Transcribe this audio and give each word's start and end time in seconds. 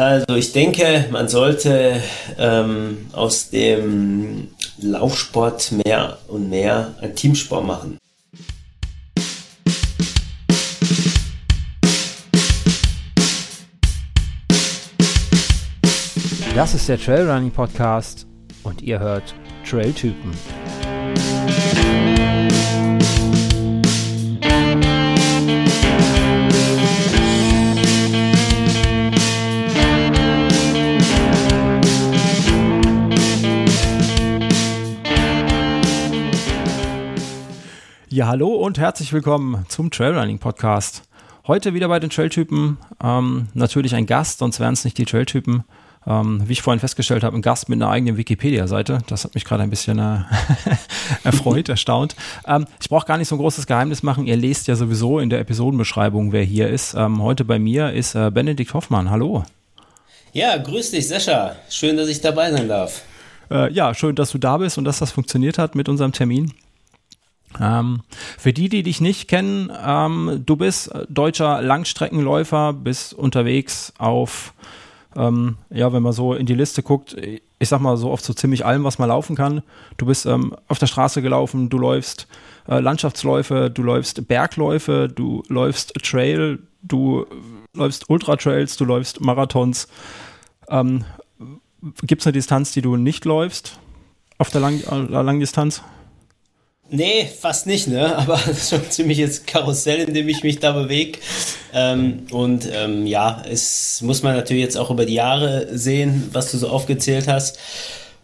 Also 0.00 0.34
ich 0.34 0.52
denke, 0.52 1.04
man 1.10 1.28
sollte 1.28 2.00
ähm, 2.38 3.08
aus 3.12 3.50
dem 3.50 4.48
Laufsport 4.80 5.72
mehr 5.84 6.16
und 6.26 6.48
mehr 6.48 6.94
ein 7.02 7.14
Teamsport 7.14 7.66
machen. 7.66 7.98
Das 16.54 16.72
ist 16.72 16.88
der 16.88 16.98
Trailrunning 16.98 17.50
Podcast 17.50 18.26
und 18.62 18.80
ihr 18.80 19.00
hört 19.00 19.34
Trailtypen. 19.68 20.32
Ja, 38.20 38.26
hallo 38.26 38.48
und 38.48 38.76
herzlich 38.76 39.14
willkommen 39.14 39.64
zum 39.68 39.90
Trailrunning 39.90 40.38
Podcast. 40.38 41.04
Heute 41.46 41.72
wieder 41.72 41.88
bei 41.88 42.00
den 42.00 42.10
Trailtypen. 42.10 42.76
Ähm, 43.02 43.48
natürlich 43.54 43.94
ein 43.94 44.04
Gast, 44.04 44.40
sonst 44.40 44.60
wären 44.60 44.74
es 44.74 44.84
nicht 44.84 44.98
die 44.98 45.06
Trailtypen. 45.06 45.64
Ähm, 46.06 46.42
wie 46.44 46.52
ich 46.52 46.60
vorhin 46.60 46.80
festgestellt 46.80 47.24
habe, 47.24 47.34
ein 47.34 47.40
Gast 47.40 47.70
mit 47.70 47.80
einer 47.80 47.90
eigenen 47.90 48.18
Wikipedia-Seite. 48.18 48.98
Das 49.06 49.24
hat 49.24 49.34
mich 49.34 49.46
gerade 49.46 49.62
ein 49.62 49.70
bisschen 49.70 49.98
äh, 49.98 50.18
erfreut, 51.24 51.68
erstaunt. 51.70 52.14
Ähm, 52.46 52.66
ich 52.78 52.90
brauche 52.90 53.06
gar 53.06 53.16
nicht 53.16 53.28
so 53.28 53.36
ein 53.36 53.38
großes 53.38 53.66
Geheimnis 53.66 54.02
machen. 54.02 54.26
Ihr 54.26 54.36
lest 54.36 54.68
ja 54.68 54.76
sowieso 54.76 55.18
in 55.18 55.30
der 55.30 55.40
Episodenbeschreibung, 55.40 56.30
wer 56.30 56.44
hier 56.44 56.68
ist. 56.68 56.92
Ähm, 56.92 57.22
heute 57.22 57.46
bei 57.46 57.58
mir 57.58 57.90
ist 57.94 58.14
äh, 58.16 58.30
Benedikt 58.30 58.74
Hoffmann. 58.74 59.08
Hallo. 59.08 59.44
Ja, 60.34 60.58
grüß 60.58 60.90
dich, 60.90 61.08
Sascha. 61.08 61.56
Schön, 61.70 61.96
dass 61.96 62.08
ich 62.10 62.20
dabei 62.20 62.50
sein 62.52 62.68
darf. 62.68 63.00
Äh, 63.50 63.72
ja, 63.72 63.94
schön, 63.94 64.14
dass 64.14 64.30
du 64.30 64.36
da 64.36 64.58
bist 64.58 64.76
und 64.76 64.84
dass 64.84 64.98
das 64.98 65.10
funktioniert 65.10 65.56
hat 65.56 65.74
mit 65.74 65.88
unserem 65.88 66.12
Termin. 66.12 66.52
Ähm, 67.58 68.02
für 68.38 68.52
die, 68.52 68.68
die 68.68 68.82
dich 68.82 69.00
nicht 69.00 69.28
kennen, 69.28 69.72
ähm, 69.84 70.42
du 70.46 70.56
bist 70.56 70.90
deutscher 71.08 71.62
Langstreckenläufer, 71.62 72.72
bist 72.72 73.14
unterwegs 73.14 73.92
auf, 73.98 74.54
ähm, 75.16 75.56
ja, 75.70 75.92
wenn 75.92 76.02
man 76.02 76.12
so 76.12 76.34
in 76.34 76.46
die 76.46 76.54
Liste 76.54 76.82
guckt, 76.82 77.16
ich 77.58 77.68
sag 77.68 77.80
mal 77.80 77.96
so 77.96 78.10
oft 78.10 78.24
so 78.24 78.32
ziemlich 78.32 78.64
allem, 78.64 78.84
was 78.84 78.98
man 78.98 79.08
laufen 79.08 79.36
kann. 79.36 79.62
Du 79.96 80.06
bist 80.06 80.26
ähm, 80.26 80.54
auf 80.68 80.78
der 80.78 80.86
Straße 80.86 81.22
gelaufen, 81.22 81.68
du 81.68 81.78
läufst 81.78 82.28
äh, 82.68 82.78
Landschaftsläufe, 82.78 83.70
du 83.70 83.82
läufst 83.82 84.28
Bergläufe, 84.28 85.08
du 85.12 85.42
läufst 85.48 85.92
Trail, 86.02 86.60
du 86.82 87.26
läufst 87.74 88.08
Ultratrails, 88.08 88.76
du 88.76 88.84
läufst 88.84 89.20
Marathons. 89.20 89.88
Ähm, 90.68 91.04
Gibt 92.02 92.22
es 92.22 92.26
eine 92.26 92.32
Distanz, 92.32 92.72
die 92.72 92.82
du 92.82 92.96
nicht 92.96 93.24
läufst 93.24 93.78
auf 94.38 94.50
der 94.50 94.60
Lang 94.60 94.80
äh, 94.80 95.22
Langdistanz? 95.22 95.82
Nee, 96.90 97.24
fast 97.26 97.66
nicht, 97.66 97.86
ne? 97.86 98.16
Aber 98.18 98.34
das 98.34 98.58
ist 98.58 98.70
schon 98.70 98.90
ziemlich 98.90 99.18
jetzt 99.18 99.46
Karussell, 99.46 100.08
in 100.08 100.14
dem 100.14 100.28
ich 100.28 100.42
mich 100.42 100.58
da 100.58 100.72
bewege. 100.72 101.18
Ähm, 101.72 102.26
und 102.32 102.68
ähm, 102.72 103.06
ja, 103.06 103.42
es 103.48 104.02
muss 104.02 104.22
man 104.22 104.34
natürlich 104.34 104.62
jetzt 104.62 104.76
auch 104.76 104.90
über 104.90 105.06
die 105.06 105.14
Jahre 105.14 105.68
sehen, 105.76 106.28
was 106.32 106.50
du 106.50 106.58
so 106.58 106.68
aufgezählt 106.68 107.28
hast. 107.28 107.58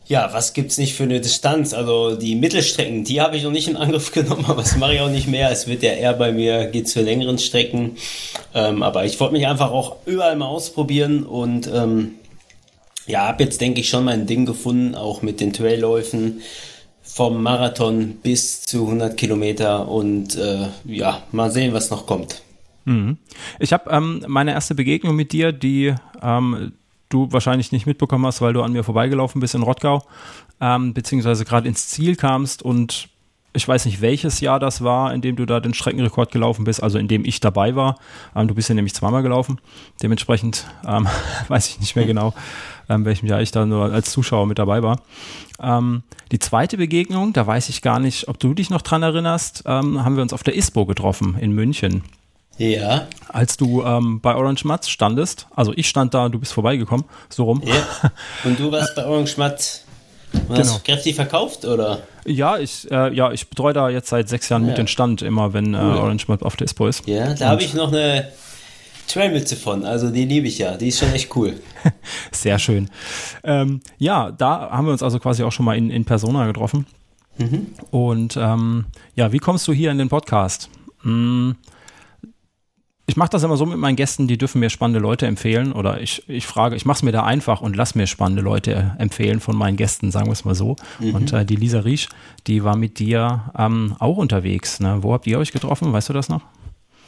Ja, 0.09 0.33
was 0.33 0.53
gibt's 0.53 0.79
nicht 0.79 0.95
für 0.95 1.03
eine 1.03 1.21
Distanz? 1.21 1.75
Also 1.75 2.15
die 2.15 2.37
Mittelstrecken, 2.37 3.03
die 3.03 3.21
habe 3.21 3.37
ich 3.37 3.43
noch 3.43 3.51
nicht 3.51 3.69
in 3.69 3.77
Angriff 3.77 4.13
genommen, 4.13 4.45
aber 4.47 4.63
das 4.63 4.77
mache 4.77 4.95
ich 4.95 5.01
auch 5.01 5.11
nicht 5.11 5.29
mehr. 5.29 5.51
Es 5.51 5.67
wird 5.67 5.83
ja 5.83 5.93
eher 5.93 6.15
bei 6.15 6.33
mir, 6.33 6.67
geht 6.67 6.89
zu 6.89 7.03
längeren 7.03 7.39
Strecken. 7.39 7.97
Ähm, 8.55 8.83
aber 8.83 9.05
ich 9.05 9.19
wollte 9.21 9.35
mich 9.35 9.47
einfach 9.47 9.71
auch 9.71 9.97
überall 10.07 10.37
mal 10.37 10.47
ausprobieren 10.47 11.25
und 11.25 11.69
ähm, 11.73 12.15
ja, 13.07 13.29
habe 13.29 13.45
jetzt, 13.45 13.61
denke 13.61 13.81
ich, 13.81 13.89
schon 13.89 14.05
mein 14.05 14.27
Ding 14.27 14.47
gefunden, 14.47 14.97
auch 14.97 15.23
mit 15.23 15.41
den 15.41 15.53
Trailläufen 15.53 16.43
vom 17.17 17.43
Marathon 17.43 18.17
bis 18.23 18.61
zu 18.61 18.85
100 18.85 19.17
Kilometer 19.17 19.89
und 19.89 20.37
äh, 20.37 20.67
ja, 20.85 21.23
mal 21.33 21.51
sehen, 21.51 21.73
was 21.73 21.91
noch 21.91 22.05
kommt. 22.07 22.43
Mhm. 22.85 23.17
Ich 23.59 23.73
habe 23.73 23.89
ähm, 23.89 24.23
meine 24.29 24.53
erste 24.53 24.75
Begegnung 24.75 25.17
mit 25.17 25.33
dir, 25.33 25.53
die 25.53 25.95
ähm, 26.21 26.73
du 27.09 27.33
wahrscheinlich 27.33 27.73
nicht 27.73 27.87
mitbekommen 27.87 28.27
hast, 28.27 28.43
weil 28.43 28.53
du 28.53 28.61
an 28.61 28.73
mir 28.73 28.85
vorbeigelaufen 28.85 29.41
bist 29.41 29.55
in 29.55 29.63
Rottgau, 29.63 30.03
ähm, 30.61 30.93
beziehungsweise 30.93 31.47
gerade 31.47 31.67
ins 31.67 31.89
Ziel 31.89 32.17
kamst 32.17 32.63
und 32.63 33.09
ich 33.57 33.67
weiß 33.67 33.87
nicht, 33.87 34.01
welches 34.01 34.41
Jahr 34.41 34.61
das 34.61 34.85
war, 34.85 35.13
in 35.13 35.21
dem 35.21 35.37
du 35.37 35.47
da 35.47 35.61
den 35.61 35.75
Streckenrekord 35.75 36.31
gelaufen 36.31 36.65
bist, 36.65 36.83
also 36.83 36.99
in 36.99 37.09
dem 37.09 37.25
ich 37.25 37.41
dabei 37.41 37.75
war. 37.75 37.99
Ähm, 38.35 38.49
du 38.49 38.55
bist 38.55 38.69
ja 38.69 38.75
nämlich 38.75 38.95
zweimal 38.95 39.23
gelaufen. 39.23 39.61
Dementsprechend 40.03 40.67
ähm, 40.87 41.09
weiß 41.49 41.69
ich 41.69 41.81
nicht 41.81 41.97
mehr 41.97 42.07
genau, 42.07 42.35
ähm, 42.89 43.05
welchem 43.05 43.27
Jahr 43.27 43.41
ich 43.41 43.51
da 43.51 43.67
nur 43.67 43.93
als 43.93 44.11
Zuschauer 44.11 44.47
mit 44.47 44.59
dabei 44.59 44.83
war. 44.83 45.01
Ähm, 45.61 46.03
die 46.33 46.39
zweite 46.39 46.77
Begegnung, 46.77 47.33
da 47.33 47.47
weiß 47.47 47.69
ich 47.71 47.83
gar 47.83 47.99
nicht, 47.99 48.29
ob 48.29 48.39
du 48.39 48.55
dich 48.55 48.71
noch 48.71 48.83
dran 48.83 49.03
erinnerst, 49.03 49.65
ähm, 49.67 50.05
haben 50.05 50.17
wir 50.17 50.23
uns 50.23 50.33
auf 50.33 50.43
der 50.43 50.55
ISPO 50.55 50.87
getroffen 50.87 51.37
in 51.41 51.53
München. 51.53 52.05
Ja. 52.59 53.07
Als 53.29 53.57
du 53.57 53.83
ähm, 53.83 54.21
bei 54.21 54.35
Orange 54.35 54.65
Mats 54.65 54.89
standest, 54.89 55.47
also 55.55 55.73
ich 55.77 55.89
stand 55.89 56.15
da, 56.15 56.29
du 56.29 56.39
bist 56.39 56.53
vorbeigekommen, 56.53 57.05
so 57.29 57.45
rum. 57.45 57.63
Ja. 57.65 58.11
Und 58.45 58.59
du 58.59 58.73
warst 58.73 58.95
bei 58.95 59.05
Orange 59.05 59.37
Mats 59.37 59.86
Hast 60.49 60.61
genau. 60.61 60.75
du 60.75 60.83
kräftig 60.85 61.15
verkauft 61.15 61.65
oder? 61.65 62.03
Ja, 62.25 62.59
ich, 62.59 62.91
äh, 62.91 63.15
ja, 63.15 63.33
ich 63.33 63.49
betreue 63.49 63.73
da 63.73 63.89
jetzt 63.89 64.09
seit 64.09 64.29
sechs 64.29 64.49
Jahren 64.49 64.63
ja. 64.63 64.69
mit 64.69 64.79
den 64.79 64.89
Stand 64.89 65.23
immer, 65.23 65.53
wenn 65.53 65.75
äh, 65.75 65.79
Orange 65.79 66.29
Map 66.29 66.43
auf 66.43 66.57
der 66.57 66.67
ISPO 66.67 66.87
ist. 66.89 67.07
Ja, 67.07 67.35
da 67.35 67.49
habe 67.49 67.63
ich 67.63 67.75
noch 67.75 67.93
eine 67.93 68.29
Trailmütze 69.07 69.57
von, 69.57 69.85
also 69.85 70.11
die 70.11 70.25
liebe 70.25 70.49
ich 70.49 70.59
ja, 70.59 70.77
die 70.77 70.89
ist 70.89 70.99
schon 70.99 71.13
echt 71.13 71.35
cool. 71.37 71.55
Sehr 72.33 72.59
schön. 72.59 72.91
Ähm, 73.45 73.81
ja, 73.99 74.33
da 74.33 74.71
haben 74.71 74.87
wir 74.87 74.93
uns 74.93 75.03
also 75.03 75.19
quasi 75.19 75.43
auch 75.43 75.53
schon 75.53 75.65
mal 75.65 75.77
in, 75.77 75.91
in 75.91 76.05
Persona 76.05 76.47
getroffen. 76.47 76.87
Mhm. 77.39 77.67
Und 77.91 78.37
ähm, 78.37 78.87
ja, 79.15 79.33
wie 79.33 79.39
kommst 79.39 79.69
du 79.69 79.73
hier 79.73 79.91
in 79.91 79.99
den 79.99 80.09
Podcast? 80.09 80.71
Hm, 81.03 81.57
ich 83.07 83.17
mache 83.17 83.31
das 83.31 83.45
immer 83.45 83.57
so 83.57 83.67
mit 83.67 83.79
meinen 83.79 83.95
Gästen, 83.95 84.27
die 84.27 84.37
dürfen 84.37 84.61
mir 84.61 84.69
spannende 84.69 84.99
Leute 84.99 85.27
empfehlen 85.27 85.73
oder 85.73 86.01
ich, 86.01 86.29
ich 86.29 86.47
frage, 86.47 86.75
ich 86.75 86.85
mache 86.85 86.97
es 86.97 87.03
mir 87.03 87.13
da 87.13 87.23
einfach 87.23 87.61
und 87.61 87.77
lass 87.77 87.95
mir 87.95 88.09
spannende 88.09 88.43
Leute 88.43 88.97
empfehlen 88.99 89.39
von 89.39 89.57
meinen 89.57 89.77
Gästen, 89.77 90.11
sagen 90.11 90.27
wir 90.27 90.33
es 90.33 90.45
mal 90.45 90.57
so. 90.57 90.77
Mhm. 90.99 91.15
Und 91.15 91.33
äh, 91.33 91.45
die 91.45 91.57
Lisa 91.57 91.81
Riesch, 91.81 92.09
die 92.49 92.65
war 92.65 92.77
mit 92.77 92.99
dir 92.99 93.53
ähm, 93.57 93.95
auch 94.01 94.17
unterwegs. 94.17 94.81
Ne? 94.81 94.99
Wo 95.03 95.13
habt 95.13 95.27
ihr 95.29 95.39
euch 95.39 95.53
getroffen? 95.53 95.93
Weißt 95.93 96.09
du 96.09 96.13
das 96.13 96.29
noch? 96.29 96.43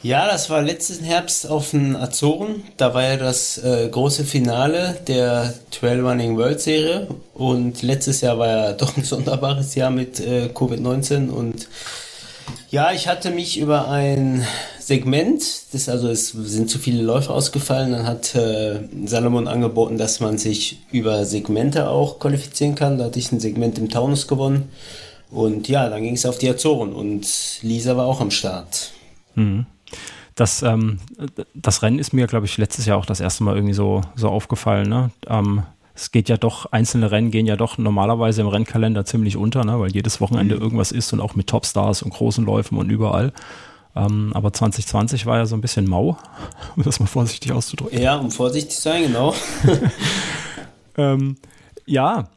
Ja, 0.01 0.27
das 0.27 0.49
war 0.49 0.61
letzten 0.61 1.03
Herbst 1.03 1.49
auf 1.49 1.71
den 1.71 1.97
Azoren. 1.97 2.63
Da 2.77 2.93
war 2.93 3.03
ja 3.03 3.17
das 3.17 3.57
äh, 3.57 3.89
große 3.91 4.23
Finale 4.23 4.97
der 5.07 5.53
Trail 5.71 5.99
Running 5.99 6.37
World 6.37 6.61
Serie. 6.61 7.07
Und 7.33 7.81
letztes 7.81 8.21
Jahr 8.21 8.39
war 8.39 8.47
ja 8.47 8.71
doch 8.71 8.95
ein 8.95 9.03
sonderbares 9.03 9.75
Jahr 9.75 9.91
mit 9.91 10.21
äh, 10.21 10.49
Covid-19 10.53 11.29
und 11.29 11.67
ja, 12.69 12.91
ich 12.91 13.07
hatte 13.07 13.31
mich 13.31 13.59
über 13.59 13.89
ein 13.89 14.45
Segment, 14.79 15.43
das 15.71 15.89
also 15.89 16.09
es 16.09 16.29
sind 16.29 16.69
zu 16.69 16.79
viele 16.79 17.03
Läufe 17.03 17.31
ausgefallen, 17.31 17.91
dann 17.91 18.05
hat 18.05 18.33
äh, 18.35 18.79
Salomon 19.05 19.47
angeboten, 19.47 19.97
dass 19.97 20.19
man 20.19 20.37
sich 20.37 20.79
über 20.91 21.25
Segmente 21.25 21.89
auch 21.89 22.19
qualifizieren 22.19 22.75
kann. 22.75 22.97
Da 22.97 23.05
hatte 23.05 23.19
ich 23.19 23.31
ein 23.31 23.39
Segment 23.39 23.77
im 23.77 23.89
Taunus 23.89 24.27
gewonnen. 24.27 24.69
Und 25.31 25.67
ja, 25.67 25.89
dann 25.89 26.01
ging 26.01 26.15
es 26.15 26.25
auf 26.25 26.39
die 26.39 26.49
Azoren 26.49 26.93
und 26.93 27.27
Lisa 27.61 27.95
war 27.95 28.05
auch 28.05 28.19
am 28.19 28.31
Start. 28.31 28.91
Mhm. 29.35 29.65
Das, 30.33 30.63
ähm, 30.63 30.99
das 31.53 31.83
Rennen 31.83 31.99
ist 31.99 32.13
mir, 32.13 32.25
glaube 32.25 32.45
ich, 32.45 32.57
letztes 32.57 32.85
Jahr 32.85 32.97
auch 32.97 33.05
das 33.05 33.19
erste 33.19 33.43
Mal 33.43 33.55
irgendwie 33.55 33.73
so, 33.73 34.01
so 34.15 34.29
aufgefallen. 34.29 34.89
Ne? 34.89 35.11
Ähm, 35.27 35.63
es 35.99 36.11
geht 36.11 36.29
ja 36.29 36.37
doch, 36.37 36.71
einzelne 36.71 37.11
Rennen 37.11 37.29
gehen 37.29 37.45
ja 37.45 37.57
doch 37.57 37.77
normalerweise 37.77 38.41
im 38.41 38.47
Rennkalender 38.47 39.05
ziemlich 39.05 39.35
unter, 39.35 39.65
ne, 39.65 39.79
weil 39.79 39.91
jedes 39.91 40.21
Wochenende 40.21 40.55
mhm. 40.55 40.61
irgendwas 40.61 40.91
ist 40.91 41.11
und 41.11 41.19
auch 41.19 41.35
mit 41.35 41.47
Topstars 41.47 42.03
und 42.03 42.11
großen 42.11 42.45
Läufen 42.45 42.77
und 42.77 42.89
überall. 42.89 43.33
Ähm, 43.95 44.31
aber 44.33 44.53
2020 44.53 45.25
war 45.25 45.37
ja 45.37 45.45
so 45.45 45.55
ein 45.55 45.61
bisschen 45.61 45.87
mau, 45.89 46.17
um 46.75 46.83
das 46.83 46.99
mal 46.99 47.07
vorsichtig 47.07 47.51
auszudrücken. 47.51 48.01
Ja, 48.01 48.15
um 48.15 48.31
vorsichtig 48.31 48.71
zu 48.71 48.81
sein, 48.81 49.03
genau. 49.03 49.33
ähm, 50.97 51.35
ja, 51.85 52.29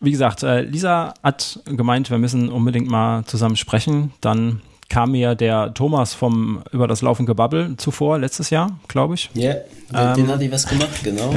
wie 0.00 0.10
gesagt, 0.10 0.42
äh, 0.42 0.62
Lisa 0.62 1.14
hat 1.22 1.60
gemeint, 1.66 2.10
wir 2.10 2.18
müssen 2.18 2.48
unbedingt 2.50 2.90
mal 2.90 3.24
zusammen 3.26 3.56
sprechen. 3.56 4.12
Dann 4.20 4.60
kam 4.92 5.12
mir 5.12 5.34
der 5.34 5.72
Thomas 5.72 6.12
vom 6.12 6.62
über 6.70 6.86
das 6.86 7.00
Laufen 7.00 7.24
Gebabbel 7.24 7.78
zuvor, 7.78 8.18
letztes 8.18 8.50
Jahr, 8.50 8.78
glaube 8.88 9.14
ich. 9.14 9.30
Ja, 9.32 9.54
yeah, 9.90 10.14
den 10.14 10.26
ähm, 10.26 10.30
hatte 10.30 10.44
ich 10.44 10.52
was 10.52 10.66
gemacht, 10.66 11.02
genau. 11.02 11.34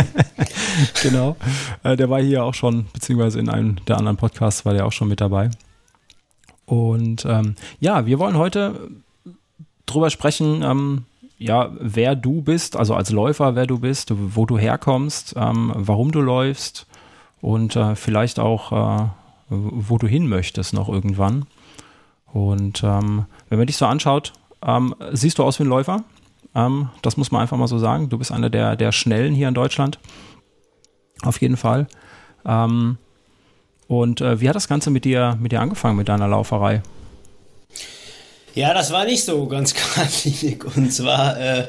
genau. 1.01 1.37
Äh, 1.81 1.95
der 1.95 2.09
war 2.09 2.21
hier 2.21 2.43
auch 2.43 2.53
schon, 2.53 2.87
beziehungsweise 2.91 3.39
in 3.39 3.47
einem 3.47 3.77
der 3.85 3.97
anderen 3.97 4.17
Podcasts 4.17 4.65
war 4.65 4.73
der 4.73 4.85
auch 4.85 4.91
schon 4.91 5.07
mit 5.07 5.21
dabei. 5.21 5.51
Und 6.65 7.23
ähm, 7.23 7.55
ja, 7.79 8.05
wir 8.05 8.19
wollen 8.19 8.37
heute 8.37 8.89
drüber 9.85 10.09
sprechen, 10.09 10.61
ähm, 10.61 11.05
ja, 11.37 11.71
wer 11.79 12.17
du 12.17 12.41
bist, 12.41 12.75
also 12.75 12.93
als 12.93 13.09
Läufer, 13.09 13.55
wer 13.55 13.67
du 13.67 13.79
bist, 13.79 14.11
wo 14.13 14.45
du 14.45 14.57
herkommst, 14.57 15.33
ähm, 15.37 15.71
warum 15.73 16.11
du 16.11 16.19
läufst 16.19 16.87
und 17.39 17.77
äh, 17.77 17.95
vielleicht 17.95 18.37
auch, 18.37 18.73
äh, 18.73 19.07
wo 19.47 19.97
du 19.97 20.07
hin 20.07 20.27
möchtest 20.27 20.73
noch 20.73 20.89
irgendwann. 20.89 21.45
Und 22.35 22.83
ähm, 22.83 23.27
wenn 23.47 23.57
man 23.57 23.65
dich 23.65 23.77
so 23.77 23.85
anschaut, 23.85 24.33
ähm, 24.61 24.93
siehst 25.13 25.39
du 25.39 25.43
aus 25.43 25.57
wie 25.57 25.63
ein 25.63 25.69
Läufer? 25.69 26.03
Ähm, 26.53 26.89
das 27.01 27.15
muss 27.15 27.31
man 27.31 27.41
einfach 27.41 27.55
mal 27.55 27.69
so 27.69 27.77
sagen. 27.77 28.09
Du 28.09 28.17
bist 28.17 28.29
einer 28.33 28.49
der, 28.49 28.75
der 28.75 28.91
Schnellen 28.91 29.33
hier 29.33 29.47
in 29.47 29.53
Deutschland. 29.53 29.99
Auf 31.23 31.39
jeden 31.39 31.55
Fall. 31.55 31.87
Ähm, 32.45 32.97
und 33.87 34.19
äh, 34.19 34.41
wie 34.41 34.49
hat 34.49 34.55
das 34.57 34.67
Ganze 34.67 34.89
mit 34.89 35.05
dir, 35.05 35.37
mit 35.39 35.53
dir 35.53 35.61
angefangen, 35.61 35.95
mit 35.95 36.09
deiner 36.09 36.27
Lauferei? 36.27 36.81
Ja, 38.55 38.73
das 38.73 38.93
war 38.93 39.03
nicht 39.03 39.25
so 39.25 39.47
ganz 39.47 39.73
geradlinig. 39.95 40.63
Und 40.77 40.89
zwar, 40.91 41.37
äh, 41.37 41.67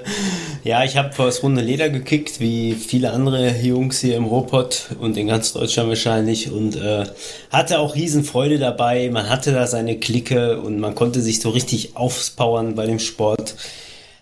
ja, 0.63 0.85
ich 0.85 0.97
habe 0.97 1.13
vor 1.13 1.27
das 1.27 1.43
runde 1.43 1.61
Leder 1.61 1.89
gekickt, 1.89 2.39
wie 2.39 2.75
viele 2.75 3.11
andere 3.11 3.57
Jungs 3.59 3.99
hier 3.99 4.17
im 4.17 4.25
Ruhrpott 4.25 4.91
und 5.01 5.17
in 5.17 5.27
ganz 5.27 5.53
Deutschland 5.53 5.89
wahrscheinlich. 5.89 6.53
Und 6.53 6.77
äh, 6.77 7.07
hatte 7.51 7.81
auch 7.81 7.97
Riesenfreude 7.97 8.61
dabei. 8.61 9.11
Man 9.11 9.29
hatte 9.29 9.53
da 9.53 9.67
seine 9.67 9.99
Clique 9.99 10.61
und 10.61 10.79
man 10.79 10.95
konnte 10.95 11.23
sich 11.23 11.41
so 11.41 11.51
richtig 11.51 11.97
aufpowern 11.97 12.77
bei 12.77 12.87
dem 12.87 13.01
Sport. 13.01 13.57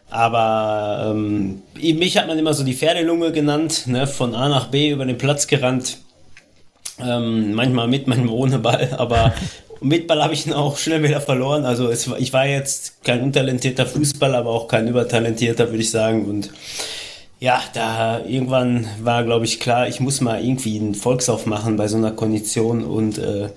Aber 0.08 1.10
ähm, 1.10 1.60
mich 1.74 2.16
hat 2.16 2.28
man 2.28 2.38
immer 2.38 2.54
so 2.54 2.64
die 2.64 2.74
Pferdelunge 2.74 3.30
genannt, 3.32 3.86
ne? 3.88 4.06
von 4.06 4.34
A 4.34 4.48
nach 4.48 4.68
B 4.68 4.88
über 4.88 5.04
den 5.04 5.18
Platz 5.18 5.48
gerannt. 5.48 5.98
Ähm, 6.98 7.52
manchmal 7.54 7.88
mit, 7.88 8.06
manchmal 8.06 8.34
ohne 8.34 8.58
Ball, 8.60 8.94
aber 8.96 9.34
mit 9.84 10.06
Ball 10.06 10.22
habe 10.22 10.34
ich 10.34 10.46
ihn 10.46 10.52
auch 10.52 10.78
schnell 10.78 11.02
wieder 11.02 11.20
verloren. 11.20 11.64
Also 11.64 11.88
es, 11.88 12.08
ich 12.18 12.32
war 12.32 12.46
jetzt 12.46 13.04
kein 13.04 13.22
untalentierter 13.22 13.86
Fußballer, 13.86 14.38
aber 14.38 14.50
auch 14.50 14.66
kein 14.66 14.88
übertalentierter, 14.88 15.68
würde 15.68 15.82
ich 15.82 15.90
sagen. 15.90 16.24
Und 16.24 16.50
ja, 17.38 17.62
da 17.74 18.24
irgendwann 18.24 18.88
war, 19.02 19.24
glaube 19.24 19.44
ich, 19.44 19.60
klar, 19.60 19.86
ich 19.86 20.00
muss 20.00 20.20
mal 20.20 20.42
irgendwie 20.42 20.78
einen 20.78 20.94
Volkslauf 20.94 21.46
machen 21.46 21.76
bei 21.76 21.88
so 21.88 21.98
einer 21.98 22.12
Kondition 22.12 22.84
und 22.84 23.18
äh, 23.18 23.50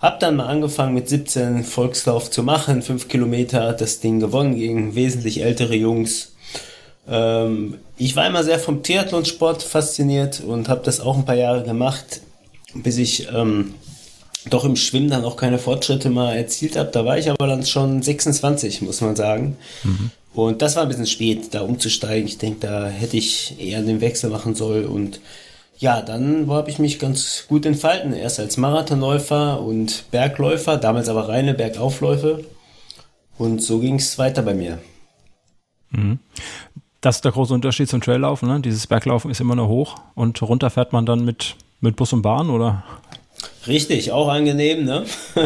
hab 0.00 0.20
dann 0.20 0.36
mal 0.36 0.46
angefangen 0.46 0.94
mit 0.94 1.08
17 1.08 1.64
Volkslauf 1.64 2.30
zu 2.30 2.42
machen, 2.42 2.82
fünf 2.82 3.08
Kilometer, 3.08 3.72
das 3.72 4.00
Ding 4.00 4.20
gewonnen 4.20 4.56
gegen 4.56 4.94
wesentlich 4.94 5.42
ältere 5.42 5.76
Jungs. 5.76 6.32
Ähm, 7.08 7.78
ich 7.96 8.16
war 8.16 8.26
immer 8.26 8.42
sehr 8.42 8.58
vom 8.58 8.82
Triathlonsport 8.82 9.62
fasziniert 9.62 10.40
und 10.40 10.68
habe 10.68 10.82
das 10.84 11.00
auch 11.00 11.16
ein 11.16 11.24
paar 11.24 11.36
Jahre 11.36 11.62
gemacht, 11.62 12.20
bis 12.74 12.98
ich 12.98 13.28
ähm, 13.32 13.74
doch 14.50 14.64
im 14.64 14.76
Schwimmen 14.76 15.10
dann 15.10 15.24
auch 15.24 15.36
keine 15.36 15.58
Fortschritte 15.58 16.10
mal 16.10 16.36
erzielt 16.36 16.76
habe. 16.76 16.90
Da 16.90 17.04
war 17.04 17.18
ich 17.18 17.30
aber 17.30 17.46
dann 17.46 17.64
schon 17.64 18.02
26, 18.02 18.82
muss 18.82 19.00
man 19.00 19.16
sagen. 19.16 19.56
Mhm. 19.84 20.10
Und 20.34 20.62
das 20.62 20.76
war 20.76 20.82
ein 20.82 20.88
bisschen 20.88 21.06
spät, 21.06 21.54
da 21.54 21.62
umzusteigen. 21.62 22.26
Ich 22.26 22.38
denke, 22.38 22.66
da 22.66 22.88
hätte 22.88 23.16
ich 23.16 23.58
eher 23.58 23.82
den 23.82 24.00
Wechsel 24.00 24.30
machen 24.30 24.54
sollen. 24.54 24.86
Und 24.86 25.20
ja, 25.78 26.02
dann 26.02 26.48
habe 26.50 26.70
ich 26.70 26.78
mich 26.78 26.98
ganz 26.98 27.46
gut 27.48 27.66
entfalten. 27.66 28.12
Erst 28.12 28.38
als 28.38 28.56
Marathonläufer 28.56 29.60
und 29.60 30.04
Bergläufer, 30.10 30.76
damals 30.76 31.08
aber 31.08 31.28
reine 31.28 31.54
Bergaufläufe. 31.54 32.44
Und 33.38 33.62
so 33.62 33.78
ging 33.80 33.96
es 33.96 34.18
weiter 34.18 34.42
bei 34.42 34.54
mir. 34.54 34.78
Mhm. 35.90 36.18
Das 37.00 37.16
ist 37.16 37.24
der 37.24 37.32
große 37.32 37.54
Unterschied 37.54 37.88
zum 37.88 38.00
Traillaufen. 38.00 38.48
Ne? 38.48 38.60
Dieses 38.60 38.86
Berglaufen 38.86 39.30
ist 39.30 39.40
immer 39.40 39.54
nur 39.54 39.68
hoch 39.68 39.96
und 40.14 40.40
runter 40.42 40.70
fährt 40.70 40.92
man 40.92 41.06
dann 41.06 41.24
mit, 41.24 41.56
mit 41.80 41.96
Bus 41.96 42.12
und 42.12 42.22
Bahn, 42.22 42.50
oder? 42.50 42.84
Richtig, 43.66 44.12
auch 44.12 44.28
angenehm, 44.28 44.84
ne? 44.84 45.04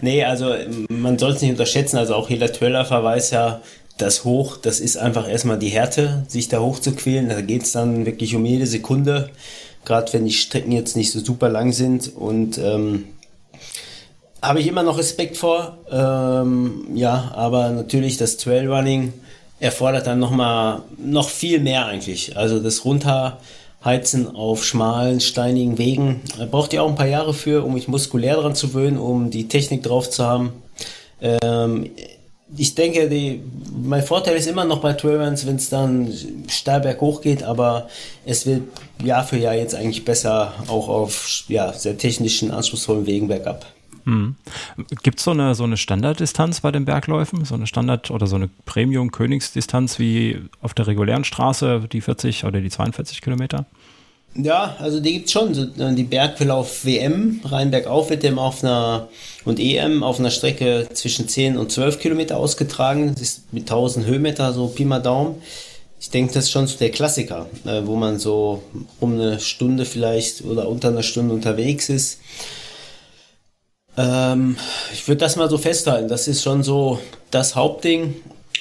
nee, 0.00 0.24
also 0.24 0.54
man 0.88 1.18
soll 1.18 1.32
es 1.32 1.42
nicht 1.42 1.50
unterschätzen, 1.50 1.98
also 1.98 2.14
auch 2.14 2.30
jeder 2.30 2.52
Trailläufer 2.52 3.04
weiß 3.04 3.30
ja, 3.30 3.60
das 3.98 4.24
Hoch, 4.24 4.56
das 4.56 4.80
ist 4.80 4.96
einfach 4.96 5.28
erstmal 5.28 5.58
die 5.58 5.68
Härte, 5.68 6.24
sich 6.28 6.48
da 6.48 6.60
hoch 6.60 6.78
zu 6.78 6.92
quälen. 6.92 7.28
Da 7.28 7.40
geht 7.40 7.64
es 7.64 7.72
dann 7.72 8.06
wirklich 8.06 8.34
um 8.34 8.46
jede 8.46 8.66
Sekunde, 8.66 9.30
gerade 9.84 10.12
wenn 10.12 10.24
die 10.24 10.32
Strecken 10.32 10.72
jetzt 10.72 10.96
nicht 10.96 11.10
so 11.10 11.20
super 11.20 11.48
lang 11.48 11.72
sind. 11.72 12.14
Und 12.14 12.58
ähm, 12.58 13.04
habe 14.40 14.60
ich 14.60 14.66
immer 14.68 14.84
noch 14.84 14.98
Respekt 14.98 15.36
vor. 15.36 15.78
Ähm, 15.90 16.86
ja, 16.94 17.32
aber 17.34 17.70
natürlich 17.70 18.16
das 18.16 18.36
Trailrunning 18.36 19.12
erfordert 19.60 20.06
dann 20.06 20.20
nochmal 20.20 20.82
noch 20.96 21.28
viel 21.28 21.58
mehr 21.58 21.86
eigentlich. 21.86 22.36
Also 22.36 22.60
das 22.60 22.84
runter 22.84 23.40
Heizen 23.84 24.34
auf 24.34 24.64
schmalen, 24.64 25.20
steinigen 25.20 25.78
Wegen. 25.78 26.20
Da 26.36 26.46
braucht 26.46 26.72
ihr 26.72 26.82
auch 26.82 26.88
ein 26.88 26.96
paar 26.96 27.06
Jahre 27.06 27.32
für, 27.32 27.64
um 27.64 27.74
mich 27.74 27.88
muskulär 27.88 28.36
daran 28.36 28.54
zu 28.54 28.68
gewöhnen, 28.68 28.98
um 28.98 29.30
die 29.30 29.48
Technik 29.48 29.82
drauf 29.82 30.10
zu 30.10 30.24
haben. 30.24 30.52
Ähm, 31.20 31.90
ich 32.56 32.74
denke, 32.74 33.08
die, 33.08 33.42
mein 33.82 34.02
Vorteil 34.02 34.36
ist 34.36 34.46
immer 34.46 34.64
noch 34.64 34.80
bei 34.80 34.94
Trailruns, 34.94 35.46
wenn 35.46 35.56
es 35.56 35.68
dann 35.68 36.12
steil 36.48 36.80
berghoch 36.80 37.20
geht, 37.20 37.42
aber 37.42 37.88
es 38.24 38.46
wird 38.46 38.62
Jahr 39.04 39.24
für 39.24 39.36
Jahr 39.36 39.54
jetzt 39.54 39.74
eigentlich 39.74 40.04
besser, 40.04 40.54
auch 40.66 40.88
auf 40.88 41.44
ja, 41.48 41.72
sehr 41.72 41.98
technischen, 41.98 42.50
anspruchsvollen 42.50 43.06
Wegen 43.06 43.28
bergab. 43.28 43.66
Hm. 44.08 44.36
Gibt 45.02 45.18
es 45.18 45.24
so 45.24 45.32
eine, 45.32 45.54
so 45.54 45.64
eine 45.64 45.76
Standarddistanz 45.76 46.62
bei 46.62 46.72
den 46.72 46.86
Bergläufen? 46.86 47.44
So 47.44 47.54
eine 47.54 47.66
Standard- 47.66 48.10
oder 48.10 48.26
so 48.26 48.36
eine 48.36 48.48
Premium-Königsdistanz 48.64 49.98
wie 49.98 50.40
auf 50.62 50.72
der 50.72 50.86
regulären 50.86 51.24
Straße, 51.24 51.82
die 51.92 52.00
40 52.00 52.44
oder 52.44 52.62
die 52.62 52.70
42 52.70 53.20
Kilometer? 53.20 53.66
Ja, 54.34 54.76
also 54.78 55.00
die 55.00 55.12
gibt 55.12 55.26
es 55.26 55.32
schon. 55.32 55.52
Äh, 55.78 55.94
die 55.94 56.04
Bergverlauf 56.04 56.86
WM, 56.86 57.42
rein 57.44 57.70
bergauf 57.70 58.08
wird 58.08 58.22
dem 58.22 58.38
auf 58.38 58.64
einer 58.64 59.08
und 59.44 59.60
EM 59.60 60.02
auf 60.02 60.18
einer 60.18 60.30
Strecke 60.30 60.88
zwischen 60.94 61.28
10 61.28 61.58
und 61.58 61.70
12 61.70 61.98
Kilometer 61.98 62.38
ausgetragen. 62.38 63.12
Das 63.12 63.20
ist 63.20 63.52
mit 63.52 63.64
1000 63.64 64.06
Höhenmeter, 64.06 64.54
so 64.54 64.68
Pi 64.68 64.86
mal 64.86 65.00
Daumen. 65.00 65.34
Ich 66.00 66.08
denke, 66.08 66.32
das 66.32 66.44
ist 66.44 66.52
schon 66.52 66.66
so 66.66 66.78
der 66.78 66.90
Klassiker, 66.90 67.46
äh, 67.66 67.82
wo 67.84 67.96
man 67.96 68.18
so 68.18 68.62
um 69.00 69.14
eine 69.14 69.38
Stunde 69.38 69.84
vielleicht 69.84 70.44
oder 70.44 70.66
unter 70.66 70.88
einer 70.88 71.02
Stunde 71.02 71.34
unterwegs 71.34 71.90
ist. 71.90 72.20
Ähm, 73.98 74.56
ich 74.92 75.06
würde 75.08 75.18
das 75.18 75.36
mal 75.36 75.50
so 75.50 75.58
festhalten. 75.58 76.08
Das 76.08 76.28
ist 76.28 76.42
schon 76.42 76.62
so 76.62 77.00
das 77.30 77.56
Hauptding. 77.56 78.14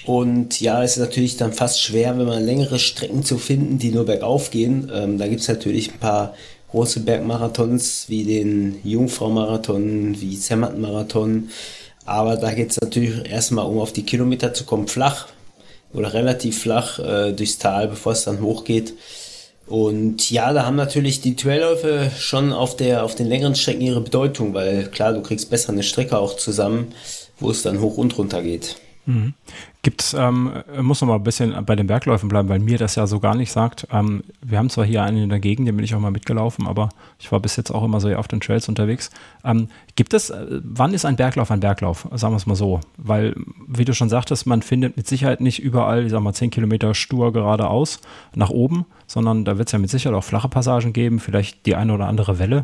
Und 0.06 0.60
ja, 0.62 0.84
es 0.84 0.94
ist 0.94 1.00
natürlich 1.00 1.38
dann 1.38 1.54
fast 1.54 1.82
schwer, 1.82 2.18
wenn 2.18 2.26
man 2.28 2.44
längere 2.44 2.80
Strecken 2.80 3.24
zu 3.24 3.38
finden, 3.38 3.78
die 3.78 3.92
nur 3.92 4.06
bergauf 4.06 4.52
gehen. 4.52 4.92
Ähm, 4.94 5.18
da 5.18 5.28
gibt 5.28 5.42
es 5.42 5.48
natürlich 5.48 5.94
ein 5.94 6.00
paar 6.00 6.34
große 6.72 7.02
Bergmarathons 7.02 8.06
wie 8.08 8.24
den 8.24 8.80
Jungfrau-Marathon, 8.84 10.20
wie 10.20 10.40
Zermatten-Marathon. 10.40 11.50
Aber 12.06 12.38
da 12.38 12.54
geht 12.54 12.72
es 12.72 12.82
natürlich 12.82 13.30
erstmal, 13.30 13.66
um 13.66 13.80
auf 13.80 13.94
die 13.94 14.04
Kilometer 14.04 14.54
zu 14.54 14.64
kommen, 14.64 14.88
flach 14.88 15.28
oder 15.94 16.14
relativ 16.14 16.62
flach 16.62 17.00
äh, 17.00 17.34
durchs 17.34 17.58
Tal, 17.58 17.90
bevor 17.90 18.14
es 18.14 18.24
dann 18.24 18.42
hochgeht. 18.42 18.94
Und 19.68 20.32
ja, 20.32 20.54
da 20.54 20.66
haben 20.66 20.78
natürlich 20.78 21.20
die 21.20 21.36
Trailläufe 21.36 22.10
schon 22.18 22.54
auf 22.54 22.78
der, 22.78 23.04
auf 23.04 23.16
den 23.16 23.28
längeren 23.28 23.56
Strecken 23.56 23.82
ihre 23.82 24.02
Bedeutung, 24.02 24.54
weil 24.54 24.88
klar, 24.88 25.14
du 25.14 25.22
kriegst 25.22 25.50
besser 25.50 25.74
eine 25.74 25.84
Strecke 25.84 26.18
auch 26.18 26.38
zusammen, 26.38 26.94
wo 27.40 27.52
es 27.52 27.64
dann 27.64 27.82
hoch 27.82 27.98
und 27.98 28.18
runter 28.18 28.42
geht. 28.42 28.78
Gibt 29.88 30.14
ähm, 30.20 30.52
muss 30.82 31.00
noch 31.00 31.08
mal 31.08 31.16
ein 31.16 31.24
bisschen 31.24 31.56
bei 31.66 31.78
den 31.78 31.88
Bergläufen 31.88 32.28
bleiben, 32.28 32.50
weil 32.50 32.60
mir 32.60 32.78
das 32.78 32.96
ja 32.96 33.08
so 33.08 33.22
gar 33.22 33.36
nicht 33.36 33.54
sagt. 33.54 33.88
Ähm, 33.90 34.22
wir 34.42 34.58
haben 34.58 34.70
zwar 34.70 34.84
hier 34.84 35.02
einen 35.02 35.24
in 35.24 35.30
der 35.30 35.40
Gegend, 35.40 35.66
den 35.66 35.78
bin 35.78 35.86
ich 35.86 35.96
auch 35.96 36.02
mal 36.02 36.12
mitgelaufen, 36.12 36.68
aber 36.68 36.90
ich 37.20 37.32
war 37.32 37.40
bis 37.40 37.56
jetzt 37.56 37.72
auch 37.72 37.86
immer 37.86 38.02
so 38.02 38.14
auf 38.14 38.28
den 38.28 38.42
Trails 38.42 38.68
unterwegs. 38.68 39.12
Ähm, 39.46 39.70
gibt 39.96 40.14
es, 40.14 40.30
äh, 40.30 40.46
wann 40.62 40.94
ist 40.94 41.06
ein 41.06 41.16
Berglauf 41.16 41.52
ein 41.52 41.62
Berglauf? 41.62 42.06
Sagen 42.12 42.34
wir 42.34 42.36
es 42.36 42.46
mal 42.46 42.56
so. 42.56 42.82
Weil, 42.98 43.34
wie 43.66 43.86
du 43.86 43.94
schon 43.94 44.10
sagtest, 44.10 44.46
man 44.46 44.62
findet 44.62 44.98
mit 44.98 45.08
Sicherheit 45.08 45.40
nicht 45.40 45.60
überall, 45.60 46.04
ich 46.04 46.12
sag 46.12 46.20
mal, 46.20 46.34
10 46.34 46.50
Kilometer 46.50 46.94
stur 46.94 47.32
geradeaus 47.32 48.02
nach 48.36 48.50
oben, 48.50 48.86
sondern 49.06 49.46
da 49.46 49.58
wird 49.58 49.70
es 49.70 49.72
ja 49.72 49.80
mit 49.80 49.90
Sicherheit 49.90 50.18
auch 50.18 50.24
flache 50.26 50.50
Passagen 50.50 50.92
geben, 50.92 51.22
vielleicht 51.22 51.66
die 51.66 51.76
eine 51.76 51.94
oder 51.94 52.08
andere 52.08 52.40
Welle. 52.40 52.64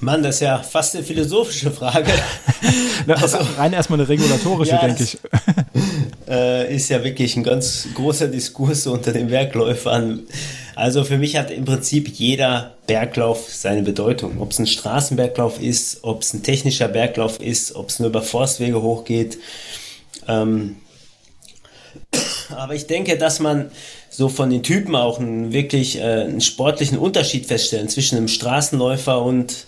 Mann, 0.00 0.22
das 0.22 0.36
ist 0.36 0.40
ja 0.42 0.58
fast 0.58 0.94
eine 0.94 1.04
philosophische 1.04 1.70
Frage. 1.70 2.12
also, 3.06 3.38
rein 3.56 3.72
erstmal 3.72 4.00
eine 4.00 4.08
regulatorische, 4.08 4.72
ja, 4.72 4.86
denke 4.86 5.04
ich. 5.04 5.18
Äh, 6.26 6.74
ist 6.74 6.88
ja 6.88 7.04
wirklich 7.04 7.36
ein 7.36 7.42
ganz 7.42 7.86
großer 7.94 8.28
Diskurs 8.28 8.86
unter 8.86 9.12
den 9.12 9.28
Bergläufern. 9.28 10.22
Also 10.74 11.04
für 11.04 11.18
mich 11.18 11.36
hat 11.36 11.50
im 11.50 11.66
Prinzip 11.66 12.08
jeder 12.08 12.74
Berglauf 12.86 13.52
seine 13.52 13.82
Bedeutung. 13.82 14.40
Ob 14.40 14.50
es 14.50 14.58
ein 14.58 14.66
Straßenberglauf 14.66 15.60
ist, 15.60 15.98
ob 16.02 16.22
es 16.22 16.32
ein 16.32 16.42
technischer 16.42 16.88
Berglauf 16.88 17.40
ist, 17.40 17.76
ob 17.76 17.90
es 17.90 17.98
nur 17.98 18.08
über 18.08 18.22
Forstwege 18.22 18.80
hochgeht. 18.80 19.38
Ähm, 20.26 20.76
aber 22.48 22.74
ich 22.74 22.86
denke, 22.86 23.18
dass 23.18 23.38
man 23.38 23.70
so 24.10 24.28
von 24.28 24.48
den 24.48 24.62
Typen 24.62 24.96
auch 24.96 25.18
einen 25.18 25.52
wirklich 25.52 25.98
äh, 25.98 26.02
einen 26.02 26.40
sportlichen 26.40 26.98
Unterschied 26.98 27.46
feststellen 27.46 27.88
zwischen 27.88 28.16
einem 28.16 28.28
Straßenläufer 28.28 29.22
und 29.22 29.66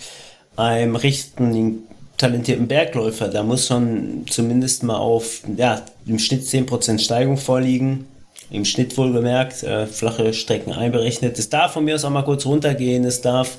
einem 0.57 0.97
richtigen 0.97 1.85
talentierten 2.17 2.69
Bergläufer. 2.69 3.29
Da 3.29 3.43
muss 3.43 3.67
schon 3.67 4.25
zumindest 4.29 4.83
mal 4.83 4.97
auf 4.97 5.43
ja, 5.57 5.83
im 6.07 6.19
Schnitt 6.19 6.43
10% 6.43 6.99
Steigung 6.99 7.37
vorliegen. 7.37 8.07
Im 8.51 8.65
Schnitt 8.65 8.97
wohlgemerkt, 8.97 9.65
äh, 9.65 9.87
flache 9.87 10.33
Strecken 10.33 10.73
einberechnet. 10.73 11.39
Es 11.39 11.49
darf 11.49 11.73
von 11.73 11.85
mir 11.85 11.97
aus 11.97 12.05
auch 12.05 12.11
mal 12.11 12.23
kurz 12.23 12.47
runtergehen. 12.47 13.05
Es 13.05 13.21
darf 13.21 13.59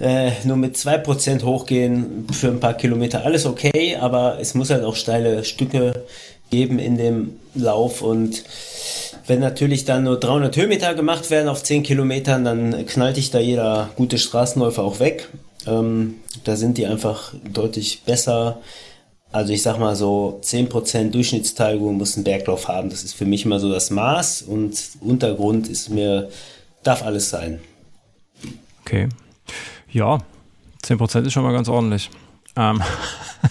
äh, 0.00 0.30
nur 0.44 0.56
mit 0.56 0.76
2% 0.76 1.42
hochgehen 1.42 2.26
für 2.32 2.48
ein 2.48 2.60
paar 2.60 2.74
Kilometer. 2.74 3.24
Alles 3.24 3.44
okay, 3.44 3.96
aber 3.96 4.38
es 4.40 4.54
muss 4.54 4.70
halt 4.70 4.84
auch 4.84 4.96
steile 4.96 5.44
Stücke 5.44 6.04
geben 6.50 6.78
in 6.78 6.96
dem 6.96 7.40
Lauf 7.54 8.02
und 8.02 8.44
wenn 9.26 9.40
natürlich 9.40 9.84
dann 9.84 10.04
nur 10.04 10.20
300 10.20 10.54
Höhenmeter 10.56 10.94
gemacht 10.94 11.30
werden 11.30 11.48
auf 11.48 11.62
10 11.62 11.82
Kilometern, 11.82 12.44
dann 12.44 12.86
knallt 12.86 13.16
dich 13.16 13.30
da 13.30 13.38
jeder 13.38 13.90
gute 13.96 14.18
Straßenläufer 14.18 14.82
auch 14.82 15.00
weg. 15.00 15.28
Ähm, 15.66 16.16
da 16.44 16.56
sind 16.56 16.78
die 16.78 16.86
einfach 16.86 17.34
deutlich 17.52 18.02
besser 18.04 18.60
Also 19.32 19.52
ich 19.52 19.62
sag 19.62 19.80
mal 19.80 19.96
so 19.96 20.40
10% 20.42 21.10
Durchschnittsteilung 21.10 21.96
muss 21.96 22.16
ein 22.16 22.22
Berglauf 22.22 22.68
haben. 22.68 22.88
Das 22.90 23.02
ist 23.02 23.14
für 23.14 23.24
mich 23.24 23.44
immer 23.44 23.58
so 23.58 23.72
das 23.72 23.90
Maß 23.90 24.42
und 24.42 24.78
Untergrund 25.00 25.68
ist 25.68 25.88
mir, 25.88 26.28
darf 26.84 27.02
alles 27.02 27.30
sein. 27.30 27.60
Okay. 28.82 29.08
Ja, 29.90 30.18
10% 30.84 31.26
ist 31.26 31.32
schon 31.32 31.42
mal 31.42 31.52
ganz 31.52 31.68
ordentlich. 31.68 32.10
Ähm, 32.56 32.80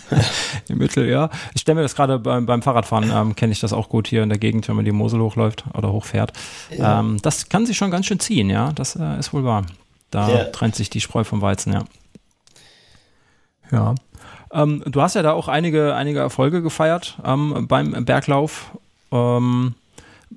Im 0.69 0.77
Mittel, 0.77 1.09
ja. 1.09 1.29
Ich 1.53 1.61
stelle 1.61 1.75
mir 1.75 1.81
das 1.81 1.95
gerade 1.95 2.19
beim, 2.19 2.45
beim 2.45 2.61
Fahrradfahren, 2.61 3.11
ähm, 3.13 3.35
kenne 3.35 3.51
ich 3.51 3.59
das 3.59 3.73
auch 3.73 3.89
gut 3.89 4.07
hier 4.07 4.23
in 4.23 4.29
der 4.29 4.37
Gegend, 4.37 4.67
wenn 4.67 4.75
man 4.75 4.85
die 4.85 4.91
Mosel 4.91 5.19
hochläuft 5.19 5.65
oder 5.73 5.91
hochfährt. 5.91 6.33
Ja. 6.77 6.99
Ähm, 6.99 7.17
das 7.21 7.49
kann 7.49 7.65
sich 7.65 7.77
schon 7.77 7.91
ganz 7.91 8.05
schön 8.05 8.19
ziehen, 8.19 8.49
ja. 8.49 8.71
Das 8.71 8.95
äh, 8.95 9.19
ist 9.19 9.33
wohl 9.33 9.43
wahr. 9.43 9.65
Da 10.11 10.29
ja. 10.29 10.43
trennt 10.45 10.75
sich 10.75 10.89
die 10.89 11.01
Spreu 11.01 11.23
vom 11.23 11.41
Weizen, 11.41 11.73
ja. 11.73 11.83
Ja. 13.71 13.95
Ähm, 14.53 14.83
du 14.85 15.01
hast 15.01 15.15
ja 15.15 15.23
da 15.23 15.31
auch 15.31 15.47
einige, 15.47 15.95
einige 15.95 16.19
Erfolge 16.19 16.61
gefeiert 16.61 17.17
ähm, 17.25 17.67
beim 17.67 18.05
Berglauf. 18.05 18.71
Ähm, 19.11 19.75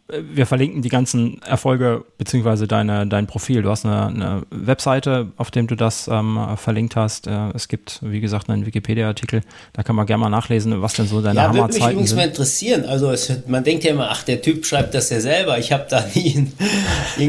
wir 0.09 0.47
verlinken 0.47 0.83
die 0.83 0.88
ganzen 0.88 1.42
Erfolge 1.42 2.04
beziehungsweise 2.18 2.68
deine, 2.68 3.06
dein 3.06 3.26
Profil. 3.26 3.62
Du 3.62 3.71
hast 3.71 3.85
eine, 3.85 4.06
eine 4.06 4.42
Webseite, 4.50 5.28
auf 5.37 5.50
dem 5.50 5.66
du 5.66 5.75
das 5.75 6.09
ähm, 6.09 6.38
verlinkt 6.56 6.97
hast. 6.97 7.26
Äh, 7.26 7.50
es 7.54 7.68
gibt, 7.68 8.00
wie 8.02 8.21
gesagt, 8.21 8.49
einen 8.49 8.66
Wikipedia-Artikel. 8.66 9.42
Da 9.73 9.83
kann 9.83 9.97
man 9.97 10.06
gerne 10.06 10.23
mal 10.23 10.30
nachlesen, 10.30 10.80
was 10.80 10.95
denn 10.95 11.06
so 11.06 11.21
deine 11.23 11.37
ja, 11.37 11.49
Hammerzeiten 11.49 11.73
sind. 11.73 11.80
Ja, 11.80 11.87
würde 11.87 11.95
mich 11.95 11.95
übrigens 11.95 12.14
mal 12.14 12.28
interessieren. 12.28 12.85
Also 12.85 13.11
es, 13.11 13.33
man 13.47 13.64
denkt 13.64 13.85
ja 13.85 13.90
immer, 13.90 14.11
ach, 14.11 14.23
der 14.23 14.40
Typ 14.42 14.64
schreibt 14.64 14.95
das 14.95 15.11
ja 15.11 15.21
selber. 15.21 15.59
Ich 15.59 15.73
habe 15.73 15.87
da 15.88 16.04
nie 16.14 16.47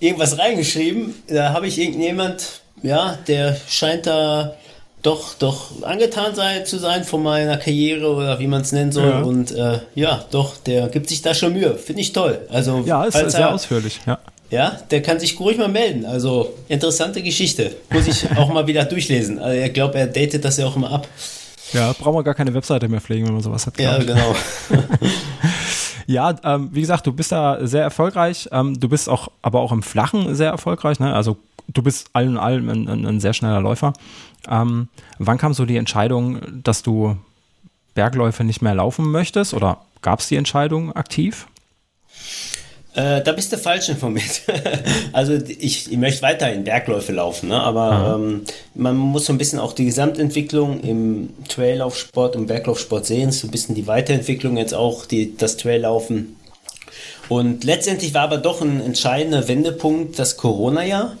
irgendwas 0.00 0.38
reingeschrieben. 0.38 1.14
Da 1.28 1.52
habe 1.52 1.66
ich 1.66 1.78
irgendjemand, 1.78 2.60
ja, 2.82 3.18
der 3.26 3.56
scheint 3.68 4.06
da 4.06 4.54
doch, 5.02 5.34
doch 5.34 5.82
angetan 5.82 6.34
sei, 6.34 6.60
zu 6.60 6.78
sein 6.78 7.04
von 7.04 7.22
meiner 7.22 7.56
Karriere 7.56 8.14
oder 8.14 8.38
wie 8.38 8.46
man 8.46 8.62
es 8.62 8.72
nennen 8.72 8.92
soll. 8.92 9.08
Ja. 9.08 9.22
Und 9.22 9.50
äh, 9.52 9.80
ja, 9.94 10.24
doch, 10.30 10.56
der 10.58 10.88
gibt 10.88 11.08
sich 11.08 11.22
da 11.22 11.34
schon 11.34 11.54
Mühe. 11.54 11.76
Finde 11.76 12.02
ich 12.02 12.12
toll. 12.12 12.38
Also, 12.50 12.82
ja, 12.84 13.04
ist 13.04 13.14
sehr 13.14 13.40
er, 13.40 13.54
ausführlich, 13.54 14.00
ja. 14.06 14.18
Ja, 14.50 14.80
der 14.90 15.00
kann 15.00 15.20
sich 15.20 15.38
ruhig 15.38 15.58
mal 15.58 15.68
melden. 15.68 16.04
Also 16.04 16.54
interessante 16.68 17.22
Geschichte. 17.22 17.70
Muss 17.90 18.08
ich 18.08 18.26
auch 18.36 18.52
mal 18.52 18.66
wieder 18.66 18.84
durchlesen. 18.84 19.38
Also, 19.38 19.62
ich 19.62 19.72
glaube, 19.72 19.98
er 19.98 20.06
datet 20.06 20.44
das 20.44 20.56
ja 20.56 20.66
auch 20.66 20.76
immer 20.76 20.90
ab. 20.90 21.08
Ja, 21.72 21.92
braucht 21.92 22.14
man 22.14 22.24
gar 22.24 22.34
keine 22.34 22.52
Webseite 22.52 22.88
mehr 22.88 23.00
pflegen, 23.00 23.26
wenn 23.26 23.34
man 23.34 23.42
sowas 23.42 23.66
hat. 23.66 23.78
Ja, 23.78 23.96
genau. 23.98 24.34
ja, 26.06 26.34
ähm, 26.42 26.70
wie 26.72 26.80
gesagt, 26.80 27.06
du 27.06 27.12
bist 27.12 27.30
da 27.30 27.64
sehr 27.64 27.82
erfolgreich. 27.82 28.48
Ähm, 28.50 28.78
du 28.78 28.88
bist 28.88 29.08
auch, 29.08 29.28
aber 29.40 29.60
auch 29.60 29.70
im 29.70 29.84
Flachen 29.84 30.34
sehr 30.34 30.50
erfolgreich. 30.50 30.98
Ne? 30.98 31.14
Also 31.14 31.36
du 31.72 31.82
bist 31.82 32.10
allen 32.12 32.30
in 32.30 32.36
allem 32.38 32.68
ein, 32.68 32.88
ein, 32.88 33.06
ein 33.06 33.20
sehr 33.20 33.34
schneller 33.34 33.60
Läufer. 33.60 33.92
Ähm, 34.48 34.88
wann 35.18 35.38
kam 35.38 35.54
so 35.54 35.64
die 35.64 35.76
Entscheidung, 35.76 36.40
dass 36.62 36.82
du 36.82 37.16
Bergläufe 37.94 38.44
nicht 38.44 38.62
mehr 38.62 38.74
laufen 38.74 39.10
möchtest? 39.10 39.54
Oder 39.54 39.78
gab 40.02 40.20
es 40.20 40.28
die 40.28 40.36
Entscheidung 40.36 40.92
aktiv? 40.92 41.46
Äh, 42.94 43.22
da 43.22 43.32
bist 43.32 43.52
du 43.52 43.56
falsch 43.56 43.88
informiert. 43.88 44.42
also 45.12 45.34
ich, 45.34 45.90
ich 45.90 45.96
möchte 45.96 46.22
weiterhin 46.22 46.64
Bergläufe 46.64 47.12
laufen, 47.12 47.50
ne? 47.50 47.60
aber 47.60 48.16
ähm, 48.18 48.42
man 48.74 48.96
muss 48.96 49.26
so 49.26 49.32
ein 49.32 49.38
bisschen 49.38 49.60
auch 49.60 49.74
die 49.74 49.84
Gesamtentwicklung 49.84 50.80
im 50.80 51.30
Traillaufsport 51.48 52.34
und 52.34 52.46
Berglaufsport 52.46 53.06
sehen, 53.06 53.30
so 53.30 53.46
ein 53.46 53.52
bisschen 53.52 53.76
die 53.76 53.86
Weiterentwicklung 53.86 54.56
jetzt 54.56 54.74
auch, 54.74 55.06
die, 55.06 55.36
das 55.36 55.56
Traillaufen. 55.56 56.36
Und 57.28 57.62
letztendlich 57.62 58.12
war 58.12 58.22
aber 58.22 58.38
doch 58.38 58.60
ein 58.60 58.80
entscheidender 58.80 59.46
Wendepunkt 59.46 60.18
das 60.18 60.36
Corona-Jahr 60.36 61.16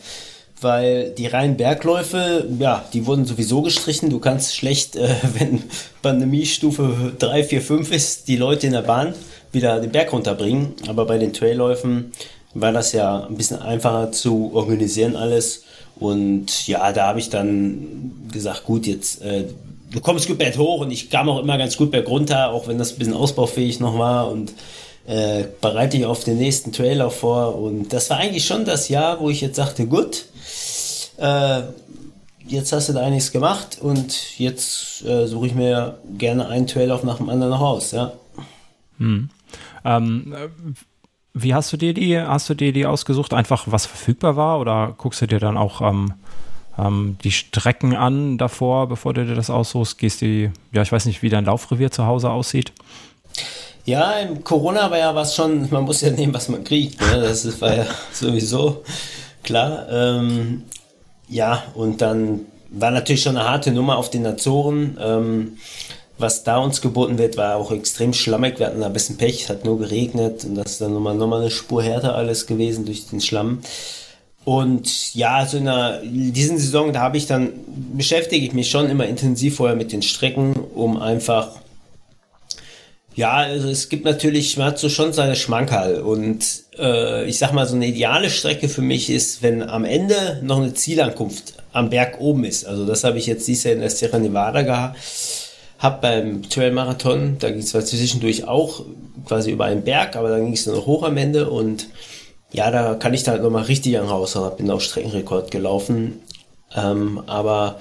weil 0.60 1.10
die 1.10 1.26
reinen 1.26 1.56
Bergläufe, 1.56 2.46
ja, 2.58 2.84
die 2.92 3.06
wurden 3.06 3.24
sowieso 3.24 3.62
gestrichen. 3.62 4.10
Du 4.10 4.18
kannst 4.18 4.56
schlecht, 4.56 4.96
äh, 4.96 5.08
wenn 5.38 5.62
Pandemiestufe 6.02 7.12
3, 7.18 7.44
4, 7.44 7.62
5 7.62 7.92
ist, 7.92 8.28
die 8.28 8.36
Leute 8.36 8.66
in 8.66 8.72
der 8.72 8.82
Bahn 8.82 9.14
wieder 9.52 9.80
den 9.80 9.90
Berg 9.90 10.12
runterbringen. 10.12 10.74
Aber 10.88 11.06
bei 11.06 11.18
den 11.18 11.32
Trailläufen 11.32 12.12
war 12.54 12.72
das 12.72 12.92
ja 12.92 13.26
ein 13.26 13.36
bisschen 13.36 13.60
einfacher 13.60 14.12
zu 14.12 14.52
organisieren 14.54 15.16
alles. 15.16 15.64
Und 15.98 16.66
ja, 16.66 16.92
da 16.92 17.08
habe 17.08 17.18
ich 17.18 17.30
dann 17.30 18.12
gesagt, 18.32 18.64
gut, 18.64 18.86
jetzt 18.86 19.22
äh, 19.22 19.44
du 19.90 20.00
kommst 20.00 20.26
gut 20.28 20.38
berg 20.38 20.56
hoch 20.56 20.80
und 20.80 20.90
ich 20.90 21.10
kam 21.10 21.28
auch 21.28 21.40
immer 21.40 21.58
ganz 21.58 21.76
gut 21.76 21.90
berg 21.90 22.08
runter, 22.08 22.50
auch 22.50 22.68
wenn 22.68 22.78
das 22.78 22.92
ein 22.92 22.98
bisschen 22.98 23.14
ausbaufähig 23.14 23.80
noch 23.80 23.98
war 23.98 24.30
und 24.30 24.52
äh, 25.10 25.48
bereite 25.60 25.96
ich 25.96 26.06
auf 26.06 26.22
den 26.22 26.38
nächsten 26.38 26.70
Trailer 26.70 27.10
vor. 27.10 27.56
Und 27.56 27.92
das 27.92 28.10
war 28.10 28.18
eigentlich 28.18 28.46
schon 28.46 28.64
das 28.64 28.88
Jahr, 28.88 29.18
wo 29.18 29.28
ich 29.28 29.40
jetzt 29.40 29.56
sagte, 29.56 29.88
gut, 29.88 30.26
äh, 31.16 31.62
jetzt 32.46 32.72
hast 32.72 32.88
du 32.88 32.92
da 32.92 33.00
einiges 33.00 33.32
gemacht 33.32 33.78
und 33.80 34.38
jetzt 34.38 35.04
äh, 35.04 35.26
suche 35.26 35.48
ich 35.48 35.54
mir 35.56 35.98
gerne 36.16 36.46
einen 36.46 36.68
Traillauf 36.68 37.02
nach 37.02 37.16
dem 37.16 37.28
anderen 37.28 37.50
noch 37.50 37.60
aus, 37.60 37.90
ja. 37.90 38.12
Hm. 38.98 39.30
Ähm, 39.84 40.34
wie 41.34 41.54
hast 41.54 41.72
du 41.72 41.76
dir 41.76 41.92
die, 41.92 42.20
hast 42.20 42.48
du 42.48 42.54
dir 42.54 42.72
die 42.72 42.86
ausgesucht? 42.86 43.34
Einfach 43.34 43.64
was 43.66 43.86
verfügbar 43.86 44.36
war 44.36 44.60
oder 44.60 44.94
guckst 44.96 45.22
du 45.22 45.26
dir 45.26 45.40
dann 45.40 45.56
auch 45.56 45.80
ähm, 45.80 46.12
ähm, 46.78 47.16
die 47.24 47.32
Strecken 47.32 47.96
an 47.96 48.38
davor, 48.38 48.88
bevor 48.88 49.12
du 49.14 49.26
dir 49.26 49.34
das 49.34 49.50
aussuchst? 49.50 49.98
Gehst 49.98 50.22
du, 50.22 50.52
ja, 50.70 50.82
ich 50.82 50.92
weiß 50.92 51.06
nicht, 51.06 51.22
wie 51.22 51.30
dein 51.30 51.46
Laufrevier 51.46 51.90
zu 51.90 52.06
Hause 52.06 52.30
aussieht. 52.30 52.72
Ja, 53.84 54.12
im 54.18 54.44
Corona 54.44 54.90
war 54.90 54.98
ja 54.98 55.14
was 55.14 55.34
schon, 55.34 55.68
man 55.70 55.84
muss 55.84 56.00
ja 56.00 56.10
nehmen, 56.10 56.34
was 56.34 56.48
man 56.48 56.64
kriegt. 56.64 57.00
Ne? 57.00 57.20
Das 57.22 57.60
war 57.60 57.76
ja 57.76 57.86
sowieso 58.12 58.82
klar. 59.42 59.86
Ähm, 59.90 60.64
ja, 61.28 61.62
und 61.74 62.00
dann 62.00 62.40
war 62.70 62.90
natürlich 62.90 63.22
schon 63.22 63.36
eine 63.36 63.48
harte 63.48 63.72
Nummer 63.72 63.96
auf 63.96 64.10
den 64.10 64.26
Azoren. 64.26 64.98
Ähm, 65.00 65.58
was 66.18 66.44
da 66.44 66.58
uns 66.58 66.82
geboten 66.82 67.16
wird, 67.16 67.36
war 67.38 67.56
auch 67.56 67.72
extrem 67.72 68.12
schlammig. 68.12 68.58
Wir 68.58 68.66
hatten 68.66 68.80
da 68.80 68.86
ein 68.86 68.92
bisschen 68.92 69.16
Pech, 69.16 69.48
hat 69.48 69.64
nur 69.64 69.78
geregnet 69.78 70.44
und 70.44 70.54
das 70.54 70.72
ist 70.72 70.80
dann 70.82 70.92
nochmal, 70.92 71.14
nochmal 71.14 71.40
eine 71.40 71.50
Spur 71.50 71.82
härter 71.82 72.14
alles 72.14 72.46
gewesen 72.46 72.84
durch 72.84 73.06
den 73.06 73.22
Schlamm. 73.22 73.60
Und 74.44 75.14
ja, 75.14 75.46
so 75.46 75.58
in 75.58 75.64
der, 75.66 76.00
diesen 76.02 76.58
Saison, 76.58 76.92
da 76.92 77.00
habe 77.00 77.16
ich 77.16 77.26
dann, 77.26 77.52
beschäftige 77.94 78.44
ich 78.44 78.52
mich 78.52 78.70
schon 78.70 78.90
immer 78.90 79.06
intensiv 79.06 79.56
vorher 79.56 79.76
mit 79.76 79.92
den 79.92 80.02
Strecken, 80.02 80.54
um 80.74 80.98
einfach 80.98 81.52
ja, 83.14 83.32
also 83.32 83.68
es 83.68 83.88
gibt 83.88 84.04
natürlich, 84.04 84.56
man 84.56 84.68
hat 84.68 84.78
so 84.78 84.88
schon 84.88 85.12
seine 85.12 85.36
Schmankerl 85.36 86.00
und 86.00 86.44
äh, 86.78 87.28
ich 87.28 87.38
sag 87.38 87.52
mal, 87.52 87.66
so 87.66 87.74
eine 87.74 87.86
ideale 87.86 88.30
Strecke 88.30 88.68
für 88.68 88.82
mich 88.82 89.10
ist, 89.10 89.42
wenn 89.42 89.62
am 89.62 89.84
Ende 89.84 90.40
noch 90.42 90.58
eine 90.58 90.74
Zielankunft 90.74 91.54
am 91.72 91.90
Berg 91.90 92.20
oben 92.20 92.44
ist. 92.44 92.66
Also 92.66 92.86
das 92.86 93.04
habe 93.04 93.18
ich 93.18 93.26
jetzt 93.26 93.46
dieses 93.48 93.64
Jahr 93.64 93.74
in 93.74 93.80
der 93.80 93.90
Sierra 93.90 94.18
Nevada 94.18 94.62
gehabt, 94.62 94.98
hab 95.78 96.02
beim 96.02 96.48
Trail 96.48 96.72
Marathon, 96.72 97.36
da 97.38 97.50
ging 97.50 97.60
es 97.60 97.70
zwar 97.70 97.84
zwischendurch 97.84 98.44
auch 98.44 98.84
quasi 99.26 99.50
über 99.50 99.64
einen 99.64 99.82
Berg, 99.82 100.16
aber 100.16 100.30
dann 100.30 100.44
ging 100.44 100.54
es 100.54 100.66
noch 100.66 100.86
hoch 100.86 101.02
am 101.02 101.16
Ende 101.16 101.50
und 101.50 101.88
ja, 102.52 102.70
da 102.70 102.94
kann 102.94 103.14
ich 103.14 103.22
da 103.22 103.32
halt 103.32 103.42
nochmal 103.42 103.64
richtig 103.64 103.98
an 103.98 104.06
raus, 104.06 104.38
bin 104.56 104.70
auch 104.70 104.80
Streckenrekord 104.80 105.50
gelaufen. 105.50 106.20
Ähm, 106.74 107.22
aber 107.26 107.80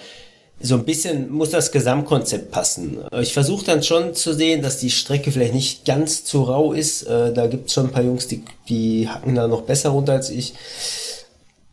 so 0.62 0.76
ein 0.76 0.84
bisschen 0.84 1.32
muss 1.32 1.52
das 1.52 1.72
Gesamtkonzept 1.72 2.52
passen. 2.52 3.00
Ich 3.20 3.34
versuche 3.34 3.66
dann 3.66 3.82
schon 3.82 4.14
zu 4.14 4.34
sehen, 4.34 4.62
dass 4.62 4.78
die 4.78 4.90
Strecke 4.90 5.32
vielleicht 5.32 5.54
nicht 5.54 5.86
ganz 5.86 6.26
zu 6.26 6.44
rau 6.44 6.74
ist. 6.74 7.04
Äh, 7.04 7.34
da 7.34 7.48
gibt 7.48 7.68
es 7.68 7.74
schon 7.74 7.88
ein 7.88 7.92
paar 7.92 8.04
Jungs, 8.04 8.28
die, 8.28 8.44
die 8.68 9.08
hacken 9.08 9.36
da 9.36 9.48
noch 9.48 9.62
besser 9.62 9.90
runter 9.90 10.14
als 10.14 10.30
ich. 10.30 10.54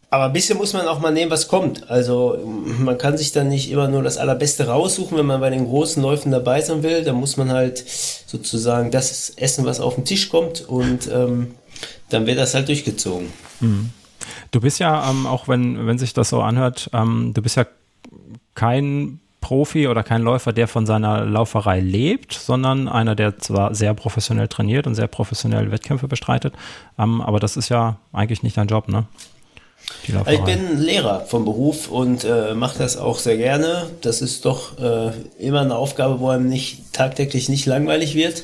Aber 0.09 0.27
ein 0.27 0.33
bisschen 0.33 0.57
muss 0.57 0.73
man 0.73 0.87
auch 0.87 1.01
mal 1.01 1.11
nehmen, 1.11 1.33
was 1.33 1.49
kommt. 1.49 1.91
Also 1.91 2.39
man 2.79 2.97
kann 2.97 3.19
sich 3.19 3.33
dann 3.33 3.49
nicht 3.49 3.71
immer 3.71 3.89
nur 3.89 4.05
das 4.05 4.19
Allerbeste 4.19 4.69
raussuchen, 4.69 5.19
wenn 5.19 5.27
man 5.27 5.41
bei 5.41 5.51
den 5.51 5.67
großen 5.67 6.01
Läufen 6.01 6.31
dabei 6.31 6.61
sein 6.61 6.85
will. 6.85 7.03
Da 7.03 7.13
muss 7.13 7.37
man 7.37 7.51
halt 7.51 7.85
sozusagen 8.27 8.93
das 8.93 9.31
essen, 9.37 9.65
was 9.65 9.81
auf 9.81 9.97
den 9.97 10.05
Tisch 10.05 10.29
kommt 10.29 10.67
und 10.67 11.11
ähm, 11.13 11.57
dann 12.09 12.27
wird 12.27 12.39
das 12.39 12.55
halt 12.55 12.69
durchgezogen. 12.69 13.33
Mhm. 13.61 13.91
Du 14.53 14.61
bist 14.61 14.79
ja, 14.79 15.11
ähm, 15.11 15.27
auch 15.27 15.49
wenn, 15.49 15.87
wenn 15.87 15.99
sich 15.99 16.15
das 16.15 16.29
so 16.29 16.41
anhört, 16.41 16.89
ähm, 16.93 17.33
du 17.35 17.43
bist 17.43 17.57
ja 17.57 17.67
kein 18.57 19.21
Profi 19.41 19.87
oder 19.87 20.03
kein 20.03 20.23
Läufer, 20.23 20.53
der 20.53 20.67
von 20.67 20.87
seiner 20.87 21.25
Lauferei 21.25 21.79
lebt, 21.79 22.33
sondern 22.33 22.89
einer, 22.89 23.15
der 23.15 23.39
zwar 23.39 23.77
sehr 23.77 23.95
professionell 23.95 24.49
trainiert 24.49 24.89
und 24.89 24.97
sehr 24.97 25.07
professionell 25.07 25.71
Wettkämpfe 25.71 26.09
bestreitet, 26.09 26.53
ähm, 26.99 27.21
aber 27.21 27.39
das 27.39 27.57
ist 27.57 27.69
ja 27.69 27.99
eigentlich 28.13 28.43
nicht 28.43 28.57
dein 28.57 28.67
Job, 28.67 28.89
ne? 28.89 29.07
Ich 30.29 30.41
bin 30.41 30.81
Lehrer 30.81 31.21
vom 31.27 31.45
Beruf 31.45 31.89
und 31.89 32.25
äh, 32.25 32.55
mache 32.55 32.79
das 32.79 32.97
auch 32.97 33.21
sehr 33.21 33.37
gerne. 33.37 33.89
Das 34.01 34.21
ist 34.21 34.45
doch 34.45 34.77
äh, 34.81 35.13
immer 35.39 35.61
eine 35.61 35.77
Aufgabe, 35.77 36.19
wo 36.19 36.29
einem 36.29 36.49
nicht 36.49 36.93
tagtäglich 36.93 37.49
nicht 37.49 37.67
langweilig 37.67 38.17
wird. 38.17 38.43